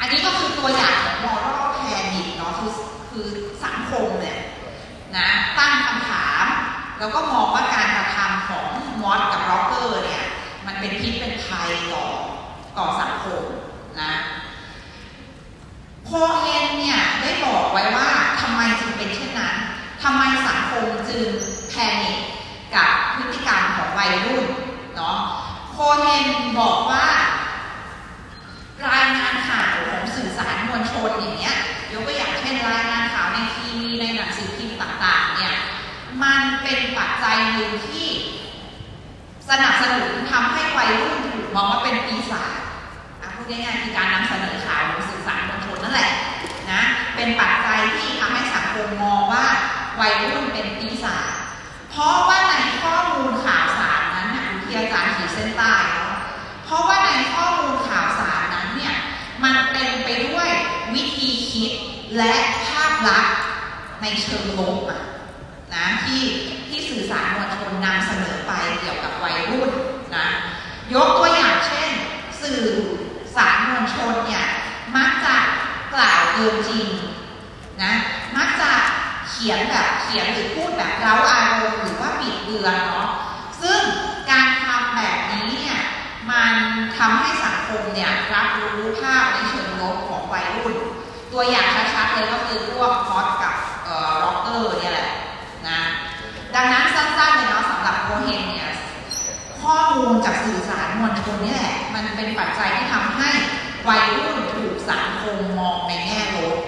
[0.00, 1.80] อันนี้ก็คือตัวอย่าง ของมอรัลแพ
[2.14, 2.72] panic เนาะคือ
[3.10, 3.28] คือ
[3.64, 4.38] สังคมเนี่ย
[5.16, 5.28] นะ
[5.58, 6.44] ตั้งคำถาม
[6.98, 8.66] แล้วก็มองว่าการกระทำของ
[9.00, 10.24] Mods กับร็อกเกอร์เนี่ย
[10.66, 12.04] มันเป็นพิษเป็นภัยต่อ
[12.78, 13.42] ต่อสังคม
[14.00, 14.12] นะ
[16.06, 16.10] โค
[16.40, 18.08] เฮนเนี่ยได้บอกไว้ว่า
[18.40, 19.56] ทำไมจึงเป็นเช่นนั้น
[20.02, 21.24] ทำไมสังคมจึง
[21.68, 22.18] panic
[22.74, 24.46] กับพฤติกรรมของวัยรุ่น
[24.96, 25.18] เนาะ
[25.72, 26.26] โคเฮน
[26.60, 27.06] บอกว่า
[28.86, 31.56] รายงานข่าวของสื่อสารมวลชนอย่างเงี้ย
[31.92, 35.54] ยกตัวอย่างเช่นรายงานข่าวในทีวีในหนังสือพิมพ์ต่างๆเนี่ย
[36.22, 38.08] มันเป็นปัจจัยหนึ่งที่
[39.48, 42.50] สนับสนุนทำให้วัยรุ่นถูกมองว่าเป็นปีศาจ
[43.20, 46.10] อะพูดง่ายๆคือการนำเสนอข่าวหรือสื่อสารมวลชนนั่นแหละ
[46.70, 46.82] นะ
[47.16, 49.46] เป็นปัจจัยที่ทำให้สังคมมองว่า
[50.00, 51.32] วัยรุ่นเป็นปีศาจ
[51.90, 55.74] เพราะว่าในข้อมูลข่าวสารนั้นนะที่อาจารย์ขีดเส้นใต้
[56.64, 58.96] เพราะว่าในข้อมูลข่าวสารนั้นเนี่ย
[59.42, 60.48] มันเต็มไปด้วย
[60.94, 61.72] วิธีคิด
[62.16, 62.34] และ
[62.66, 63.38] ภาพลักษณ์
[64.02, 65.02] ในเชิงลบอะ
[65.74, 66.22] นะที่
[66.68, 69.70] ที่สื่อสารมวลชนนำเสนอไปเกี่ยวกับวัยรุ่น
[70.16, 70.28] นะ
[70.94, 71.90] ยกตัวอย่างเช่น
[72.42, 72.62] สื่อ
[73.36, 74.46] สารมวลชนเนี่ย
[74.96, 75.36] มักจะ
[75.94, 76.86] กล่าวเกินจริง
[77.82, 77.92] นะ
[78.36, 78.70] มักจะ
[79.28, 83.08] เขียนแบบเขียนหรือพูดแบบเร้าอารมณ์หรือว่าบิดเบือนเนาะ
[83.62, 83.80] ซึ่ง
[84.30, 85.78] การทำแบบนี้เนี่ย
[86.30, 86.52] มัน
[86.96, 90.74] ทำให้สังคมเนี่ยรับรู้ภาพในเชิงลบของวัยรุ่น
[91.32, 91.87] ตัวอย่างชัด
[92.18, 93.54] เลยก็คือพวกพอดกับ
[94.22, 95.10] ร็อกเกอร์เนี่ยแหละ
[95.68, 95.80] นะ
[96.54, 98.70] ดังนั้นสั้นๆเลยเนาะสำหรับโคเฮนเนี่ย
[99.62, 103.30] ข้อมูลจากสื่อสารมวลชนนี่แหละ มันเป็นปัจจัยที่ทำให้
[103.88, 106.58] วัยรุ่นถูกสังคมมองในแง่ลบ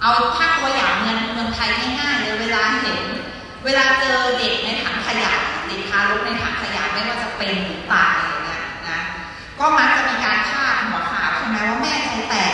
[0.00, 1.68] เอาถ้าตัวอย่างเมืองเมืองไทย
[1.98, 2.98] ง่ายๆเลยเวลาเห็น
[3.64, 5.32] เวลาเจอเด็กในถังขยะ
[5.66, 8.98] เด็กทารกในถังขยะไม่ว่าจะเป็นหรือตายอะไรเงี้ยนะ
[9.58, 12.52] ก็มักจะมีการคาดหัวข่าวใช่ไหมว่าแม่ใจแตก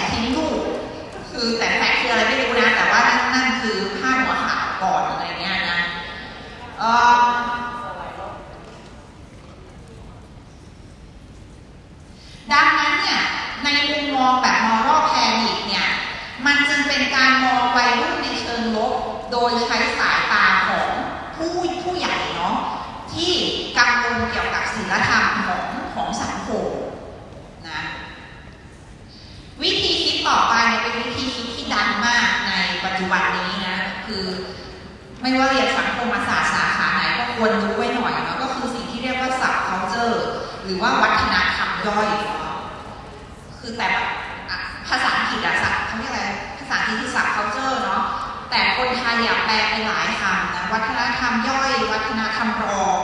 [1.45, 5.78] คือแต่แฟกคืออะไรไม่รู้นะ แต่ว่านั่นนั่นคือพาดหัวข่าวก่อนอะไรเงี้ยนะ
[6.78, 7.16] เออ
[12.53, 13.22] ดังนั้นเนี่ย
[13.64, 15.12] ในมุมมองแบบมอรัลแพ
[15.43, 15.86] นิกเนี่ย
[16.47, 18.95] มันจึงเป็นการมองวัยรุ่นในเชิงลบ
[19.32, 20.88] โดยใช้สายตาของ
[21.36, 22.55] ผู้ผู้ใหญ่เนาะ
[23.12, 23.32] ที่
[23.78, 25.62] กังวลเกี่ยวกับศีลธรรมของ
[25.95, 26.66] ของสังคม
[27.68, 27.82] นะ
[29.62, 31.07] วิธีคิดต่อไปเนี่ยเป็นวิ
[31.75, 32.53] ดังมากใน
[32.85, 34.25] ปัจจุบันนี้นะ คือ
[35.20, 40.16] ไม่ว่าเรียนสังคมศาสตร์สาขาไหนก็ควรรู้ไว้หน่อยเนาะก็คือสิ่งที่เรียกว่าสับ culture
[40.64, 42.09] หรือว่าวัฒนธรรมย่อย
[42.39, 42.57] เนาะ
[43.61, 43.89] คือแต่
[44.89, 46.23] ภาษาอังกฤษอะสับเขาเรียกอะไร
[46.59, 48.03] ภาษาอังกฤษคือสับ culture เนาะ
[48.51, 53.01] แต่คนไทยอยากแปลไปหลายคำนะวัฒนธรรมย่อย วัฒนธรรมรอง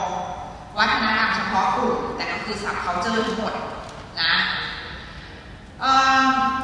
[0.79, 3.53] วัฒนธรรมเฉพาะกลุ่มแต่ก็คือสับ culture ทั้งหมด
[4.21, 4.33] นะ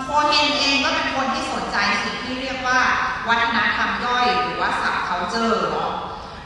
[0.04, 2.80] โคเฮนเองก็เป็นคนที่สนใจสิ่งที่เรียกว่า
[3.28, 5.92] วัฒนธรรมย่อยหรือว่าสับ culture เนาะ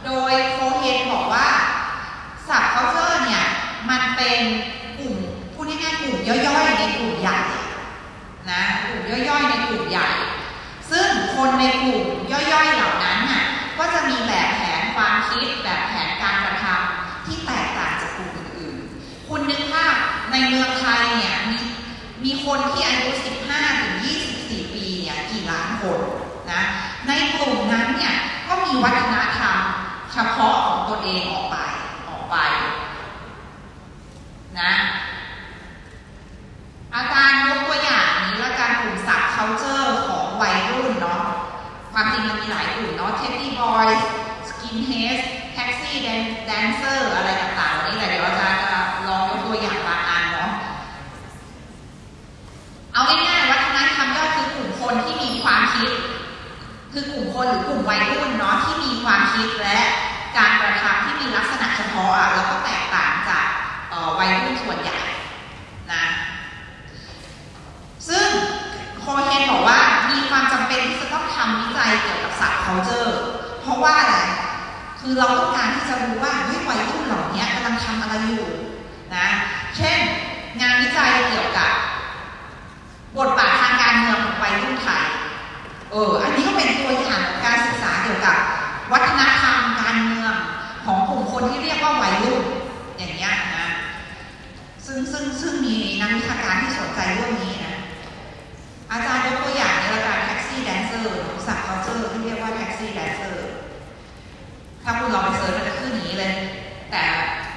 [0.05, 1.47] โดยโคเฮนบอกว่า
[2.47, 3.45] สับ culture เนี่ย
[3.89, 4.39] มันเป็น
[4.99, 5.15] กลุ่ม
[5.53, 7.39] พูดง่ายๆกลุ่มย่อยๆในกลุ่มใหญ่
[8.51, 10.09] นะกลุ่มย่อยๆในกลุ่มใหญ่
[10.91, 13.43] ซึ่งคนในกลุ่มย่อยๆเหล่านั้นน่ะ
[13.77, 19.93] ก็จะมีแบบแผนความคิดแบบแผนการกระทำที่แตกต่างจากกลุ่มอื่นๆคุณนึกภาพ
[20.31, 21.57] ในเมืองไทยเนี่ยมี
[22.23, 23.09] มีคนที่อายุ
[23.45, 23.93] 15 ถึง
[24.35, 25.99] 24 ปีเนี่ยกี่ล้านคน
[26.51, 26.61] นะ
[27.07, 28.15] ในกลุ่มนั้นเนี่ย
[28.47, 29.57] ก็มีวัฒนธรรม
[30.13, 31.57] เฉพาะของตัวเองออกไป
[32.09, 32.35] ออกไป
[34.59, 34.71] นะ
[36.95, 41.23] อาจารย์ยกตัวอย่างนี้ละการกลุ่มสับ culture ของวัยรุ่นเนาะ
[41.93, 44.01] ความจริงมันมีหลายกลุ่มเนาะ Teddy Boys
[44.49, 45.23] Skinheads
[45.55, 45.93] Taxi
[46.49, 48.71] Dancer อะไรต่างๆนี่แหละเดี๋ยวอาจารย์จะ
[49.07, 50.49] ลองยกตัวอย่างบางอันเนาะ
[52.93, 55.91] เอาง่ายๆวัฒนธรรมย่อยคือกลุ่มคนที่มีความคิด
[56.93, 59.79] คือกลุ่มคนหรือกลุ่มวัยรุ่นเนาะที่มีความคิดและ
[60.37, 63.45] การกระทำที่มีลักษณะเฉพาะแล้วก็แตกต่างจาก
[64.19, 64.99] วัยรุ่นส่วนใหญ่
[65.91, 66.05] นะ
[68.09, 68.27] ซึ่ง
[68.99, 69.79] โคเฮนบอกว่า
[70.11, 73.11] มีความจำเป็นที่จะต้องทำวิจัยเกี่ยวกับสัตว์ culture
[73.61, 74.15] เพราะว่าอะไร
[74.99, 78.47] คือเราต้องการที่จะรู้ว่าเฮ้ยวัยรุ่นเหล่านี้กำลังทำอะไรอยู่
[79.15, 79.27] นะ
[79.77, 79.97] เช่น
[80.61, 81.71] งานวิจัยเกี่ยวกับ
[83.17, 85.05] บทบาททางการเมืองของวัยรุ่นไทย
[85.91, 88.37] เออ อันนี้ก็เป็นตัวอย่างของการศึกษาเกี่ยวกับ
[88.91, 90.33] วัฒนธรรมการเมือง
[90.85, 92.43] ของกลุ่มคนที่เรียกว่าวัยรุ่น
[92.97, 93.67] อย่างเงี้ยนะ
[94.85, 97.75] ซึ่งซึ่งซึ่งมีนักวิชาการที่สนใจเรื่องนี้นะ
[98.91, 103.49] อาจารย์ยกตัวอย่างในรายการ taxi dancer subculture ที่เรียกว่า taxi dancer
[104.83, 106.33] ถ้าคุณลองไป search มันจะขึ้นนี้เลย
[106.91, 107.03] แต่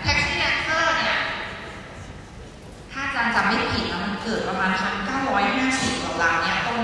[0.03, 1.19] taxi dancer เนี่ย
[2.93, 6.81] ถ้าอาจารย์จำไม่ผิดนะมันเกิดประมาณพันเก้าร้อยห้าสิบราวเนี้ยต้น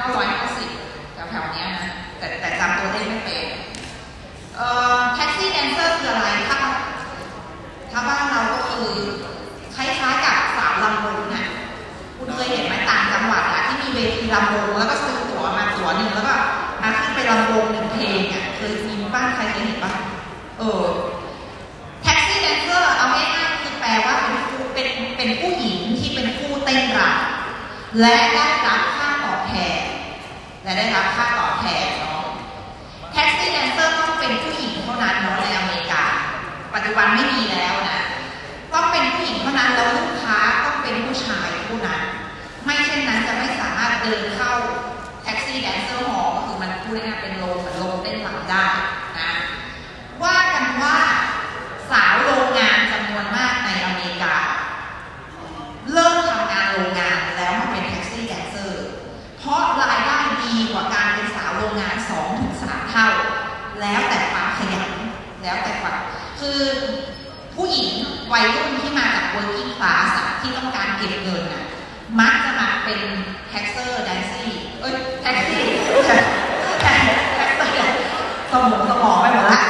[0.00, 0.70] พันเก้าร้อยห้าสิบ
[1.30, 1.84] แถวๆเนี้ยนะ
[2.18, 3.44] แต่แต่จำตัวเลขไม่เป็น
[4.56, 6.58] เอ่อ taxi dancer คืออะไรถ้า
[7.90, 8.88] ถ้าบ้านเราก็คือ
[9.74, 11.46] คล้ายๆกับสาวรำวงน่ะ
[12.16, 16.34] คุณเคยเห็นไหมต่างจังหวัดอะที่มีเวทีรำวงแล้วก็ซื้อตั๋วมาตั๋วหนึ่งแล้วก็
[16.82, 19.98] มาขึ้นไปลำวงหนึ่งเพลงอะเคยมีบ้านใครเคยเห็นบ้าง
[20.58, 20.82] เออ
[22.02, 24.36] แท็กซี่แดนเซอร์เอาง่ายๆคือแปลว่าเป็น
[24.74, 28.99] เป็นเป็นผู้หญิงที่เป็นผู้เต้นรำและได้รับค
[30.62, 32.22] และได้รับค่าตอบแทนเนาะ
[33.12, 36.04] แท็กซี่แดนเซอร์ต้องเป็นผู้หญิงเท่านั้นเนาะในอเมริกา
[36.74, 38.00] ปัจจุบันไม่มีแล้วนะ
[38.72, 42.00] ต้องเป็นผู้หญิงเท่านั้นแล้วลูกค้าต้องเป็นผู้ชายผู้นั้น
[42.64, 44.52] ไม่เช่นนั้นจะไม่สามารถเดินเข้า
[45.22, 66.70] แท็กซี่แดนเซอร์หอก็คือมันพูดง่ายๆเป็นโรงเหมือนโรงเต้นรำได้ือ
[67.54, 67.90] ผู้หญิง
[68.32, 71.64] วัยรุ่นที่มาจาบ working class ที่ต้องการเก็บเงินน่ะ
[72.20, 73.00] มักจะมาเป็น
[73.48, 74.50] แท็กเซอร์แดนซี่
[74.80, 75.62] เอ้ยแท็กซี่
[76.82, 76.94] แต่
[77.38, 77.84] ท็กเซี่
[78.52, 79.60] สมองสมองไปหมดละ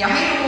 [0.00, 0.39] Ya me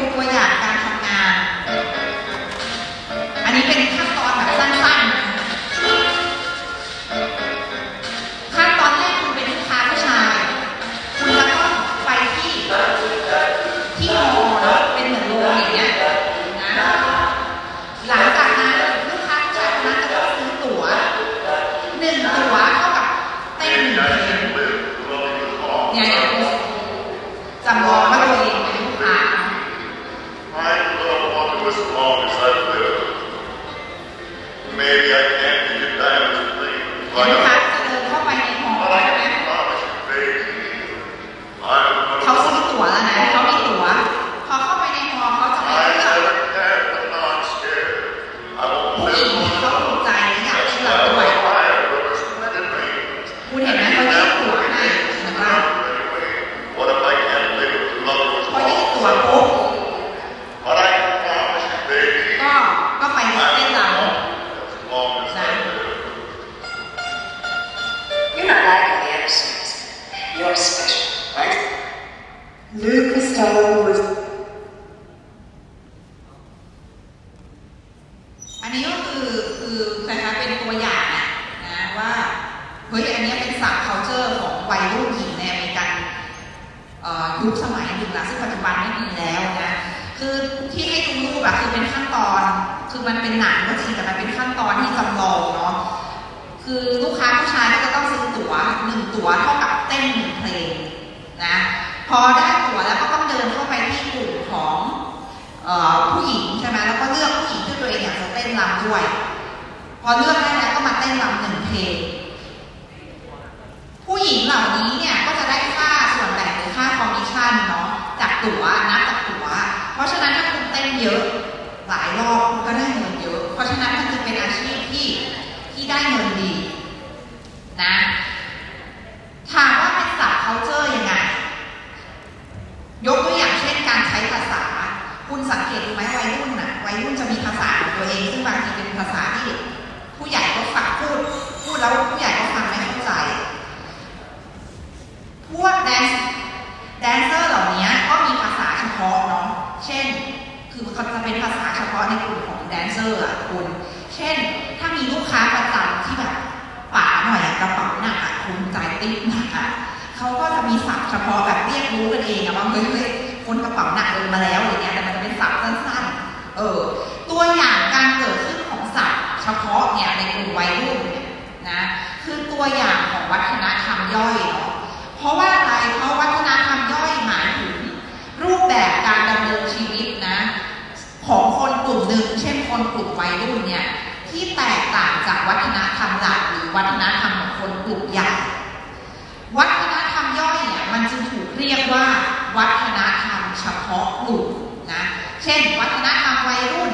[195.52, 196.90] ่น วัฒนธรรมวัยรุ่น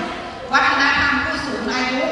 [0.52, 2.02] วัฒนธรรมผู้สูงอายุ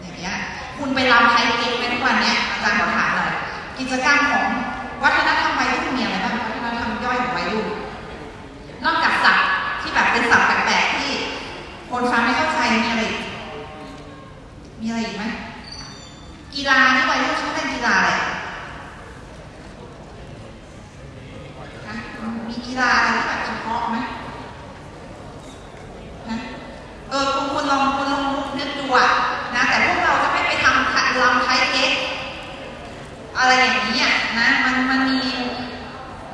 [0.00, 0.36] อย่างเงี้ย
[0.78, 3.32] คุณไปรำไทยเก๊กในทุกวันเนี้ยอาจารย์ขอถามหน่อย
[3.78, 4.46] กิจกรรมของ
[5.02, 7.66] วัฒนธรรมวัยรุ่นมีอะไรบ้างวัฒนธรรมย่อยของวัยรุ่น
[8.84, 9.46] นอกจากศัพท์
[9.80, 11.10] ที่แบบเป็นศัพท์แปลกๆที่
[11.90, 13.04] คนฟังไม่เข้าใจมีอะไร
[14.80, 15.24] มีอะไรอีกไหม
[16.54, 18.10] กีฬานี่วัยรุ่นชอบเล่นกีฬาอะไร
[22.48, 23.40] มีกีฬาอะไรที่แบบ
[27.14, 28.22] ออคุณคุณลองคุณลอง
[28.58, 29.08] นึกดูอะ
[29.54, 31.86] นะ แต่พวกเราจะไม่ไปทำขัดลำไทยเก๊
[33.38, 35.18] อะไรอย่างนี้อะนะมันมันมี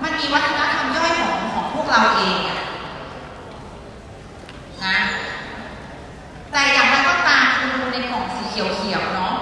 [0.02, 2.58] มันมีวัฒนธรรมย่อยของของพวกเราเองอะ
[4.84, 4.96] นะ
[6.50, 9.34] แต่อย่างไรก็ตามคุณดูในกล่องสีเขียวๆเนาะ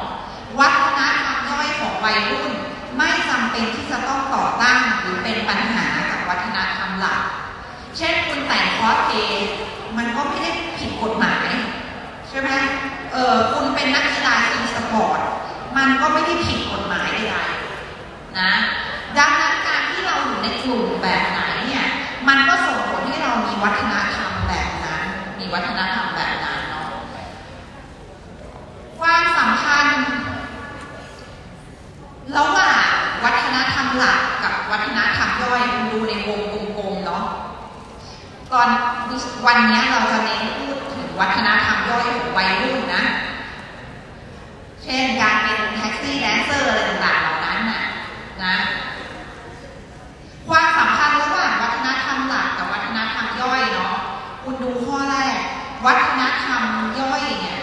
[0.58, 2.52] วัฒนธรรมย่อยของวัยรุ่น
[2.96, 7.20] ไม่จำเป็นที่จะต้องต่อต้านหรือเป็นปัญหากับวัฒนธรรมหลัก
[7.96, 9.12] เช่นคุณแต่งคอสเพ
[9.98, 11.48] มันก็ไม่ได้ผิดกฎหมาย
[12.28, 12.50] ใช่ไหม
[13.12, 15.20] เออคุณเป็นนักกีฬาทีสปอร์ต
[15.76, 18.52] มันก็ไม่ได้ผิดกฎหมายใดๆนะ
[19.18, 21.86] ดังนั้นการที่เราอยู่ในกลุ่มแบบไหนเนี่ย
[22.28, 25.04] มันก็ส่งผลให้เรามีวัฒนธรรมแบบนั้น
[25.38, 26.88] มีวัฒนธรรมแบบนั้นเนาะ
[28.98, 30.02] ความสัมพันธ์
[32.36, 32.84] ระหว่าง
[33.24, 36.57] วัฒนธรรมหลักกับวัฒนธรรมย่อยคุณดูในวงกลม
[38.52, 38.68] ตอน
[39.46, 43.04] วันนี้เราจะเน้นพูดถึงวัฒนธรรมย่อยของวัยรุ่นนะ
[44.82, 47.82] เช่นการเป็นแท็กซี่แดนเซอร์อะไรต่างๆเหล่านั้นน่ะ
[48.42, 48.56] นะ
[50.48, 53.96] ความสัมพันธ์ระหว่างวัฒนธรรมหลักกับวัฒนธรรมย่อยเนาะ
[54.44, 55.36] คุณดูข้อแรก
[55.86, 56.62] วัฒนธรรม
[56.98, 57.58] ย่อยเนี่ย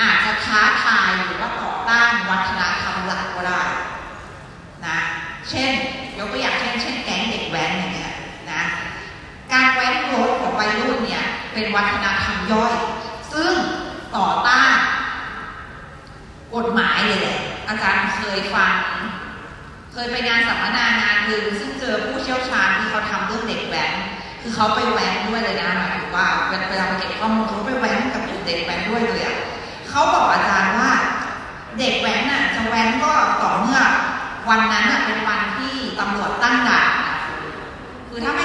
[0.00, 3.62] อาจจะท้าทายหรือว่าต่อต้านวัฒนธรรมหลักก็ได้
[4.86, 4.98] นะ
[5.48, 5.70] เช่น
[6.18, 8.12] ยกตัวอย่างเช่นเช่นแก๊งเด็กแว้นอย่างเงี้ย
[8.52, 8.62] นะ
[9.52, 12.74] การแว้นรถของวัยรุ่นเนี่ยเป็นวัฒนธรรมย่อย
[13.32, 13.52] ซึ่ง
[14.16, 14.72] ต่อต้าน
[16.54, 17.38] กฎหมายเลยแหละ
[17.68, 18.74] อาจารย์เคยฟัง
[19.92, 23.94] เคยไปงานสัมมนางานหนึ่งซึ่งเจอผู้เชี่ยวชาญที่เขาทำเรื่องเด็กแว้น
[24.42, 29.36] คือเขาไปแว้นด้วยเลยนะหมายถึงว่าเวลาไปเก็บข้อมูลเขาไปแว้นกับกลุ่มเด็กแว้นด้วยเลยอะ
[29.88, 30.90] เขาบอกอาจารย์ว่า
[31.78, 33.80] เด็กแว้นน่ะจะแว้นก็ต่อเมื่อ
[34.48, 36.90] วันนั้นน่ะเป็นวันที่ตำรวจตั้งด่าน
[38.08, 38.44] คือถ้าไม่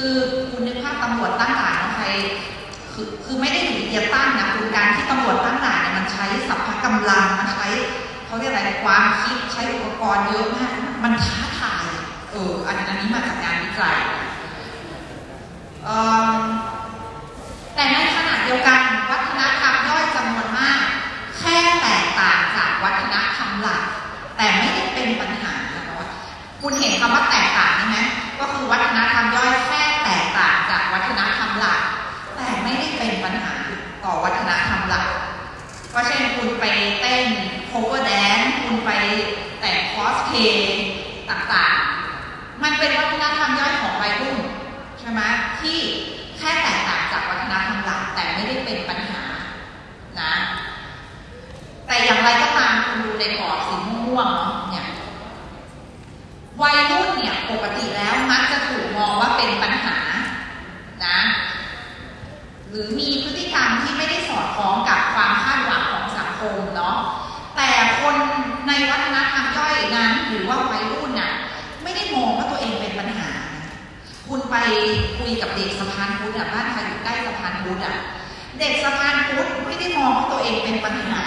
[0.00, 0.18] คือ
[0.50, 2.04] คุณนึกภาพตำรวจตั้งด่านใคร
[2.92, 7.66] คือคือไม่ได้อยู่ดีๆตั้งนะคือการที่ตำรวจตั้งด่านเนี่ยมันใช้สัพพะกำลังมันใช้
[8.26, 10.72] เขาเรียกอะไรความคิดใช้อุปกรณ์เยอะมาก
[11.04, 11.86] มันท้าทาย
[12.30, 13.96] เอออันนี้มาจากงานวิจัย
[17.74, 18.80] แต่ในขณะเดียวกัน
[19.10, 20.80] วัฒนธรรมย่อยจำนวนมาก
[21.38, 23.82] แค่แตกต่างจากวัฒนธรรมหลัก
[24.36, 25.84] แต่ไม่ได้เป็นปัญหานะ
[26.62, 27.98] คุณเห็นคำว่าแตกต่างใช่ไหม
[28.38, 31.80] ก็คือวัฒนธรรมย่อยแค่แตกต่างจากวัฒนธรรมหลัก
[32.36, 33.54] แต่ไม่ได้เป็นปัญหา
[34.04, 35.08] ต่อวัฒนธรรมหลัก
[35.94, 36.64] ก็เช่นคุณไป
[37.00, 37.24] เต้น
[37.70, 38.90] cover dance คุณไป
[39.60, 40.64] แต่งคอส เพย์
[41.30, 44.38] ต่างๆ มันเป็นวัฒนธรรมย่อยของวัยรุ่น
[44.98, 45.20] ใช่ไหม
[45.60, 45.78] ที่
[46.38, 49.22] แค่แตกต่างจากวัฒนธรรมหลักแต่ไม่ได้เป็นปัญหา
[50.20, 50.32] นะ
[51.86, 53.74] แต่อย่างไรก็ตามคุณดูในกรอบสี
[54.06, 54.86] ม่วงๆเนาะเนี่ย
[56.62, 59.98] วัยรุ่นเนี่ยปกติแล้วมักจะถูกมองว่าเป็นปัญหา
[61.04, 61.18] นะ
[62.68, 66.96] หรือมีพฤติกรรมที่ไม่ได้สอดคล้องกับความคาดหวังของสังคมเนาะ
[67.56, 67.68] แต่
[68.00, 68.16] คน
[68.70, 71.32] ในวัฒนธรรมย่อยนั้นหรือว่าวัยรุ่นน่ะ
[71.82, 73.30] ไม่ได้มองว่าตัวเองเป็นปัญหา
[74.28, 74.56] คุณไป
[75.18, 77.96] คุยกับเด็กสะพานพุทธอะบ้านใครอยู่ใกล้สะพานพุทธอะ
[78.58, 81.22] เด็กสะพานพุทธไม่ได้มองว่าตัวเองเป็นปัญหา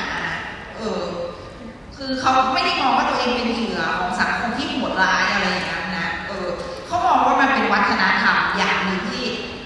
[0.78, 1.04] เออ
[1.98, 6.48] คือเขาไม่ได้มองว่าตัวเองเป็นเหยื่อของสังคมที่โหดร้ายอะไรอย่างนั้นนะเออ
[6.88, 9.26] เขามองว่ามันเป็นวัฒนธรรมอย่างหนึ่งที่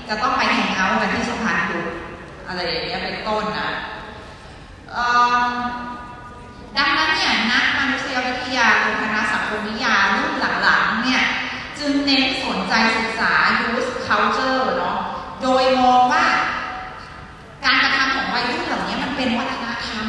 [0.09, 1.87] จะต้องไปแห่งเอาท์กันที่สะพานพุทธ
[2.47, 3.69] อะไรอย่างเงี้ยเป็นต้นนะ
[4.93, 5.07] เอิ่
[5.47, 5.49] ม
[6.77, 11.23] ดังนั้นเนี่ยนักมนุษยวิทยาหรือคณะสังคมวิทยารุ่นหลังๆเนี่ย
[11.79, 14.97] จึงเน้นสนใจศึกษา youth culture เนาะ
[15.41, 16.23] โดยมองว่า
[17.65, 20.05] การกระทำของวัยรุ่นเหล่านี้มันเป็นวัฒนธรรม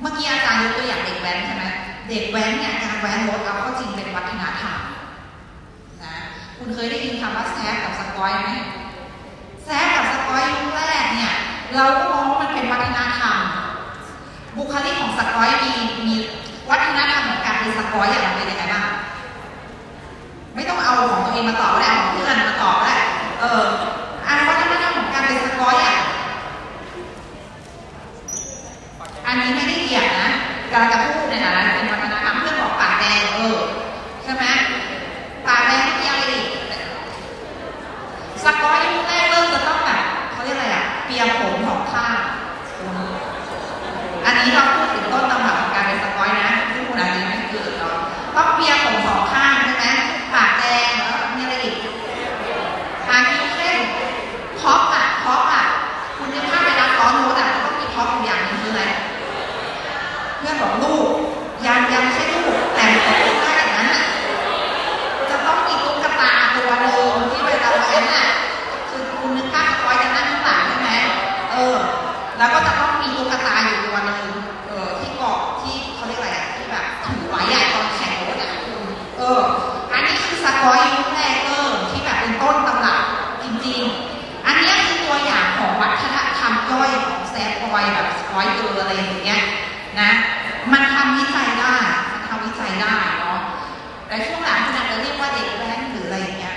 [0.00, 1.64] เมื่อกี้อาจารย์ยกตัวอย่างเด็กแว้นใช่ไหม
[2.08, 4.78] เด็กแว้นเนี่ยการแว้นรถเอาเข้าจริงเป็นวัฒนธรรม
[6.04, 6.14] นะ
[6.58, 8.50] คุณเคยได้ยินคำว่าแซฟกับสกอยไหม
[9.64, 11.34] แซฟกับสกอยยุคแรกเนี่ย
[11.74, 13.36] เราก็มองว่ามันเป็นวัฒนธรรม
[14.56, 15.72] บุคลิกของสกอยมี
[16.06, 16.14] มี
[16.70, 18.86] วัฒนธรรมของการเป็นสกอยอย่างไรเป็นยังไงบ้าง
[20.54, 22.98] ไม่ต้องเอาของตัวเองมาตอบก็ได้เอาของเพื่อนมาตอบก็ได้
[23.40, 23.62] เออ
[24.26, 25.96] อันวัฒนธรรมของการเป็นสกอยอะ
[29.26, 30.30] อันนี้ไม่ได้เหยียดนะ
[30.70, 33.58] กำลังจะพูดในฐานะเป็นวัฒนธรรมเพื่อนบอกปากแดงเออ
[34.22, 34.44] ใช่ไหม
[35.46, 36.46] ปากแดงไม่มีอะไรอีก
[38.44, 40.00] สกอยยุคแรกเริ่มจะต้องแบบ
[40.32, 42.06] เขาเรียกอะไรอะเปียผมสองข้า
[44.24, 47.96] อันนี้เราพูดถึงต้นตำรับของการเป็นสกอยนะซึ่งคุณอาจจะยังไม่เกิดเนาะ
[48.36, 49.86] ต้องเปียผมสองข้างใช่ไหม
[50.34, 51.76] ปากแดงแล้วมีอะไรอีก
[53.06, 53.78] หางคิ้วเข้ม
[54.60, 55.64] prop อะ prop อะ
[56.16, 58.84] คุณนึกภาพไปนะซ้อนโน้ตอะต้องมีท็อปอย่างนึงคืออะไร
[60.38, 61.06] เพื่อนบอกลูก
[61.66, 64.04] ยังยังไม่ใช่ลูกแต่แต่ลูกได้อย่างนั้นน่ะ
[65.30, 68.26] จะต้องมีตุ๊กตาตัวหนึ่งที่เวลาแว้นน่ะ
[68.90, 70.90] คือคุณนึกภาพสก๊อยจะนั่งข้างหลังใช่ไหม
[71.52, 71.76] เออ
[72.38, 72.58] แล้วก็
[88.32, 89.40] ร้อยยูอะไรอย่างเงี้ย
[90.00, 90.10] นะ
[90.72, 91.74] มันทำวิจัยได้
[92.12, 93.38] มันทำวิจัยได้เนาะ
[94.06, 96.56] แต่ช่วงหลังขนาดเราเรียกว่าเด็กแว้นหรืออะไรเงี้ย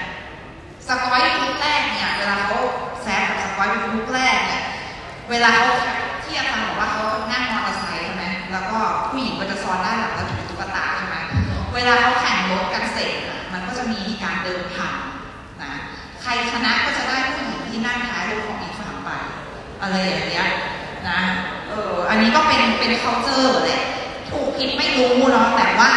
[0.88, 2.58] สกอยยุคแรกเนี่ยเวลาเขา
[3.02, 4.64] แซมกับสกอยยุคแรกเนี่ย
[5.30, 5.68] เวลาเขา
[6.22, 8.78] เที่ยบกันบอกว่าเขานั่งมอเตอร์ไซค์ใช่ไหมแล้วก็
[9.10, 11.16] ผู้หญิงก็จะซ้อนด้านหลังแล้วถือตุ๊กตาใช่ไหม
[11.76, 13.12] เวลาเขาแข่งรถกันเสร็จ
[13.54, 14.98] มันก็จะมีการเดินผ่าน
[15.64, 15.72] นะ
[16.22, 19.10] ใครชนะก็จะได้ผู้หญิงที่นั่งท้ายรถของอีกฝั่งไป
[19.82, 20.48] อะไรอย่างเงี้ย
[21.10, 21.20] นะ
[21.76, 23.80] อออันนี้ก็เป็นเป็น culture เลย
[24.30, 25.92] ถูกผิดไม่รู้เนาะแต่ว่า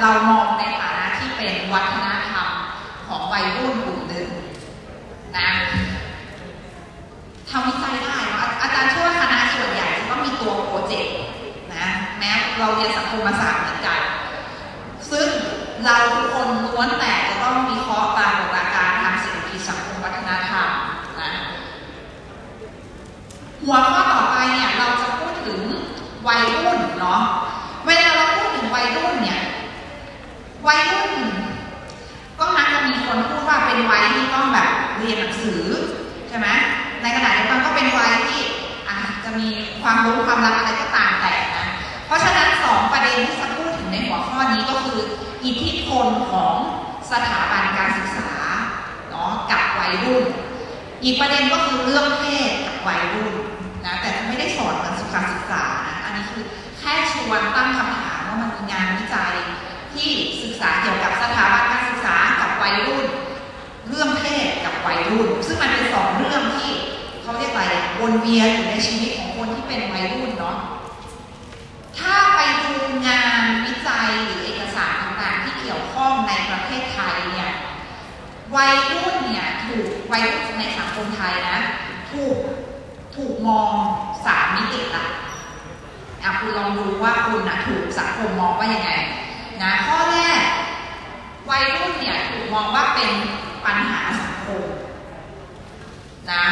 [0.00, 2.48] เรามองในฐานะที่เป็นวัฒนธรรม
[3.08, 4.28] ของวัยรุ่นกลุ่มหนึ่ง
[5.36, 5.48] นะ
[7.48, 11.16] ทำวิจัยได้เนอะอาจารย์เชื่อว่าคณะส่วนใหญ่จะต้องมีตัวโปรเจกต์
[11.74, 11.86] นะ
[12.18, 14.00] แม้เราเรียนสังคมศาสตร์เหมือนกัน
[15.10, 15.26] ซึ่ง
[15.84, 18.28] เราทุกคนล้วนแต่จะต้องมีเคราะห์ปรา
[18.64, 20.68] กการทางเศรษฐกิจสังคมวัฒนธรรม
[21.20, 21.30] นะ
[23.64, 25.60] หัวข้อต่อไปเนี่ยเราจะพูดถึง
[26.28, 27.20] วัยรุ่นเนาะ
[27.86, 29.40] เวลาเราพูดถึงวัยรุ่นเนี่ย
[30.66, 31.12] วัยรุ่น
[32.38, 35.62] ก็มักจะมีคนพูดว่าเป็นวัยที่ต้องแบบเรียนหนังสือ
[36.28, 36.48] ใช่ไหม
[37.02, 38.40] ในขณะเดียวกันก็เป็นวัยที่
[38.88, 39.48] อาจจะมี
[39.82, 41.66] ความรู้ความรักอะไรก็ตามแต่นะ
[42.06, 44.98] เพราะฉะนั้นสองประเด็นที่จะพูดถึงในหัวข้อนี้ก็คือ
[45.44, 46.56] อิทธิพลของ
[47.10, 48.30] สถาบันการศึกษา
[49.10, 50.24] เนาะกับวัยรุ่น
[51.04, 53.32] อีกประเด็นก็คือเรื่องเพศกับวัยรุ่น
[53.84, 55.64] นะแต่ไม่ได้สอนเหมือนสุขศึกษา
[56.84, 59.34] แค่ชวนตั้งคำถามว่ามันมีงานวิจัย
[59.94, 60.10] ที่
[60.42, 63.06] ศึกษาเกี่ยวกับสถาบันการศึกษากับวัยรุ่น
[63.88, 66.72] เรื่องเพศกับวัยรุ่น ซึ่งมันเป็นสองเรื่องที่
[67.22, 67.62] เขาเรียกอะไร
[68.00, 70.56] วนเวียนอยู่ในชีวิตของคนที่เป็นวัยรุ่นเนาะ
[71.98, 72.72] ถ้าไปดู
[73.06, 77.52] งานวิจัยหรือเอกสารต่างๆ ที่เกี่ยวข้องในประเทศไทยเนี่ย
[78.56, 81.58] วัยรุ่นเนี่ยถูกวัยรุ่นในสังคมไทยนะ
[82.12, 82.36] ถูก
[83.16, 83.72] ถูกมอง
[84.24, 85.06] สามมิติละ
[86.24, 88.90] อะคุณลองดูว่าคุณนะถูกสังคมมองว่ายังไง
[89.62, 90.40] นะข้อแรก
[91.50, 93.10] วัยรุ่นเนี่ยถูกมองว่าเป็น
[93.64, 94.64] ปัญหาสังคม
[96.32, 96.46] นะ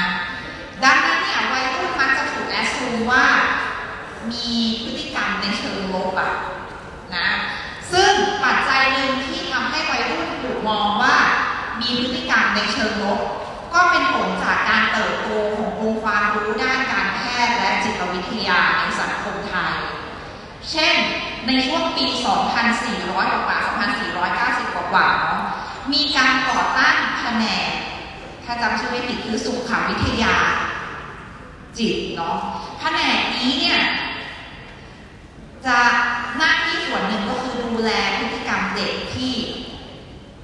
[0.85, 3.25] ดังนั้นเนี่ยวัยรุ่นมักจะถูกแอสซูมว่า
[4.31, 4.51] มี
[4.83, 6.33] พฤติกรรมในเชิงลบอะ
[7.17, 7.29] นะ
[7.93, 8.13] ซึ่ง
[8.45, 11.17] ปัจจัยหนึ่งที่ทำให้วัยรุ่นถูกมองว่า
[11.81, 13.21] มีพฤติกรรมในเชิงลบ
[13.75, 18.83] ก็เป็นผลจากการเติบโตขององค์ความรู้ด้านการแพทย์และจิตวิทยาใน
[20.73, 20.95] เช่น
[21.47, 22.07] ในช่วงปี
[22.75, 23.59] 2400 กว่า
[24.07, 25.41] 2490 กว่าๆเนาะ
[25.93, 27.71] มีการก่อตั้งแผนก
[28.45, 30.35] ถ้าจำชื่อไม่ผิดคือสุขวิทยา
[31.79, 32.37] จิตเนาะ
[32.81, 33.81] แผนกนี้เนี่ย
[35.67, 35.79] จะ
[36.37, 39.33] หน้าที่ส่วนหนึ่งก็คือดูแลพฤติกรรมเด็กที่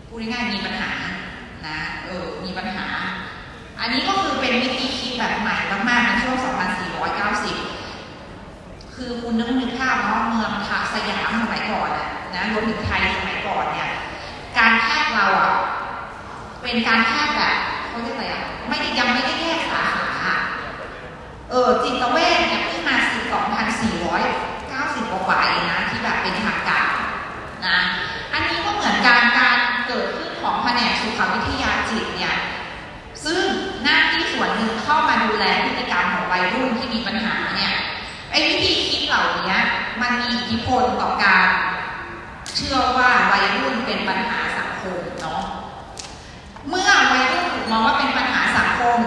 [0.09, 0.91] พูดง่ายๆมีปัญหา
[1.67, 2.87] นะเออมีปัญหา
[3.81, 5.57] อันนี้ก็คือเป็นวิธีคิดแบบใหม่
[5.89, 7.78] มากๆในช่วง 2490
[8.99, 13.91] คือคุณนึกนึกภาพเนาะเมืองทาสยามสมัยก่อนอะนะรวมถึงไทยสมัยก่อนเนี่ย
[14.59, 15.53] การแพทย์เราอะ
[16.63, 17.55] เป็นการแพทย์แบบ
[17.89, 19.81] เขาเรียกอะไรอะไม่ได้ยังไม่ได้แยกสา
[20.19, 20.33] ขา
[21.51, 24.23] เออจิตเวชเนี่ยเพิ่งมาสิบสองพันสี่ร้อย
[24.69, 26.87] เก้าสิบกว่าเองนะที่แบบเป็นทางการ
[27.67, 27.79] นะ
[28.33, 32.35] อันนี้ก็เหมือนการการเกิดขึ้นของแผนกสุขวิทยาจิตเนี่ย
[33.25, 33.43] ซึ่ง
[33.83, 37.75] หน้าที่ส่วนหนึ่งเข้ามาดูแลพฤติกรรมของวัยรุ่นที่มีปัญหาเนี่ย
[38.31, 38.73] ไอ้วิธี
[39.09, 39.57] เหล่านี้
[40.03, 41.49] มันมีอิทธิพลต่อการ
[42.57, 45.43] เชื่อว่าวัยรุ่นเป็นปัญหาสังคมเนาะ
[46.69, 48.99] เมื่อวัยรุ่นถูกมองว่าเป็นปัญหาสังคม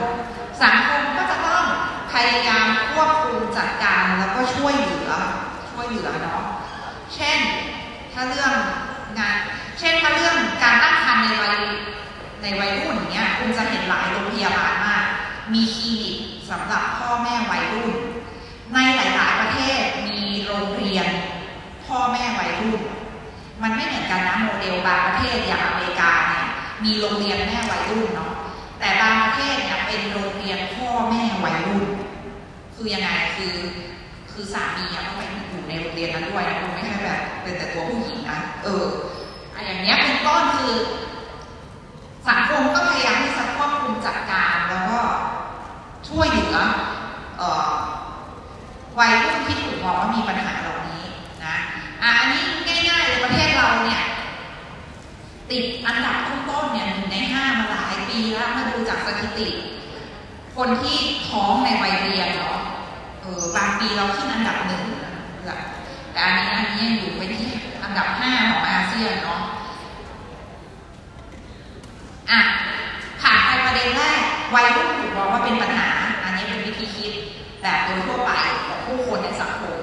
[0.62, 1.64] สังคมก็จะต้อง
[2.14, 5.12] พยายามควบคุมจัดการแล้วก็ช่วยเหลือ
[5.72, 6.44] ช่วยเหลือเนาะ
[7.16, 7.40] เช่น
[8.14, 8.54] ถ้าเรื่อง
[9.20, 9.36] งาน
[9.80, 11.56] เช่นถ้าเรื่องการตั้งครรภ์ในวัย
[12.42, 15.06] ในวัยรุ่นเนี้ยคุณจะเห็นหลายโรงพยาบาลมาก
[15.54, 16.18] มีคลินิก
[16.50, 17.92] สำหรับพ่อแม่วัยรุ่น
[18.74, 19.82] ในหลาย ๆ ประเทศ
[20.62, 21.08] โรงเรียน
[21.86, 22.82] พ่อแม่วัยรุ่น
[23.62, 26.46] มันไม่เหมือนกันนะโมเดลบางประเทศอย่างอเมริกาเนี่ย
[26.84, 28.32] มีโรงเรียนแม่วัยรุ่นเนาะ
[28.80, 31.86] แต่บางประเทศเนี่ยเป็นโรงเรียนพ่อแม่วัยรุ่น
[32.76, 33.56] คือยังไงคือ
[34.32, 38.86] คือสามีอะต้องไปอยู่ในโรงเรียนนั้นด้วยนะคุณไม่ใช่แบบเป็นแต่ตัวผู้หญิงนะเออ
[39.54, 40.74] ออย่างเนี้ยเป็นต้นคือ
[42.28, 45.00] สังคมก็พยายามที่จะควบคุมจัดการแล้วก็
[46.08, 46.58] ช่วยเหลือ
[47.38, 47.72] เอ่อ
[49.00, 51.04] วัยรุ่นที่ถูกมองว่ามีปัญหาเหล่านี้
[51.46, 51.56] นะ
[52.02, 52.42] อะอันนี้
[52.90, 54.04] ง่ายๆเลยประเทศเราเนี่ย
[55.50, 59.48] ติดอันดับต้นๆเนี่ยหนึ่งในห้ามาหลายปีแล้วมาดูจากสถิติ
[60.56, 62.58] คนที่ท้องในวัยเรียนเนาะ
[63.22, 64.84] เออบางปีเราขึ้นอันดับหนึ่ง
[66.12, 67.52] แต่อันนี้อันนี้ยังอยู่ไปที่
[67.84, 69.40] อันดับห้าของอาเซียนเนาะ
[72.32, 72.40] อะ
[73.22, 74.22] ผ่านไปประเด็นแรก
[74.56, 75.90] วัยรุ่นถูกมองว่าเป็นปัญหา
[76.24, 77.14] อันนี้เป็นวิธีคิด
[77.62, 78.32] แบบโดยทั่วไป
[78.68, 79.78] ของผู้คนในสังคม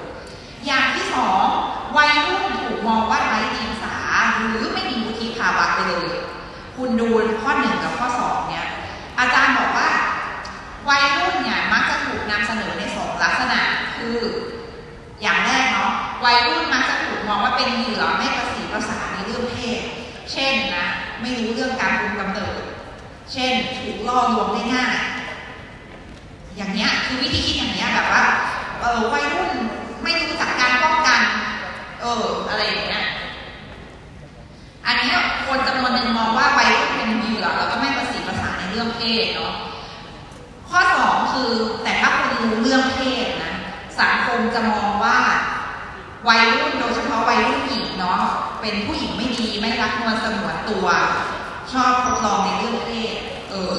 [0.65, 1.45] อย่างที่สอง
[1.97, 3.95] วัยรุ่นถูกมองว่าไร้เดียงสา
[4.35, 6.07] หรือไม่มีวุฒิภาวะเลย
[6.77, 7.07] คุณดู
[7.41, 8.67] ข้อหนึ่งกับข้อสองเนี่ย
[9.19, 9.89] อาจารย์บอกว่า
[10.89, 13.59] วัยรุ่นเนี่ยมักจะถูกนำเสนอในสองลักษณะ
[13.97, 14.17] คือ
[15.21, 15.91] อย่างแรกเนาะ
[16.25, 19.79] วัยรุ่นมักจะถูกมองว่าเป็นเหยื่อไม่ประสีประสาในเรื่องเพศ
[20.31, 20.87] เช่นนะ
[21.21, 22.61] ไม่รู้เรื่องการคุมกำเนิด
[23.31, 24.95] เช่น ถูกล่อลวงได้ง่าย
[26.57, 28.23] อย่างเนี้ยคือวิธีคิดอย่างเนี้ยแบบว่า
[28.81, 29.51] เออวัยรุ่น
[30.03, 31.21] ไม่รู้จักการป้องกัน
[32.01, 33.05] เอออะไรอย่างเงี้ย
[34.85, 35.11] อันนี้
[35.47, 39.53] คนจำนวนหนึ่งมองว่าวัยรุ่นเป็นเหยื่อแล้วก็ไม่ประสีประสาในเรื่องเพศเนาะ
[40.69, 41.51] ข้อสองคือ
[41.83, 43.53] แต่ถ้าคุณรู้เรื่องเพศนะ
[43.99, 45.17] สังคมจะมองว่า
[46.27, 48.21] วัยรุ่นโดยเฉพาะวัยรุ่นหญิงเนาะ
[48.61, 50.87] เป็นผู้หญิงไม่ดีไม่รักนวลสงวนตัว
[51.71, 53.15] ชอบทดลองในเรื่องเพศ
[53.49, 53.77] เออ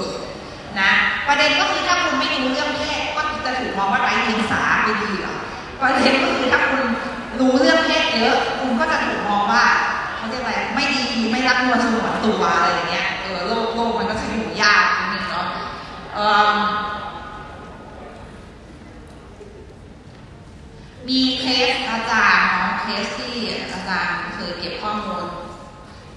[0.79, 0.91] นะ
[1.29, 5.27] ประเด็นก็คือถ้าคุณไม่รู้เรื่องเพศก็จะถูกมองว่าไร้เดียงสาเป็นเหยื่อ
[5.81, 6.83] ประเด็นก็คือถ้าคุณ
[7.41, 9.65] รู้เรื่องเพศเยอะคุณก็จะถูกมองว่า
[10.17, 15.47] เขาเรียกอะไรไม่ดีไม่รักนวลสงวนตัวอะไรอย่างเงี้ยเออโลกโลกมันก็จะอยู่ยากนิดนึงเนาะ
[16.15, 16.59] เอ่อ
[21.09, 23.35] มีเคสอาจารย์เนาะเคสที่
[23.73, 25.25] อาจารย์เคยเก็บข้อมูล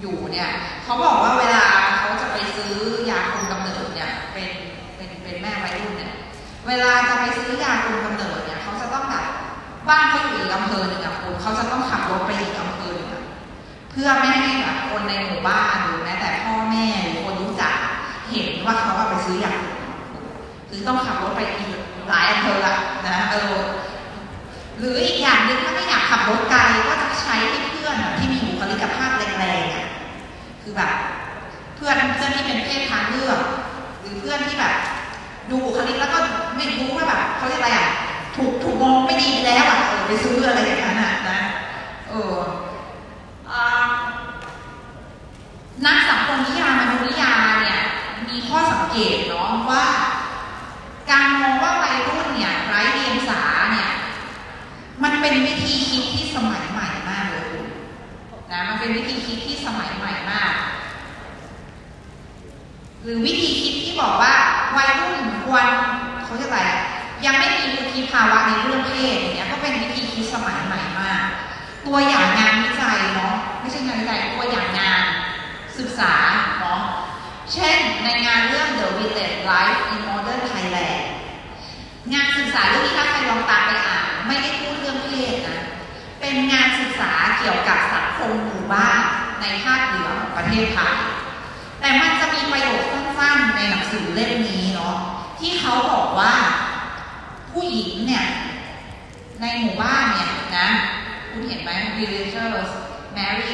[0.01, 0.49] อยู่เนี่ย
[0.83, 1.65] เขาบอกว่าเวลา
[1.97, 2.75] เขาจะไปซื้อ
[3.09, 4.49] ยาคุมกำเนิดเนี่ยเป็น
[4.95, 5.95] เป็นเป็นแม่วัยรุ่น
[6.67, 9.25] เวลาจะไปซื้อยาคุมกำเนิดเนี่ยเขาจะต้องแบบ
[9.89, 13.23] บ้านเขาอยู่อีกอำเภอหนึ่งอะคุณเขาจะต้องขับรถไปอีกอำเภอหนึ่ง
[13.91, 17.75] เพื่อไม่ให้แบบคนในหมู่บ้านหรือแม้แต่พ่อแม่หรือคนรู้จัก
[18.31, 19.77] เห็นว่าเขาไปซื้อยาคุม
[20.69, 21.69] คือต้องขับรถไปอีก
[22.09, 22.75] หลายอำเภอละ
[23.07, 23.55] นะเออ
[24.77, 29.87] หรืออีกอย่างหนึ่งถ้าไม่อยากขับรถไกลก็จะใช้ให้เพื่อนที่มีบุคลิกภาพแรงๆอะ
[30.61, 30.91] คือแบบ
[31.75, 33.39] เพื่อนเพื่อนที่เป็นเพศทางเลือก
[34.01, 34.73] หรือเพื่อนที่แบบ
[35.49, 36.19] ดูบุคลิกแล้วก็
[36.65, 37.89] ไม่รู้ว่าแบบเขาเรียกอะไรอะ
[38.35, 41.39] ถูกถูกมองไม่ดีไปแล้วอะเออไปซื้ออะไรอย่างนั้นอะนะ
[42.09, 42.35] เออ
[45.85, 47.81] นักสังคมนิยามมนุษยนิยามเนี่ย
[48.29, 49.85] มีข้อสังเกตเนาะว่า
[51.11, 53.41] การมองว่าวัยรุ่นเนี่ยไร้เดียงสา
[53.71, 53.89] เนี่ย
[55.03, 57.53] มันเป็นวิธีคิดที่สมัยใหม่มากเลย
[58.51, 60.53] นะมันเป็นวิธีคิดที่สมัยใหม่มาก
[63.01, 64.33] หรือวิธีคิดที่บอกว่า
[64.77, 65.65] วัยรุ่นควร
[66.33, 66.63] เขาเรียกอะไร
[67.25, 71.25] ยังไม่มีวุฒิภาวะในเรื่องเพศอย่างเงี้ยก็เป็นวิธีคิดสมัยใหม่มาก
[71.85, 75.03] ตัวอย่างงานวิจัยเนาะไม่ใช่งานวิจัยตัวอย่างงาน
[75.77, 76.13] ศึกษา
[76.59, 76.81] เนาะ
[77.53, 81.03] เช่นในงานเรื่อง The Village Life in Modern Thailand
[82.13, 85.59] งานศึกษาเรื่องนี้ถ้าใครลองตามไปอ่านไม่ได้พูดเรื่องเพศนะ
[86.19, 88.99] เป็นงานศึกษาเกี่ยวกับสังคมหมู่บ้าน
[89.41, 90.95] ในภาคเหนือของประเทศไทย
[91.79, 94.97] แต่มันจะมีประโยคสั้นๆในหนังสือเล่มนี้เนาะ
[95.43, 96.33] ที่เขาบอกว่า
[97.51, 98.25] ผู้หญิงเนี่ย
[99.41, 100.67] ในหมู่บ้านเนี่ยนะ
[101.31, 102.71] คุณเห็นไหม villagers
[103.15, 103.53] marry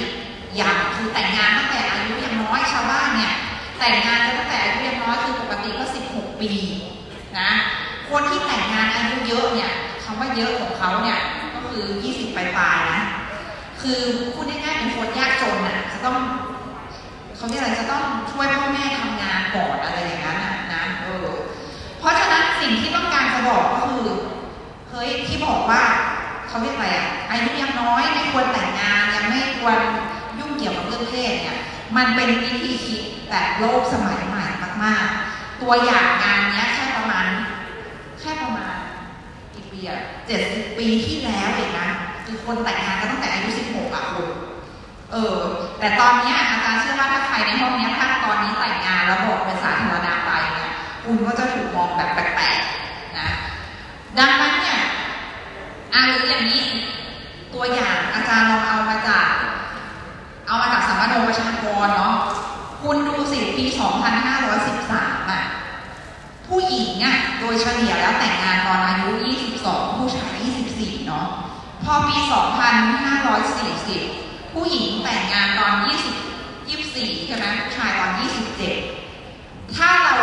[0.60, 3.34] ยังคือแต่งงานตั้งแต่อายุยังน้อยชาวบ้านเนี่ย
[3.80, 6.52] แต่งงานกันตั้งแต่อายุยังน้อยคือปกติก็ 16 ปี
[7.40, 7.50] นะ
[8.10, 9.72] คนที่แต่งงานอายุเยอะเนี่ย
[10.04, 11.20] คำว่าเยอะของเขาเนี่ย
[11.54, 13.02] ก็คือ 20 ปลายๆนะ
[13.82, 14.00] คือ
[14.34, 16.18] พูดง่ายๆเป็นคนยากจนน่ะจะต้อง
[17.36, 20.49] เขาเรียกอะไรจะต้องช่วยพ่อแม่ทำงานก่อนอะไรอย่างนั้นนะ
[22.00, 24.08] เพราะฉะนั้นสิ่งที่ต้องการจะบอกก็คือ
[24.90, 25.82] เฮ้ยที่บอกว่า
[26.48, 29.78] เขาเรียกอะไรอะอายุยังน้อยไม่ควรแต่งงานยังไม่ควร
[30.40, 31.58] ยุ่งเกี่ยวกับเรื่องเพศเนี่ย
[31.98, 34.46] มันเป็นวิธีคิดแบบโลกสมัยใหม่
[34.84, 37.28] มากๆ ตัวอย่างงานเนี้ยแค่ประมาณ
[38.20, 38.76] แค่ประมาณ
[39.54, 41.90] กี่ปีอะเจ็ดสิบปีที่แล้วเองนะ
[42.26, 44.28] คือคนแต่งงานกันตั้งแต่อายุสิบหกอะคุณ
[45.12, 45.38] เออ
[45.80, 50.19] แต่ตอนเนี้ยอาจารย์เชื่อว่าถ้าใครในห้องเนี้ยถ้าตอนนี้แต่งงานแล้วบอกเป็นสาธารณะไปเนี่ย
[51.04, 53.30] คุณก็จะถูกมองแบบแปลกๆนะ
[54.18, 54.80] ดังนั้นเนี่ย
[55.94, 56.64] อาหรืออย่างนี้
[57.54, 59.28] ตัวอย่างอาจารย์ลองเอามาจาก
[60.48, 62.16] เอามาจากสัมมโนประชากรเนาะ
[62.82, 63.66] คุณดูสิปี
[64.48, 65.42] 2513อะ
[66.48, 69.10] ผู้หญิงอะโดยเฉลี่ยแล้วแต่งงานตอนอายุ
[69.56, 70.36] 22 ผู้ชาย
[70.72, 71.28] 24 เนาะ
[71.84, 72.18] พอปี
[73.76, 75.74] 2540 ผู้หญิงแต่งงานตอน
[76.36, 78.12] 20 24 ใช่ไหมผู้ชายตอน
[78.94, 80.16] 27 ถ้าเรา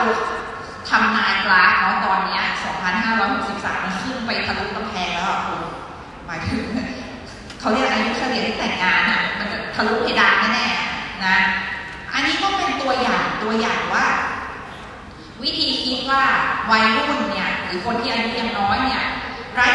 [0.89, 2.41] ทำนายกราฟเนาะตอนนี้
[3.07, 5.61] 2563 มันขึ้นไปทะลุกำแพงแล้วอะคุณ
[6.26, 6.62] หมายถึง
[7.61, 11.37] เขาเรียกอายุเฉลี่ยที่แต่งงานอะมันจะทะลุเพดานแน่ๆนะ
[12.12, 14.07] อันนี้ก็เป็นตัวอย่างตัวอย่างว่า
[15.43, 16.22] วิธีคิดว่า
[16.70, 19.05] วัยรุ่นเนี่ย หรือคนที่อายุยังน้อยเนี่ย
[19.55, 19.66] ไร้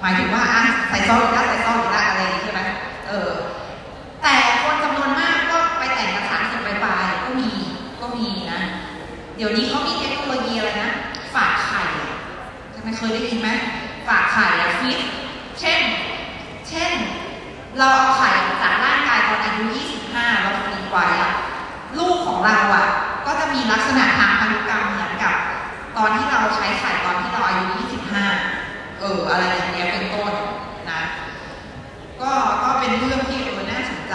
[0.00, 2.60] หมายถึงว่าอะใส่ซองอีกแล้วใส่ซองอีกแล้วอะไรอย่างนี้ใช่ไหม
[3.08, 3.30] เออ
[4.22, 7.50] แต่คนจำนวนมากก็ไปแต่งกับสามสิบปลายก็มี
[8.00, 8.60] ก็มีนะ
[9.36, 10.92] เดี๋ยวนี้เขามีเทคโนโลยีอะไรนะ
[11.34, 11.82] ฝากไข่
[12.72, 13.48] ใช่ไหมเคยได้ยินไหม
[14.08, 14.98] ฝากไข่อะฟิต
[15.60, 15.80] เช่น
[16.68, 16.92] เช่น
[17.78, 18.30] เราเอาไข่
[18.62, 19.62] จากร่างกายตอนอายุ
[20.04, 21.32] 25 เราจะมีไว้อะ
[21.98, 22.86] ลูกของเราอะ
[23.26, 25.34] ก็จะมีลักษณะทางพันธุกรรมเหมือนกับ
[25.96, 27.64] ตอนที่เราใช้ไข่ตอนที่เราอายุ
[28.12, 28.57] 25
[29.00, 30.32] เอออะไรอย่างเงี้ยเป็นต้น
[30.90, 31.00] นะ
[32.20, 32.30] ก็
[32.62, 34.14] ก็เป็นเรื่องที่เอนน่าสนใจ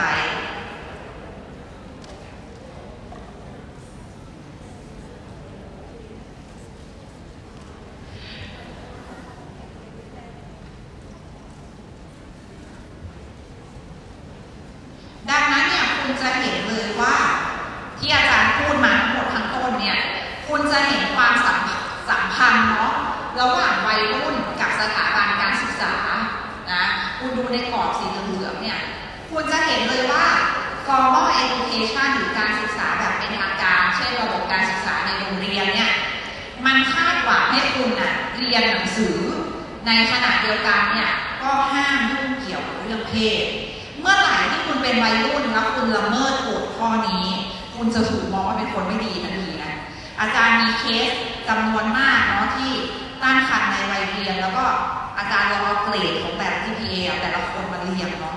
[56.00, 58.36] เลของแต่ละ GPA แต่ละคนมาเรียงเนาะ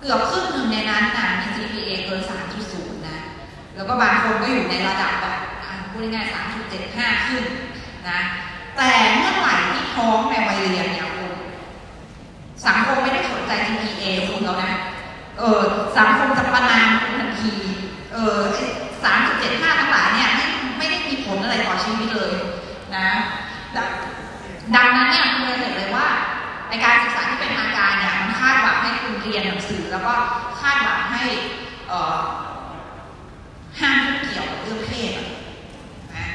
[0.00, 2.20] เกือบครึ่งหนึ่งในนั้นนะมี GPA เกิน
[2.64, 3.18] 3.0 นะ
[3.74, 5.38] แล้วก็บางคนก็อยู่ในระดับแบบ
[5.90, 6.34] พูดง่ายๆ
[6.78, 7.44] 3.75 ขึ้น
[8.08, 8.20] นะ
[8.76, 11.32] แต่เมื่อไหร่ที่ท้องในวัยเรียนเนี่ยคุณ
[12.64, 14.72] สังคมไม่ได้สนใจ GPA คุณแล้วนะ
[15.38, 15.60] เออ
[15.96, 17.54] สังคมจะประนามคุณทันที
[18.12, 18.38] เออ
[19.04, 20.46] สามจุดเจ็ดห้าทั้งหลายเนี่ยไม่
[20.78, 22.32] ไม่ได้มีผลอะไรต่อชีวิตเลย
[22.96, 23.08] นะ
[24.74, 25.26] ดังนั้นเนี่ย
[26.72, 30.14] ในการศึกษาที่เป็นทางการเนี่ยมันคาดหวังให้คุณเรียนหนังสือ แล้วก็
[30.60, 31.22] คาดหวังให้
[33.80, 35.12] ห้ามเกี่ยวกับเรื่องเพศ
[36.16, 36.26] นะ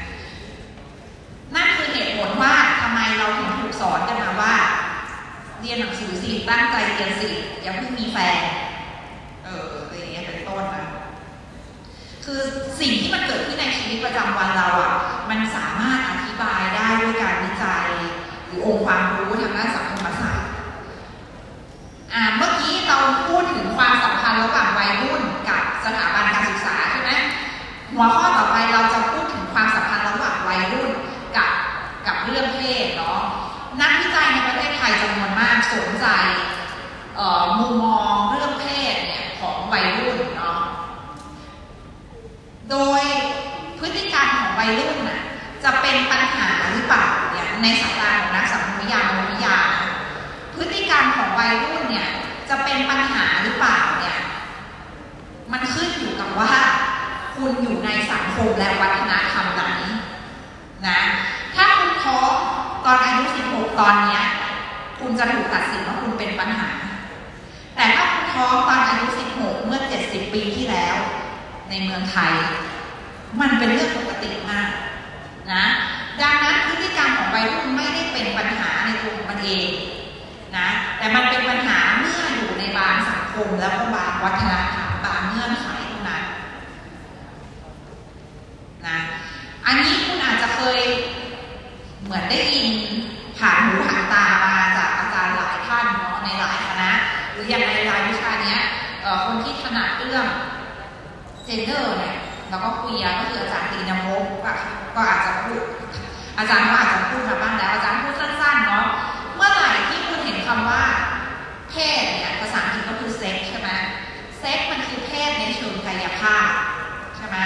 [1.54, 4.54] นั่นคือเหตุผลว่าทำไมเราถึงถูกสอนกันมาว่า
[5.60, 7.30] เรียนหนังสือสิตั้งใจเรียนสิ
[7.62, 8.42] อย่าเพิ่งมีแฟน
[9.44, 10.84] เอออะไรเงี้ยเป็นต้นนะ
[12.24, 12.40] คือ
[12.80, 14.92] สิ่งที่มันเกิดขึ้นในชีวิตประจำวันเราอะ
[15.30, 17.88] มันสามารถอธิบายได้ด้วยการวิจัย
[18.46, 19.97] หรือองค์ความรู้ทางด้านสังคม
[22.36, 27.10] เมื่อกี้เราพูดถึงความสัมพันธ์ระหว่างวัยรุ่นกับสถาบันการศึกษาใช่ไหม
[27.92, 30.90] หัวข้อต่อไปเราจะพูดถึงความสัมพันธ์ระหว่างวัยรุ่น
[31.36, 31.50] กับ
[32.06, 33.20] กับเรื่องเพศเนาะ
[33.80, 36.06] นักวิจัยในประเทศไทยจำนวนมากสนใจ
[37.58, 40.58] มุมมองเรื่องเพศเนี่ยของวัยรุ่นเนาะ
[42.70, 43.02] โดย
[43.78, 45.20] พฤติกรรมของวัยรุ่นน่ะ
[45.64, 49.97] จะเป็นปัญหาหรือเปล่าเนี่ยในสายตาของนักสังคมวิทยามนุษยวิทยานะ
[50.58, 52.08] พฤติกรรมของวัยรุ่นเนี่ย
[52.48, 54.18] จะเป็นปัญหาหรือเปล่าเนี่ย
[55.52, 56.54] มันขึ้นอยู่กับว่า
[57.36, 59.64] คุณอยู่ในสังคมและวัฒนธรรมไหน
[60.86, 61.00] นะ
[61.54, 62.32] ถ้าคุณท้อง
[62.84, 64.22] ตอนอายุ 16 ตอนเนี้ย
[65.00, 66.70] คุณจะถูกตัดสินว่าคุณเป็นปัญหา
[67.76, 69.06] แต่ถ้าคุณท้องตอนอายุ
[69.36, 70.96] 16 เมื่อ 70 ปีที่แล้ว
[71.68, 72.32] ในเมืองไทย
[73.40, 74.70] มันเป็นเรื่องปกติมาก
[75.52, 75.64] นะ
[76.20, 79.68] ดังนั้นพฤติกรรมของวัยรุ่นไม่ได้เป็นปัญหาในตัวของมันเอง
[80.58, 86.24] นะแต่มันเป็นปัญหาเมื่ออยู่ในบางสังคมแล้วก็บางวัฒนธรรมบางเงื่อนไขเท่านั้น
[88.86, 88.98] นะ
[89.64, 90.80] อันนี้คุณอาจจะเคย
[92.04, 92.70] เหมือนได้ยิน
[93.38, 96.90] ผ่านหูผ่านตามาจากอาจารย์หลายท่านเนาะในหลายคณะ
[97.32, 98.60] หรืออย่างในรายวิชาเนี้ย
[99.24, 100.26] คนที่ถนัดเรื่อง
[101.44, 102.16] เจนเดอร์เนี่ย
[102.50, 104.52] แล้วก็คุยก็คืออาจารย์ตีนภพก็
[104.94, 105.62] ก็อาจจะพูด
[106.38, 108.86] อาจารย์ก็อาจจะพูดมาบ้างแล้ว อาจารย์พูดสั้นๆเนาะ
[109.36, 110.82] เมื่อไหร่ที่คุณเห็นคำว่า
[111.70, 113.70] เพศเนี่ยภาษาอังกฤษก็คือเซ็กใช่ไหม
[114.38, 116.48] เซ็กมันคือเพศในเชิงกายภาพ
[117.16, 117.38] ใช่ไหม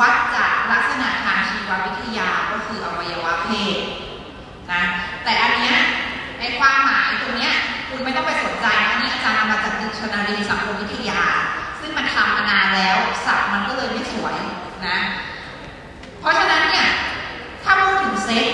[0.00, 3.78] วัดจากลักษณะทางชีววิทยาก็คืออวัยวะเพศ
[4.72, 4.82] นะ
[5.24, 5.76] แต่อันเนี้ย
[6.38, 7.54] ในความหมายตรงเนี้ย
[7.88, 11.22] คุณไม่ต้องไปสนใจนะอันนี้อาจารย์มาจากดิกชันนารีสังคมวิทยา
[11.80, 14.36] ซึ่งมันทำมานานแล้วศัพท์มันก็เลยไม่สวย
[14.86, 14.98] นะ
[16.20, 16.88] เพราะฉะนั้นเนี่ย
[17.64, 18.46] ถ้าพูดถึงเซ็ก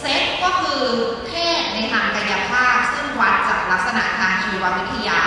[0.00, 0.82] เซ็กก็คือ
[1.26, 5.20] เพศในทางกายภาพ ซึ่งวัดจากลักษณะทางชีววิทยา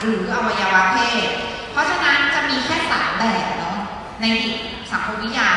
[0.00, 1.28] หรืออวัยวะเพศ
[1.72, 3.78] เพราะฉะนั้นจะมีแค่สามแบบเนาะ
[4.22, 4.26] ใน
[4.90, 5.50] สังคมวิทยา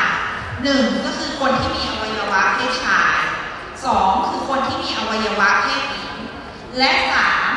[0.62, 3.16] หนึ่งก็คือคนที่มีอวัยวะเพศชาย
[3.84, 6.14] สองคือคนที่มีอวัยวะเพศหญิง
[6.78, 7.50] และสาม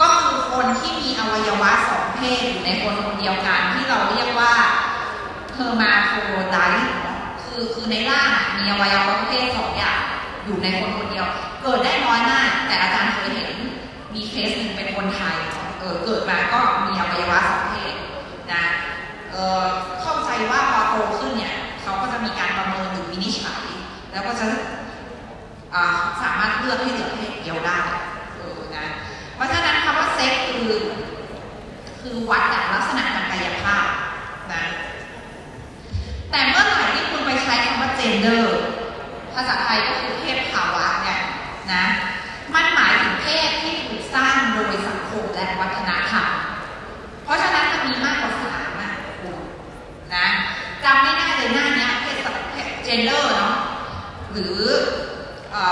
[0.00, 4.54] ก็คือคนที่มีอวัยวะสองเพศอยู่ในคนคนเดียวกันที่เราเรียกว่า
[5.54, 6.88] hermaphrodite
[7.44, 9.98] คือคือในร่างมีอวัยวะเพศสองอย่าง
[10.44, 11.26] อยู่ในคนคนเดียว
[11.62, 13.50] เกิดได้น้อยมาก แต่อาจารย์เคยเห็น
[14.14, 15.36] มีเคสหนึ่งเป็นคนไทย
[15.78, 17.94] เออเกิดมาก็มีอวัยวะสองเพศ
[18.52, 18.64] นะ
[19.32, 19.62] เออ
[20.36, 23.62] เข้าใจว่าพอโตขึ้นเนี่ยเขาก็จะมีการประเมินหรือวินิจฉัย
[24.12, 24.46] แล้วก็จะ
[26.22, 27.78] สามารถเลือกให้เหลือเพศเดียวได้
[28.36, 28.86] เออนะ
[29.34, 30.70] เพราะฉะนั้นคำว่าเซ็กคือ
[32.00, 33.86] คือวัดจากลักษณะทางกายภาพ
[34.52, 34.62] นะ
[36.30, 38.42] แต่เมื่อไหร่ที่คุณไปใช้คำว่า gender
[39.34, 41.20] ภาษาไทยก็คือเพศภาวะเนี่ย
[41.72, 41.84] นะ
[42.54, 46.26] มันหมายถึงเพศที่ถูกสร้างโดยสังคมและวัฒนธรรม
[47.24, 48.32] เพราะฉะนั้นมันมีมากกว่า
[50.14, 50.26] นะ
[50.84, 52.16] จำง่ายๆเลยหน้าเนี้ยเพศ
[52.52, 53.56] เพศ gender เนาะ
[54.32, 54.62] หรือ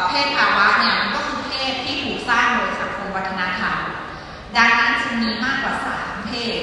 [0.07, 3.79] เพศภาวะเนี่ยมันก็คือเพศที่ถูกสร้างโดยสังคมวัฒนธรรม
[4.57, 6.63] ดังนั้นจึงมีมากกว่าสามเพศ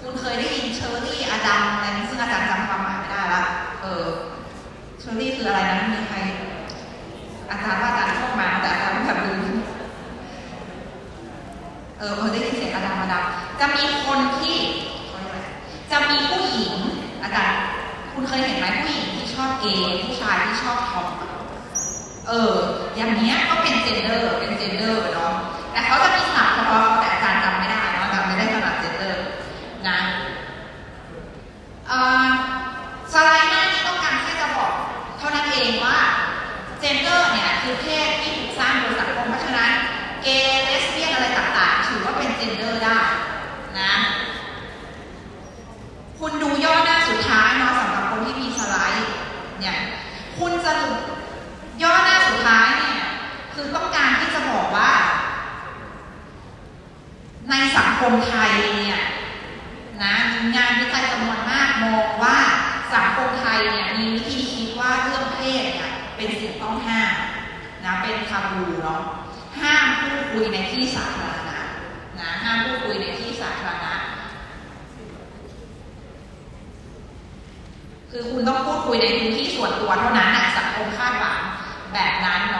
[0.00, 3.42] คุณเคยได้ยินเชอร์รี่อดัมอะไรซึ่งอาจารย์จำความหมายไม่ได้ละ
[3.82, 4.06] เออ
[5.00, 6.18] เชอร์รี่คืออะไรนะมีใคร
[7.50, 9.56] อาจารย์ว่าอาจารย์ชอบมาแต่อาจารย์แบบลืม
[11.98, 13.24] เออเออได้ยินเสียงอดัมอดัม
[13.60, 14.56] จะมีคนที่
[15.90, 16.74] จะมีผู้หญิง
[17.22, 17.60] อาจารย์
[18.20, 19.66] คุณเคยเห็นไหมผู้หญิงที่ชอบเอ
[20.04, 21.06] ผู้ชายที่ชอบทอม
[22.28, 22.54] เออ
[22.96, 25.34] อย่างเนี้ยก็เป็นเจนเดอร์เป็นเจนเดอร์เนาะ
[25.72, 26.22] แต่เขาจะมี
[57.50, 59.00] ในสังคมไทยเนี่ย
[60.02, 60.14] นะ
[60.56, 62.38] งานวิจัยจำนวนมากมองว่า
[62.94, 67.12] สังคมไทยเนี่ยมีวิธีคิดว่าเรื่องเพศเนี่ยเป็นสิ่งต้องห้าม
[67.84, 69.00] นะเป็นทาบูเนาะ
[69.60, 71.58] ห้ามพูดคุยในที่สาธารณะ
[72.20, 73.94] นะห้ามพูดคุยในที่สาธารณะ
[78.10, 81.40] คือคุณต้องพูดคุยในพื้นที่ส่วนตัวเท่านั้นนะสังคมคาดหวัง
[81.94, 82.58] แบบนั้นเน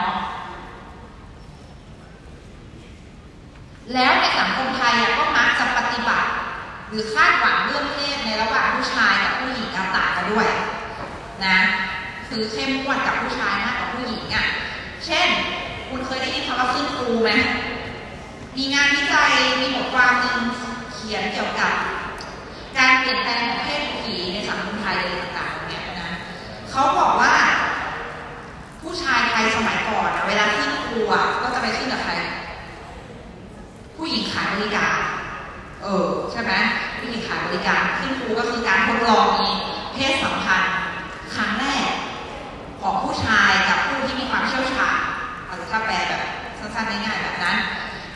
[3.93, 6.29] แล้วในสังคมไทยก็มักจะปฏิบัติ
[6.89, 10.47] หรือคาดหวังเรื่องเพศในระหว่างผู้ชายกับผู้หญิงต่างกันด้วย
[11.45, 11.57] นะ
[12.27, 14.45] คือเข้มงวดกับผู้ชายมากกว่าผู้หญิงอะ่ะ
[15.05, 15.27] เช่น
[15.89, 17.31] คุณเคยได้ยินคำว่าขึ้นครูไหม
[18.57, 19.31] มีงานวิจัย
[19.61, 20.39] มีบทความหนึ่ง
[20.93, 21.73] เขียนเกี่ยวกับ
[22.77, 26.09] การเปลี่ยนแปลงของเพศผีในสังคมไทยอะไรต่างๆเนี่ยนะ
[26.69, 27.33] เขาบอกว่า
[28.81, 32.13] ผู้ชายไทยสมัยก่อนเวลาขึ้นครูอะก็จะไปขึ้นกับใคร
[34.03, 34.99] ผู้หญิงขายบริการ
[35.81, 36.53] เออใช่ไหม
[36.97, 39.49] ผู้หญิงขายบริการขึ้นครูก็คือการทดลองมี
[39.93, 40.73] เพศสัมพันธ์
[41.35, 41.91] ครั้งแรก
[42.81, 44.97] ของผู้ชายกับผู้ที่มีความเชี่ยวชาญ
[45.45, 46.23] เอาถ้าแปลแบบ
[46.59, 47.57] สั้นๆง่ายๆแบบนั้น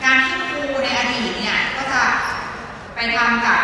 [0.02, 2.02] การขึ้นครูในอดีตเนี่ยก็จะ
[2.94, 3.60] ไปทำกับ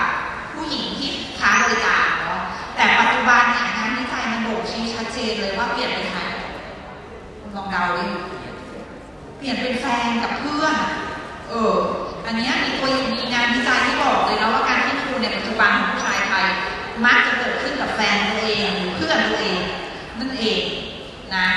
[0.52, 2.40] ผู้หญิงที่ค้าบริการเนาะ
[2.74, 6.20] แต่ปัจจุบันเนี่ยงานวิจัยมันบ่งชี้ชัดเจนเลยว่าเปลี่ยนเป็นใคร
[7.56, 8.04] ลองเดาดิ
[9.38, 10.76] เปลี่ยนเป็นแฟนกับเพื่อน
[11.50, 11.76] เออ
[12.26, 16.44] อันนี้มีตัวมีงานวิจัยที่บอกเลยนะว่าการขึ้นครูในปัจจุบันของผู้ชายไทย
[17.04, 19.60] มักจะเกิดขึ้นกับแฟนตัวเองเพื่อนตัวเอง
[20.18, 20.60] นั่นเอง
[21.34, 21.48] นะ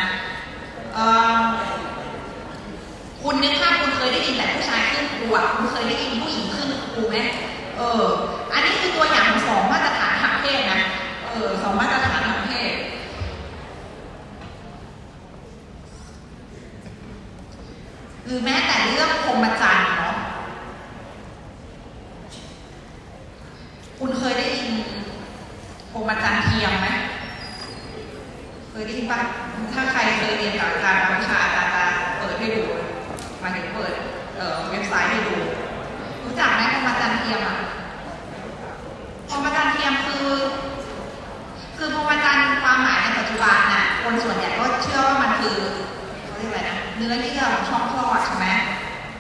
[3.22, 7.18] คุณนึกภาพคุณเคยได้ยินแต่ผู้ชายขึ้นครูอะคุณเคยได้ยินผู้หญิงขึ้นครูไหม
[7.78, 8.04] เออ
[8.54, 10.82] อันนี้คือตัวอย่างของสองมาตรฐานทางเพศนะ
[11.32, 12.72] เออสองมาตรฐานทางเพศ
[18.26, 20.16] หรือแม้แต่เรื่องพรมจรรย์เนาะ
[24.00, 24.72] คุณเคยได้ยิน
[25.92, 26.88] พรหมจรรย์เทียมไหม
[28.70, 29.20] เคยได้ยินปะ
[29.74, 31.84] ถ้าใครเคยเรียนกับอาจารย์บางวิชาอาจารย์จะ
[32.18, 32.64] เปิดให้ดู
[33.42, 33.94] มายถึงเปิด
[34.36, 35.36] เอ่อเว็บไซต์ให้ดู
[36.24, 37.58] รู้จักไหมพรหมจรรย์เทียมอะ
[39.30, 40.28] พรหมจรรย์เทียมคือ
[41.78, 45.58] คือพรหมจรรย์ความหมายในปัจจุบันน่ะคนส่วนใหญ่ก็เชื่อว่ามันคือ
[46.26, 48.48] เขาเรียกอะไรนะเนื้อเยื่อของช่องคลอดใช่ไหม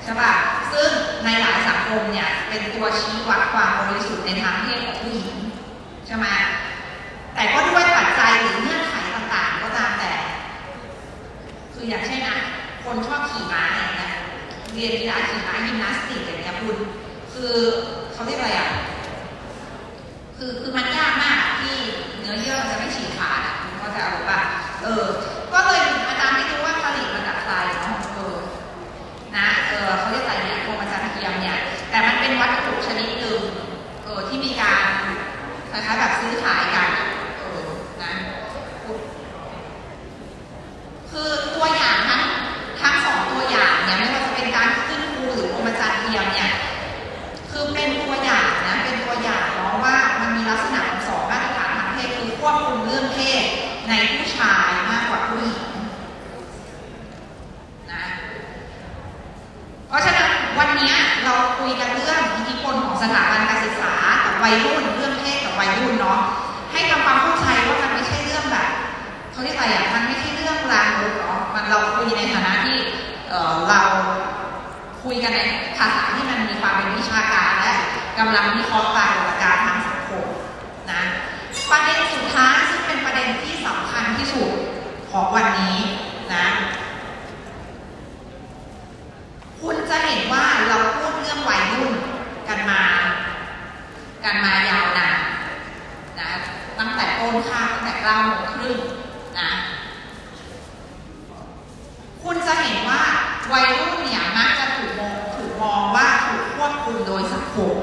[0.03, 0.31] ใช่ป่ะ
[0.71, 0.89] ซึ่ง
[1.23, 5.35] ในหลายสังคมเนี่ย เป็นตัว ชี้วัดความบริสุทธิ์ในทางเพศของผู้หญิง
[6.07, 6.25] ใช่ไหม
[7.33, 10.13] แต่ก็ด้วยปัจจัยหรือเงื่อนไขต่างๆ ก็ตามแต่
[11.73, 12.37] คืออย่างเช่นอะ
[12.83, 14.11] คนชอบขี่ม้าอย่างเงี้ย
[14.73, 16.77] เรียนกีฬาขี่ม้ายิมนาสติกอย่างเงี้ยคุณ
[17.33, 17.53] คือ
[18.13, 18.69] เขาเรียกอะไรอะ
[20.37, 21.75] คือคือมันยากมากที่
[22.19, 24.41] เนื้อเยื่อจะไม่ฉีกขาดคุณเข้าใจหรือเปล่า
[24.83, 25.05] เออ
[53.89, 55.63] ในผู้ชายมากกว่าผู้หญิง
[57.91, 58.03] นะ
[59.87, 60.29] เพราะฉะนั้น
[60.59, 60.93] วันนี้
[61.23, 63.93] เราคุยกันเรื่องอิทธิพลของสถาบันการศึกษา
[64.25, 66.19] กับวัยรุ่นเรื่องเพศกับวัยรุ่นเนาะ
[66.71, 68.69] ให้ทำความเข้าใจว่ามันไม่ใช่เรื่องแบบ
[69.31, 72.77] เขาเรียกอะไรอะมันไม่ใช่เรื่องรางรู้เนาะมันเราคุยในฐานะที่
[73.29, 73.81] เออเรา
[75.03, 75.41] คุยกันใน
[75.77, 77.73] ภาษาที่มันมีความเป็นวิชาการและ
[78.19, 80.27] กำลังวิเคราะห์ปรากฏการทางสังคม
[80.91, 81.01] นะ
[81.69, 84.49] ประเด็นสุดท้ายซึ่งเป็นประเด็นที่สำคัญที่สุด
[85.11, 85.77] ของวันนี้
[86.33, 86.47] นะ
[89.61, 91.93] คุณจะเห็นว่าเราพูดเรื่องวัยรุ่น
[92.47, 92.81] กันมา
[94.23, 95.17] กันมายาวนาน
[96.19, 96.29] นะ
[96.79, 98.77] ตั้งแต่ต้นข้าวตั้งแต่เก้าโมงครึ่ง
[99.39, 99.49] นะ
[102.23, 103.01] คุณจะเห็นว่า
[103.51, 107.75] วัยรุ่นเนี่ยมักจะถูกมองถูกมองว่าถูกควบคุมโดยสังคม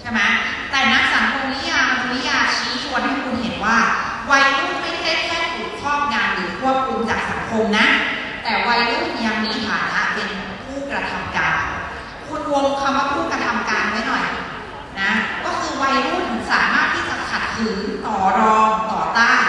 [0.00, 0.20] ใช่ไหม
[0.70, 3.78] แต่นักสังคมนิยามนุษยาชี้ชวนให้คุณเห็นว่า
[4.30, 7.86] วัยรุ่นไม่ได้แค่ถูกครอบงำหรือควบคุมจากสังคมนะ
[8.42, 10.28] แต่วัยรุ่นยังมีฐานะเป็น
[10.64, 11.62] ผู้กระทำการ
[12.26, 14.24] คุณวงคำว่าผู้กระทำการไว้หน่อย
[15.00, 15.10] นะ
[15.44, 19.44] ก็คือวัยรุ่นสามารถที่จะขัดขืนต่อรองต่อต้าน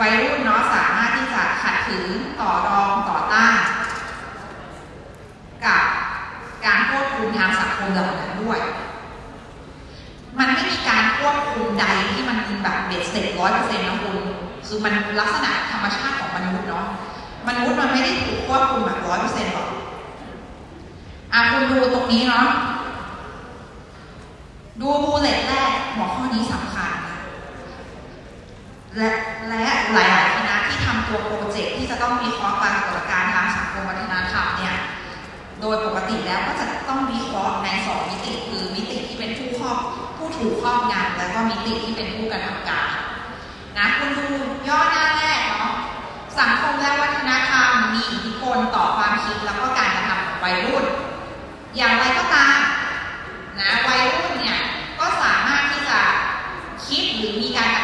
[0.00, 2.10] วัยรุ่นเนาะสามารถที่จะขัดขืน
[2.40, 3.54] ต่อรองต่อต้าน
[5.64, 5.82] กับ
[6.64, 8.60] การควบคุมทางสังคมเหล่านั้นด้วย
[11.24, 14.16] ควบคุมใดที่มันแบบเบ็ดเสร็จร้อยเปอร์เซ็นต์นะคุณ
[14.66, 16.86] คือมันลักษณะธรรมชาติของมนุษย์เนาะ
[17.48, 19.68] มนุษย์มันไม่ได้ถูกควบคุมแบบร้อยเปอร์เซ็นต์หรอก
[21.32, 22.46] อะคุณดูตรงนี้เนาะ
[24.80, 26.92] ดูบูเลตแรกหัวข้อนี้สำคัญ
[28.98, 29.10] และ
[29.48, 34.76] และหลายๆคณะที่ทำตัวโปรเจกต์ที่จะต้องวิเคราะห์ปรากฏการณ์ทางสังคมวัฒนธรรมเนี่ย
[35.60, 39.78] โดยปกติแล้วก็จะต้องวิเคราะห์ในสองมิติคือมิติที่เป็นผู้ครอบ
[40.24, 42.88] ผู้ถือครอบงำและก็มิติที่เป็นผู้กระทำการ
[43.76, 44.26] นะคุณดู
[44.68, 45.74] ย่อหน้าแรกเนาะ
[46.38, 50.84] สังคมและวัฒนธรรมมีอิทธิพลต่อความคิดแล้วก็การกระทำของวัยรุ่น
[51.76, 52.56] อย่างไรก็ตาม
[53.60, 54.60] นะวัยรุ่นเนี่ย
[54.98, 56.00] ก็สามารถที่จะ
[56.86, 57.83] คิดหรือมีการกระ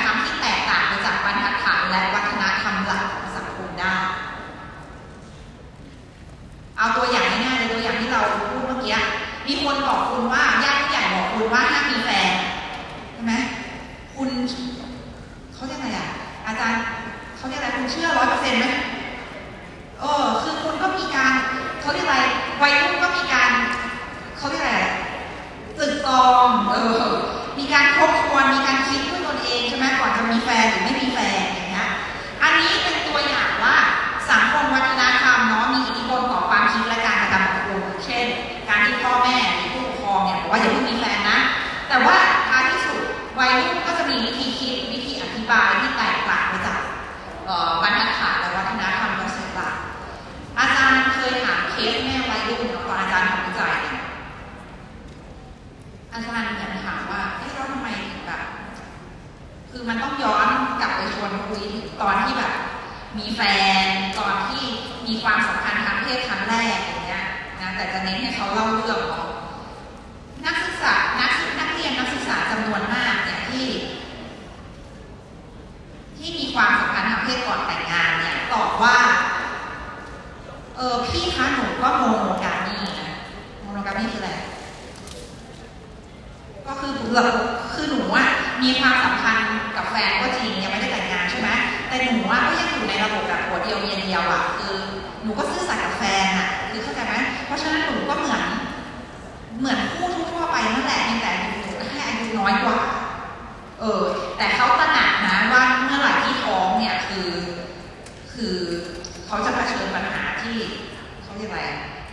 [68.40, 69.09] 好了我知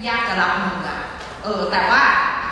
[0.08, 1.00] ยากจะรับมืออะ
[1.44, 2.02] เออ แต่ว่า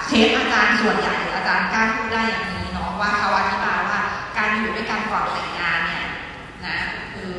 [0.06, 4.00] เชฟอาจารย์ส่วนใหญ่อาจารย์กล้าพูดได้อย่างนี้เนาะว่าเขาอธิบายว่า
[4.38, 6.06] การอยู่ด้วยการก่อนแต่งงานเนี่ย
[6.66, 6.78] นะ
[7.14, 7.34] คือ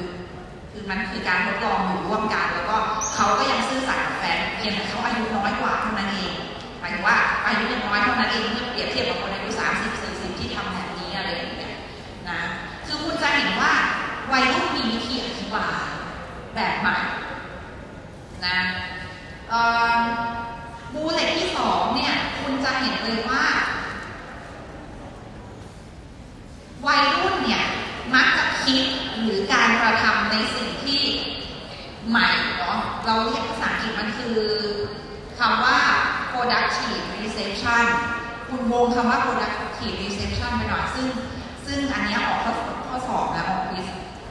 [0.71, 2.77] คือมันคือการทดลองอยู่ร่วมกันแล้วก็
[3.15, 6.33] เขาก็ยังซื่อสัตย์กับแฟนเพียงแต่เขาอายุน้อยกว่าเท่านั้นเอง
[6.81, 7.17] หมายถึงว่า
[7.47, 9.93] อายุยังน้อยเท่านั้นเองเมื่อเปรียบเทียบกับคนอายุสามสิบ
[37.67, 37.85] ชัน
[38.49, 41.07] คุณวงคำว่า productive reception ไปหน่อย ซึ่ง
[41.67, 42.53] ซึ่งอันนี้ออกข้อ
[42.87, 43.81] ข้อสอบนะออกวิ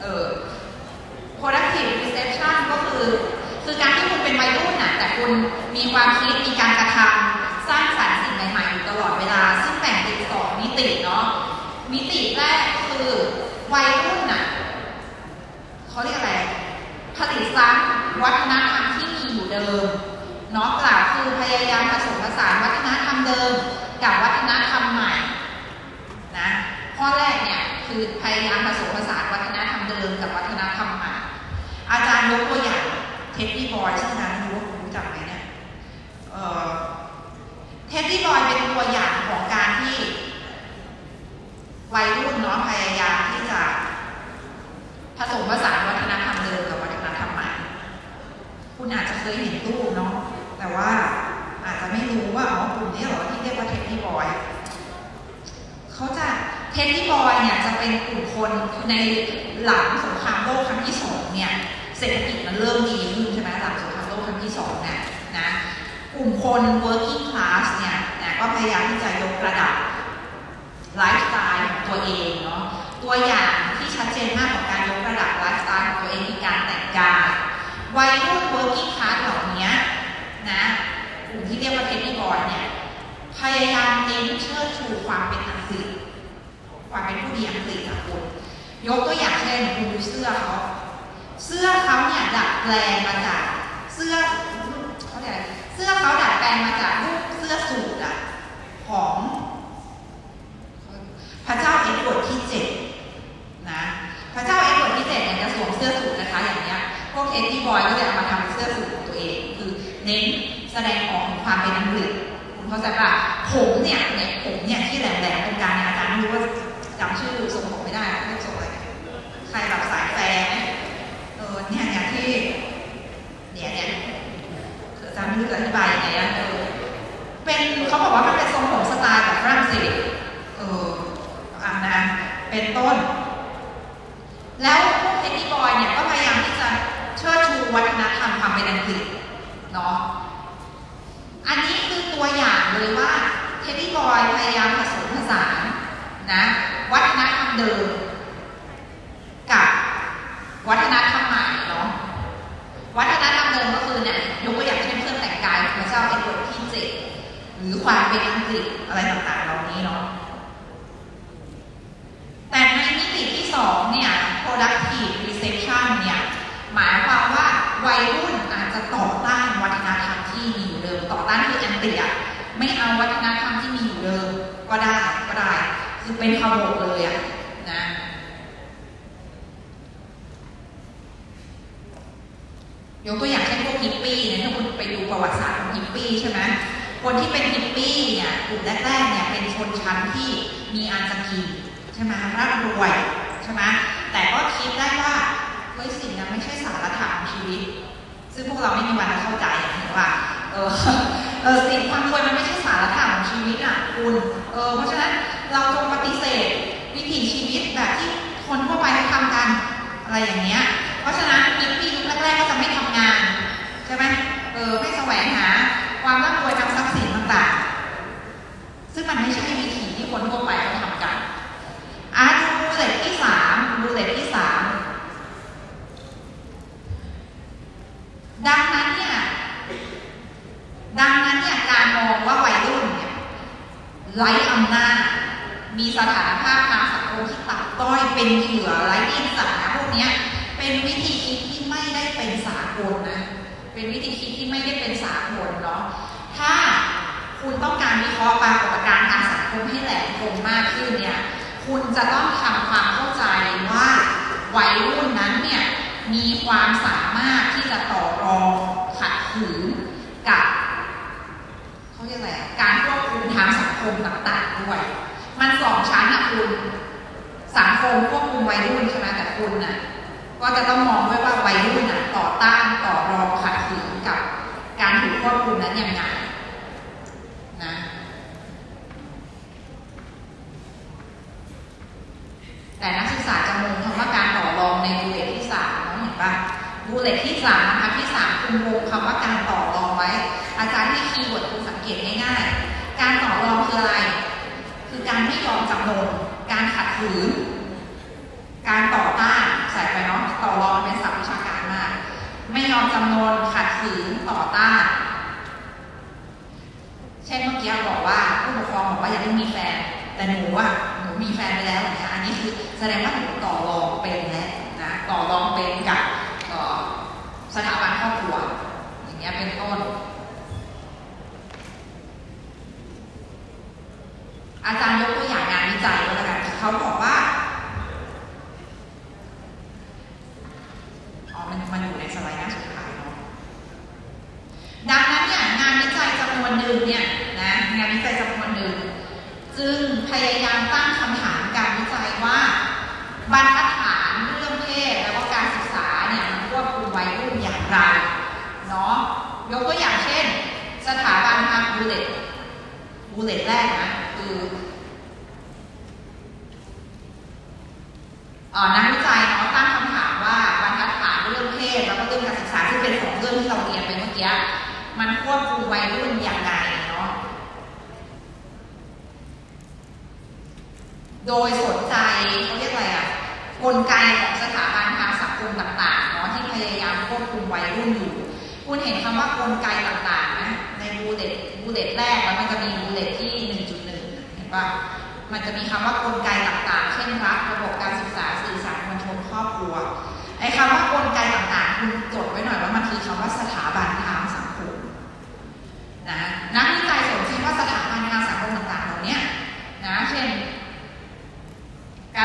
[0.02, 0.26] เออ
[1.40, 3.06] productive reception ก็คือ
[3.64, 5.32] คือการที่คุณเป็นวัยรุ่นน่ะ แต่คุณ
[5.76, 11.26] มีความคิด มีการกระทำสร้างสรรค์สิ่งใหม่ๆอยู่ตลอดเวลา ซึ่งแบ่งเป็นสองมิติเนาะ
[11.91, 12.60] มิติแรก
[12.90, 13.10] คือ
[13.74, 14.44] วัยรุ่นน่ะ
[15.90, 16.34] เขาเรียกอะไร
[17.18, 17.76] ผลิตสร้าง
[18.24, 19.86] วัฒนธรรมที่มีอยู่เดิม
[20.53, 22.75] เนาะกล่าวคือพยายามผสมผสานวัฒ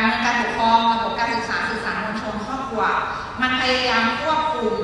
[0.01, 2.83] การเมืองการปกครองระบบการศึกษาสื่อสารมวลชนครอบครัว
[3.41, 4.75] มันพยายามควบคุม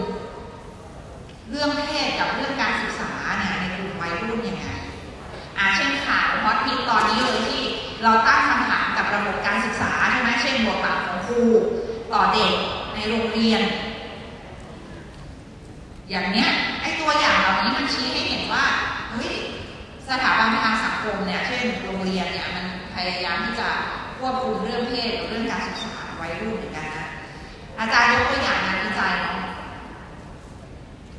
[1.50, 4.66] เรื่องเพศกับเรื่องการศึกษาเนี่ยในกลุ่มวัยรุ่นยังไง
[5.58, 7.62] อาเช่นข่าวฮอตฮิตตอนนี้เลยที่
[8.02, 11.42] เราตั้งคำถามกับระบบการศึกษาใช่ไหมเช่นบทบาทของครู
[12.12, 12.52] ต่อเด็ก
[12.94, 13.62] ในโรงเรียน
[16.10, 16.48] อย่างเนี้ย
[16.82, 18.64] ไอตัวอย่างเหล่านี้มันชี้ให้เห็นว่า
[19.12, 19.32] เฮ้ย
[20.08, 23.70] สถาบันทางสังคมเนี่ยเช่นโรงเรียนเนี่ยมันพยายามที่จะ
[24.18, 27.06] ควบคุมเรื่องเพศเรื่องการศึกษาไว้รุ่นเหมือนกันนะ
[27.78, 29.38] อาจารย์ยกตัวอย่างงานวิจัยเนาะ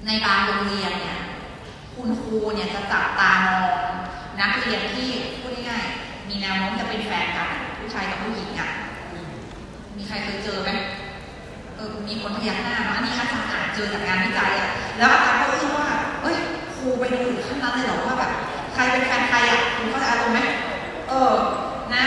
[0.06, 1.20] ในบางโรงเรียนเนี่ย
[1.96, 3.66] คุณครูเนี่ยจะจับตามอง
[4.40, 5.08] นักเรียนที่
[5.40, 7.50] พูดง่ายๆมีแนวโน้มจะเป็นแฟนกัน
[7.80, 8.70] ผู้ชายกับผู้หญิงอะ
[9.98, 10.70] มีใครเคยเจอไหม
[11.76, 15.88] เออมีคนพยักหน้ามาอันนี้อาจารย์อ่านเจอจากงานวิจัยอะแล้วอาจารย์ก็อึ้ว่า
[16.22, 16.38] เอ้ย
[16.76, 18.32] ครูไปดูถึงขั้นนั้นเลยเหรอว่าแบบ
[18.74, 20.40] ใครเป็นแฟนใครอะคุณเข้าใจอารมณ์ไหม
[21.10, 21.34] เออ
[21.96, 22.04] นะ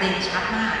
[0.00, 0.76] เด่นชัดมาก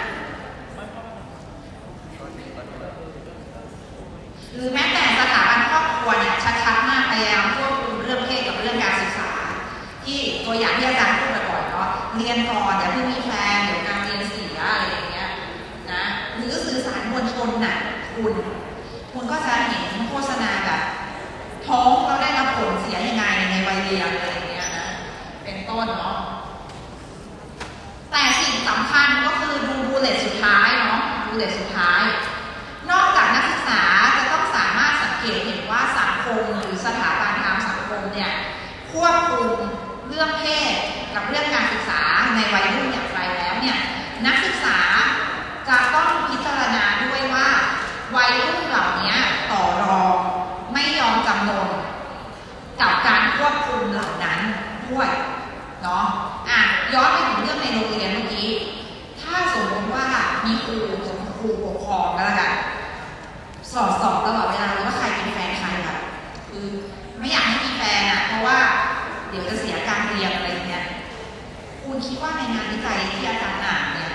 [4.54, 6.34] หรือแม้แต่สถาบันครอบครัวเนี่ย
[6.64, 9.30] ชัดๆมากพยายามควบคุมเรื่องเพศกับเรื่องการศึกษา
[10.04, 15.28] ที่ตัวอย่างที่อาจารย์พูดบ่อยๆเนาะเรียนก่อนอย่าเพิ่งมีแฟนเดี๋ยวการเรียนเสียอะไรอย่างเงี้ย
[15.92, 17.76] นะหรือสื่อสารมวลชนน่ะ
[18.14, 18.32] คุณ
[19.12, 20.82] คุณก็จะเห็นโฆษณาแบบ
[21.66, 24.88] ท้องเราได้รับผลเสียยังไงในวัยเรียนอะไรอย่างเงี้ยนะ
[25.44, 26.16] เป็นต้นเนาะ
[28.20, 32.02] แต่สิ่งสำคัญก็คือดูบูเลตสุดท้ายเนาะบูเลตสุดท้าย
[32.90, 33.82] นอกจากนักศึกษา
[34.16, 38.32] จะต้องสามารถสังเกตเห็นว่าสังคมหรือสถาบันทางสังคมเนี่ย
[38.92, 39.50] ควบคุม
[40.08, 40.74] เรื่องเพศ
[41.14, 42.02] กับเรื่องการศึกษา
[42.34, 43.78] ในวัยรุ่นอย่างไรแล้วเนี่ย
[44.26, 44.78] นักศึกษา
[45.68, 47.48] จะต้องพิจารณาด้วยว่า
[48.16, 49.14] วัยรุ่นเหล่านี้
[49.52, 50.16] ต่อรอง
[50.72, 51.70] ไม่ยอมจำนน
[52.80, 54.40] กับการควบคุมเหล่านั้น
[54.90, 55.10] ด้วย
[55.82, 56.04] เนาะ
[56.48, 56.60] อะ
[56.94, 58.48] ย้อนไปถึงเรื่องในโรงเรียนเมื่อกี้
[59.20, 60.06] ถ้าสมมติว่า
[60.46, 60.76] มีครู
[61.08, 62.52] สมมติครูปกครองก็แล้วกัน
[63.72, 65.98] สอบสอบตลอดเวลาเลยว่าใครเป็นแฟนใครแบบ
[66.48, 66.66] คือ
[67.18, 68.58] ไม่อยากให้มีแฟนอะ เพราะว่า
[69.28, 70.84] เดี๋ยวจะเสียการเรียนอะไรอย่างเงี้ย
[71.82, 74.12] คุณคิด ว่าในงานวิจัยที่อาจารย์อ่านเนี่ย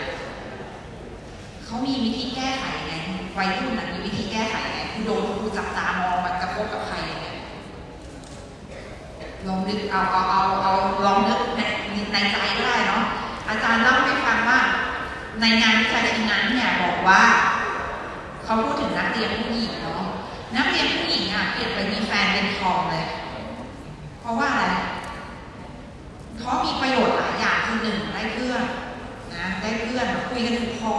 [1.66, 2.94] เขามีวิธีแก้ไขไง
[3.38, 7.36] วัยรุ่นน่ะมีวิธีแก้ไขไงคือโดนครูจับตามองมันจะพบกับใครเนี่ย
[9.48, 10.72] ลองนึกเอาเอาเอาเอา
[11.06, 11.62] ลองนึกใน
[12.14, 13.04] ในใจก็ได้เนาะ
[13.50, 14.60] อาจารย์เล่าให้ฟังว่า
[15.42, 17.22] ในงานวิจัยชิ้นนั้นเนี่ยบอกว่า
[18.44, 20.04] เขาพูดถึงนักเรียนผู้หญิงเนาะ
[20.56, 23.06] นักเรียนผู้หญิงอะเปลี่ยนไปมีแฟนเป็นทอมเลย
[24.22, 24.66] เพราะว่าอะไร
[26.40, 28.64] เขามีประโยชน์หลายอย่างคือหนึ่งได้เพื่อน
[29.36, 30.98] นะได้เพื่อนคุยกันถูกคอ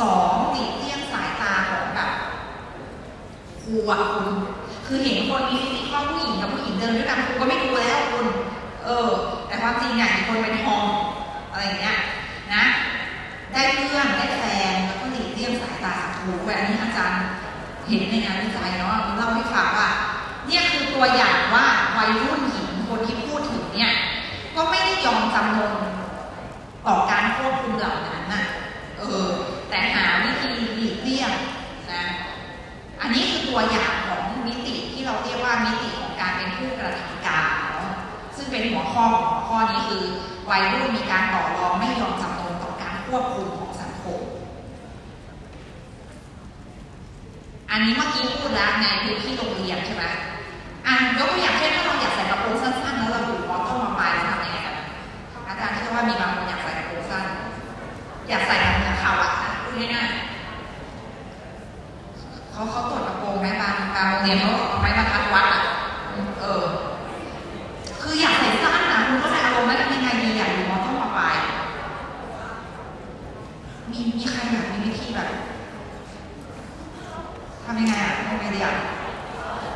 [0.00, 2.10] สองหลีกเลี่ยงสายตาของแบบ
[3.62, 4.28] ครูอะคุณ
[4.86, 8.26] คือเห็นคนมีฟิสิกอลผู้หญิงกับผู้หญิงเดินด้วยกันครูก็ไม่ดูแล้วคุณ
[8.84, 9.08] เออ
[9.46, 10.86] แต่ความจริงเนี่ยคนเป็นทอม
[11.50, 11.98] อะไรอย่างเงี้ย
[12.54, 12.64] นะ
[13.52, 17.22] ได้เพื่อนได้แฟนแล้วก็หลีกเลี่ยงสายตาครูด้วนนี้อาจารย์
[17.88, 19.88] เห็นในงานวิจัยเนาะเล่าให้ฟังว่า
[20.46, 21.66] เนี่ยคือตัวอย่างว่า
[21.96, 23.92] วัยรุ่นหญิงคนที่พูดถึงเนี่ย
[25.06, 25.74] ยอมจำนน
[26.86, 28.44] ต่อการควบคุมเหล่านั้นนะ
[28.98, 29.28] เออ
[29.68, 31.32] แต่หาวิธีหลีกเลี่ยง
[31.92, 32.02] นะ
[33.00, 37.90] อันนี้คือตัวอย่างของมิติที่เราเรียกว่ามิติของการเป็นผู้กระทำการเนาะ
[38.36, 40.04] ซึ่งเป็นหัวข้อของหัวข้อนี้คือ
[40.50, 44.20] วัยรุ่นมีการต่อรองไม่ยอมจำนนต่อการควบคุมของสังคม
[47.70, 50.04] อันนี้เมื่อกี้พูดแล้วในพื้นที่โรงเรียนใช่ไหม
[50.86, 52.74] อะยกตัวอย่างเช่นถ้าเราอยากใส่กระโปรงสั้น
[56.08, 57.24] มีบางคนอยากใส่กระโปรงสั้น
[58.28, 60.14] อยากใส่แบบเหมือนขาอะนะพูดง่ายๆ
[62.52, 65.62] เขาเขาตรวจกระโปรงไหมบางบางโรงเรียนเขาเอาไม้บรรทัดวัดอะ
[66.40, 66.64] เออ
[68.02, 71.34] คืออยากใส่สั้นนะคุณก็ใส่อารมณ์ไหมทำยังไงดีอยากอยู่มอต้นมอปลาย
[73.90, 75.28] มีมีใครอยากมีวิธีแบบ
[77.64, 78.74] ทำยังไงอะทำยังไงดีอะ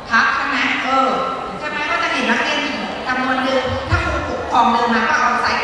[0.09, 1.07] พักใช่ไหมเออ
[1.59, 2.75] ใช่ไหมก็จะเห็นนักเรียนหญิง
[3.07, 5.59] จำนวนหนึ่งถ้าครูปกครองเดินมาก็เอาไซส์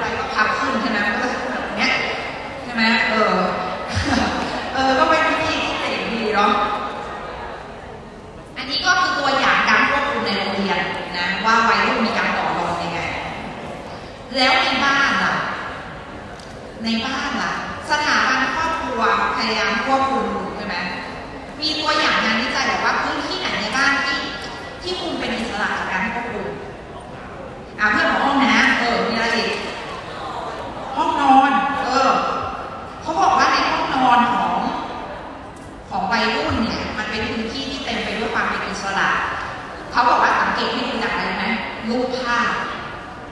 [0.00, 1.92] ไรครูเดินไปก็พับขึ้นใช่ไหมมัก็จะแบบเนี้ย
[2.64, 3.36] ใช่ไหมเออ
[4.74, 6.52] เออ ก็เป็นวิธีที่เจ๋งดีเนาะ
[8.56, 10.80] อันนี้ก็คือตัวอย่างการควบคุมในโรงเรียน
[11.18, 13.00] นะว่าวัยรุ่นมีการต่อรองยังไง
[14.36, 15.34] แล้วในบ้านล่ะ
[16.84, 17.52] ในบ้านล่ะ
[17.90, 19.00] สถาบันครอบครัว
[19.36, 20.76] พยายามควบคุมใช่ไหม
[21.60, 24.18] มีตัวอย่างงานวิจัยบอกว่าพื้นที่ไหนในบ้านที่
[24.82, 26.48] ที่คุณเป็นอิสระจากการควบคุม
[27.80, 28.55] อ่าเพื่อนบอกห้องน้ำ
[30.96, 31.52] ห้องนอน
[31.84, 32.10] เออ
[33.02, 34.52] เขาบอกว่าในห้องนอนของ
[35.90, 39.08] ของวัยรุ่นเนี่ย มันเป็นพื้นที่ที่เต็มไปด้วยความเป็นอิสระ
[39.90, 41.44] เขาบอกว่าสังเกตให้ดูจากอะไรไหม
[41.88, 42.48] รูปภาพ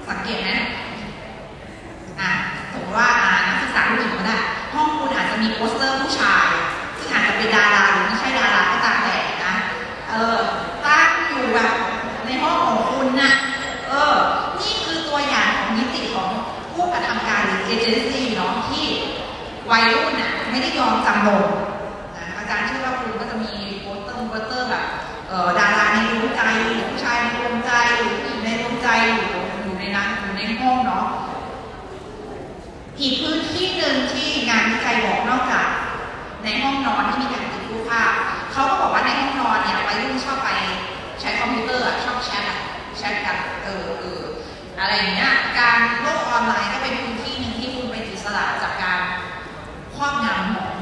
[0.08, 0.50] สังเกตไหม
[2.20, 2.30] อะ
[2.72, 4.38] สมมติว่าอ่านักศึกษาผู้หญิงนะ
[4.74, 6.46] ห้องคุณอาจจะมีโปสเตอร์ผู้ชาย
[6.98, 9.54] ซึ่อาจจะเป็นดาราหรือไม่ใช่ดาราก็ตามแต่นะ
[10.08, 10.38] เออ
[10.84, 11.72] ตั้งอยู่แบบ
[12.24, 13.32] ในห้องของคุณนะ่ะ
[19.70, 21.44] วัยรุ่นน่ะไม่ได้ยอมจำลง
[22.16, 24.84] นะอาจารย์เชื่อว่าครูก็จะมีโปสเตอร์โปสเตอร์แบบ
[25.58, 28.88] ดาราในดวงใจหรือผู้ชายในดวงใจหผู้หญิงในดวงใจ
[29.62, 31.06] อยู่ในนั้นอยู่ในห้องเนาะ
[33.00, 35.66] อีกพื้นที่หนึ่งที่งานวิจัยบอกนอกจาก
[36.44, 38.12] ในห้องนอนที่มีการติดรูปภาพ
[38.52, 40.50] เขาก็บอกว่าในห้องนอนเนี่ยวัยรุ่นชอบไป
[41.20, 42.46] ใช้คอมพิวเตอร์ชอบแชท
[42.96, 44.20] แชทกับเออเออ
[44.80, 48.72] อะไรอย่างเงี้ยการโลกออนไลน์ก็เป็นพื้นที่หนึ่งที่คุณเป็นอิสระจาก
[49.96, 50.76] ครอบงำของ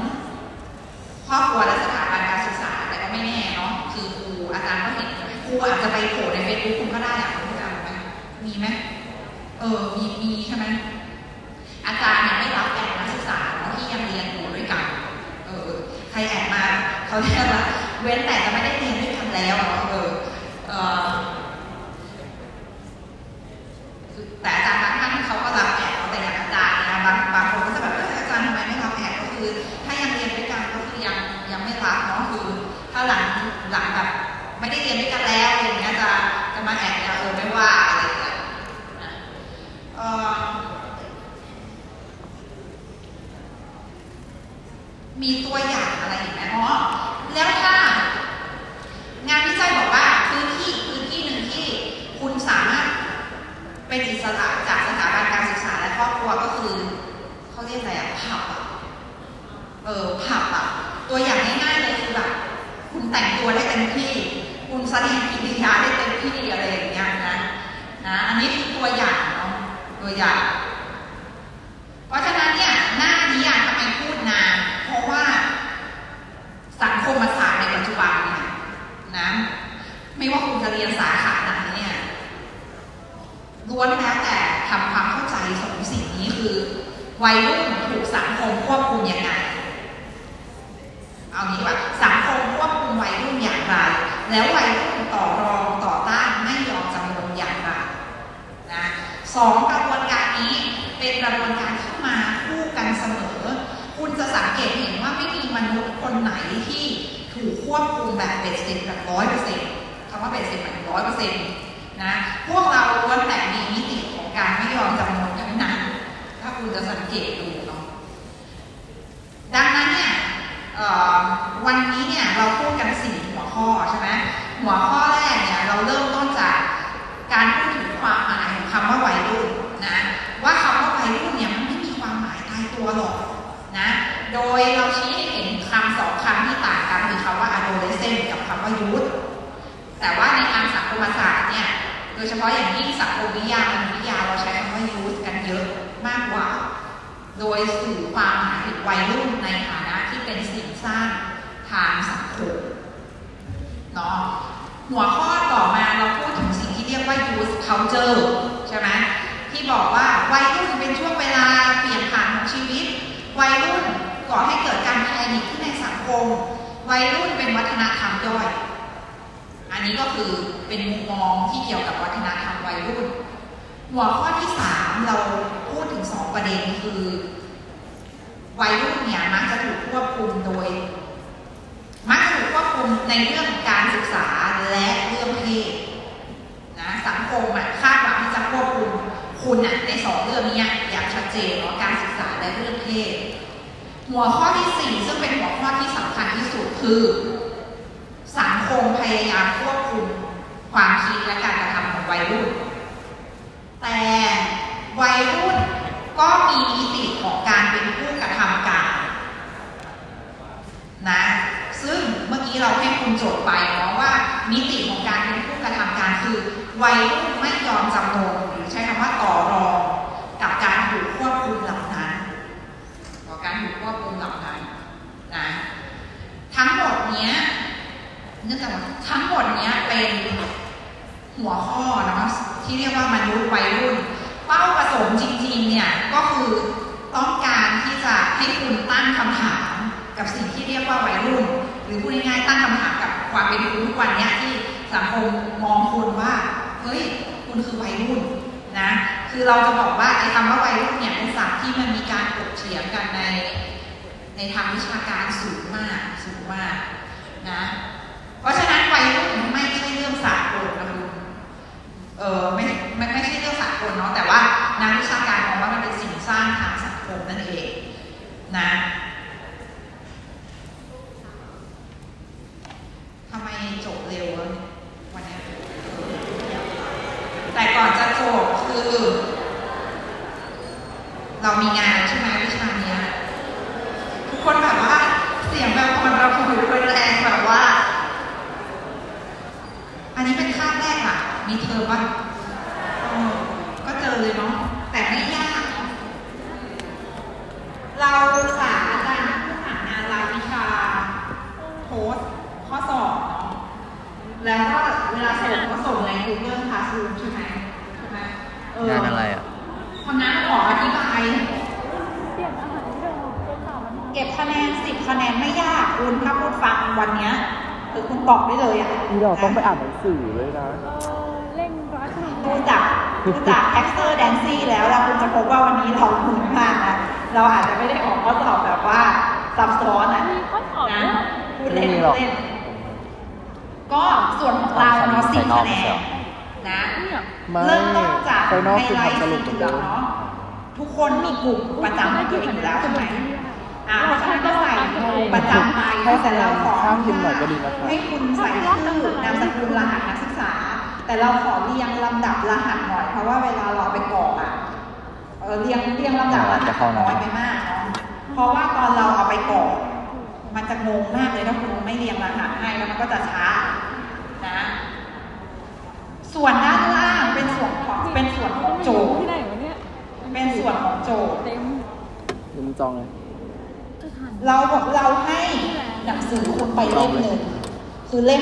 [1.27, 5.09] ครอบครัวและสถาบันการศึกษาแต่ก็ไม่แน่เนาะคือครูอาจารย์ก็เห็น
[5.45, 7.89] ครูอาจจะไปโผล่ในเฟซบุ๊กคุณก็ได้อะคุณอาจารย์ม
[8.45, 8.67] มีไหม
[9.59, 10.65] เออมีมีใช่ไหม
[11.87, 14.85] อาจารย์เนี่ยไม่รับแต่นักศึกษาเพราะที่ยังเรียนอยู่ด้วยกัน
[15.45, 15.69] เออ
[16.11, 16.63] ใครแอบมา
[17.07, 17.63] เขาเรียกว่า
[18.01, 19.92] เว้นแต่จะไม่ได้เรียนด้วยกันแล้วเขา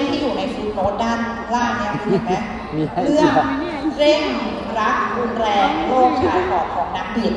[0.09, 1.19] ที่อยู่ในฟูลโน้ตด้าน
[1.53, 2.33] ล่างเนี่ยคุณเห็นไหม
[2.75, 3.33] มีให้เรื่อง
[3.97, 4.23] เร่ง
[4.79, 7.35] รักรุนแรงโลกชายขอบของนักบิน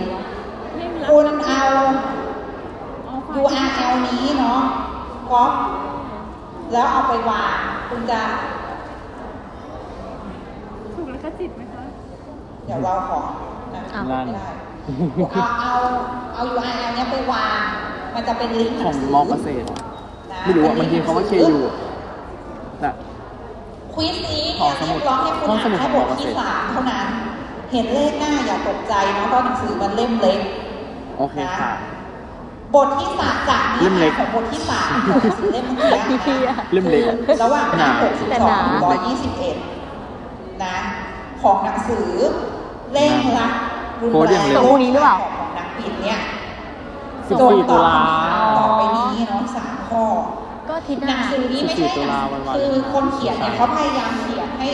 [0.76, 1.62] เร่งรัดคุณเอา
[3.04, 4.60] เอาไฟ URL นี้เนาะ
[5.30, 5.52] ก๊อป
[6.72, 7.56] แล้วเอาไปวาง
[7.88, 8.20] คุณจะ
[10.94, 11.82] ถูกแล้วก็จิตไหมคะ
[12.66, 13.20] เดี๋ยวเราขอ
[13.74, 14.48] นะนั่นไม่ได้
[15.32, 15.74] เอาเอา
[16.34, 17.60] เอา URL เนี้ยไปวาง
[18.14, 19.80] มันจะเป็นลิงก์หขนัองงสือมอเกษตรนะ
[20.44, 21.46] ไม่รู้ว่ามันทีเขาว่า KU แต่
[23.94, 27.06] ควิสนี้เนี่ยเรียกร้องให้คุณห้องสอ่านแค่บทที่สามเท่านั้น
[27.72, 30.40] เห็นเลขหน้าอย่าตกใจเนาะเพราะหนังสือมันเล่มเล็ก
[31.18, 31.72] โอเคค่ะ
[32.74, 36.38] บทที่สามจากนื้ของบทที่สามของหนังสือเล่มเมื่อกี้
[36.72, 37.04] เล่มเล็ก
[37.42, 38.64] ระหว่างหน้าหนา62แต่ถึหนาง
[39.64, 40.76] 121นะ
[41.42, 42.08] ของหนังสือ
[42.92, 43.52] เล่งรัก
[44.00, 46.20] รุนแรงงเร็วพรุ่งนี้หรือเปล่าของนักบินเนี่ย
[47.38, 50.04] โดนสี่ตอบคำถามต่อไปนี้เนาะสามข้อ
[50.74, 54.68] ก็อาทิตย์หหนัน้างสือนี้ไม่ใช่14ตุหนัลางวันวาเลนไทน์คือคนเขียนเนี่ยเขาพยายามเขียนให้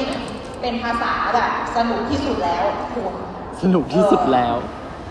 [0.61, 2.65] เป็นภาษาแบบสนุกที่สุดแล้ว
[2.95, 3.13] คุณ
[3.63, 4.55] สนุกที่สุดแล้ว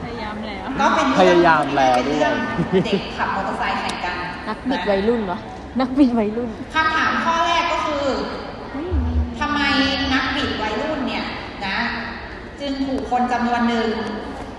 [0.03, 2.33] พยายามแล้ว ก็เป็นพยายามแล้วเป็นเรื่อง
[2.73, 4.15] ด้วยเด็กขับมอเตอร์ไซค์แข่งกัน
[4.47, 5.39] นักบิดวัยรุ่นวะ
[5.79, 8.05] นักบิดวัยรุ่นคำถามข้อแรกก็คือ
[8.71, 8.89] เฮ้ย
[9.39, 9.59] ทำไม
[10.13, 11.25] นักบิดวัยรุ่นเนี่ย
[11.67, 11.77] นะ
[12.59, 13.89] จึงถูกคนจำนวนหนึ่ง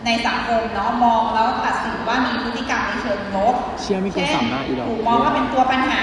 [0.05, 6.03] ในสังคมเนาะมองแล้วตัดสินว่ามีพฤติกรรมในเชิงลบเชื่อไม่เกินสามหน้าอีดอกถูกมองว่าเป็นตัวปัญหา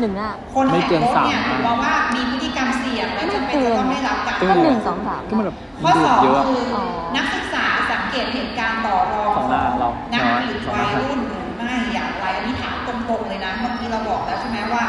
[0.00, 6.84] หนึ่งอะคนไม่แข่งเกินรถสามเนี่ยหน้ามองว่ามีพฤติกรรมเสี่ยงและจำเป็นจะต้องได้รับการก็หนึ่งสองสามก็มันแบบข้อดูสดองเยอะคืออ๋อ
[7.16, 14.82] นักศึกษาสังเกตเห็นการต่อรองของหน้าเรานักน้อยบิดสองหวัน้ายรุ่นหรือไม่อย่างไรอันนี้ถามตรงๆเลยนะเมื่อกี้เราบอกแล้วใช่ไหมว่า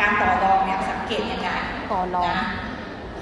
[0.00, 1.48] การต่อรองเนี่ยสังเกตยังไง
[1.92, 2.44] ต่อรองนะ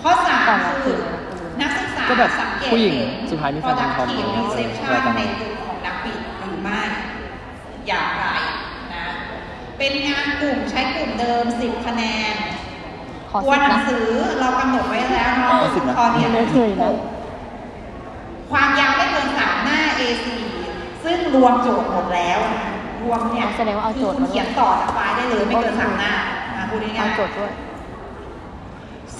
[0.02, 1.21] ข้อสามต่อรองคือคืออะไร
[1.60, 6.80] นะนักศึกษาก็แบบสังเกตผู้หญิงเนสุดท้ายมีแฟนเป็นทอม productive เนอะ reception อะไรกันในเนอะกลุ่มของนักบิดหรือไม่
[7.86, 8.24] อย่างไร
[8.94, 9.04] นะ
[9.78, 12.02] เป็นงานกลุ่มใช้กลุ่มเดิม 10 คะแน
[12.32, 12.34] น
[13.30, 14.06] ขอตัวสิบหนันะงสือ
[14.40, 16.92] เรากำหนดไว้แล้วเนาะขอสิบนะคอเรียนไม่เคยนะ
[18.52, 20.26] ความยาวไม่เกินสามหน้า A4
[21.04, 22.68] ซึ่งรวมโจทย์หมดแล้วนะ
[23.02, 26.12] รวมเนี่ยแสดงว่าเอาโจทย์คือคุณมาด้วยเขียนต่อจากไฟล์ได้เลยไม่เกินสามหน้า
[26.56, 27.71] อะพูดเอาง่ายโจทย์ด้วยๆ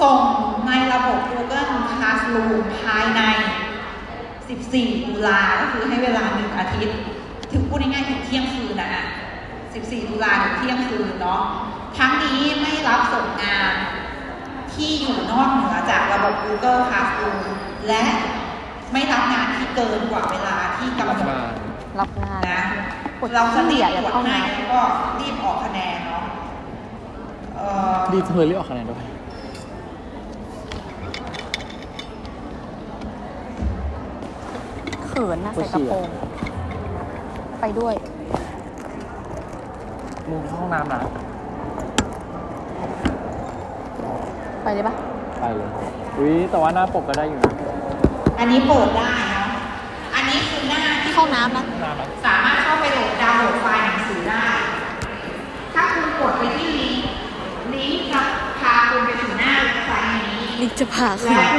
[0.01, 0.21] ส่ง
[0.67, 3.21] ในระบบ Google Classroom ภายใน
[4.39, 6.99] 14 ตุลาก็คือให้เวลาหนึ่งอาทิตย์
[7.53, 9.05] ถึงพูดง่ายๆถึงเที่ยงคืนนะ
[9.55, 11.43] 14 ตุลาถึงเที่ยงคืนเนาะ
[11.99, 13.75] ทั้งนี้ไม่รับส่งงาน
[14.73, 17.39] ที่อยู่นอกเหนือจากระบบ Google Classroom
[17.89, 18.05] และ
[18.93, 21.53] ไม่รับงานที่เกินกว่าเวลาที่กำรับหนดงาน
[22.01, 22.63] รับงานนะ
[23.21, 24.81] กดเราจะรีที่บอะอตย่ารวจเข้าให้น้แล้วก็
[25.21, 26.23] รีบออกคะแนนเนาะ
[27.57, 29.12] เอ่อดีจังเลยรีบออกคะแนนด้วย
[35.13, 36.09] เขินนะใส่กระโปรง
[37.61, 37.95] ไปด้วย
[40.31, 41.01] มุมห้องน้ำนะ
[44.63, 44.95] ไปเลยปะ
[45.41, 45.69] ไปเลย
[46.19, 47.53] อุ้ยแต่ว่าหน้าปกก็ได้อยู่นะ
[48.39, 49.49] อันนี้เปิดได้เนาะ
[50.15, 54.45] อันนี้คือหน้าที่ห้องน้ำนะหน้านะสามารถเข้าไปโหลดดาวน์โหลดไฟล์หนังสือได้
[55.75, 57.05] ถ้าคุณกดไปที่ลิงก์
[57.75, 58.23] ลิงก์จะ
[58.61, 61.51] พาคุณไปถึงหน้าเว็บไซต์นี้ลิกจะพาขึ้นแล้ว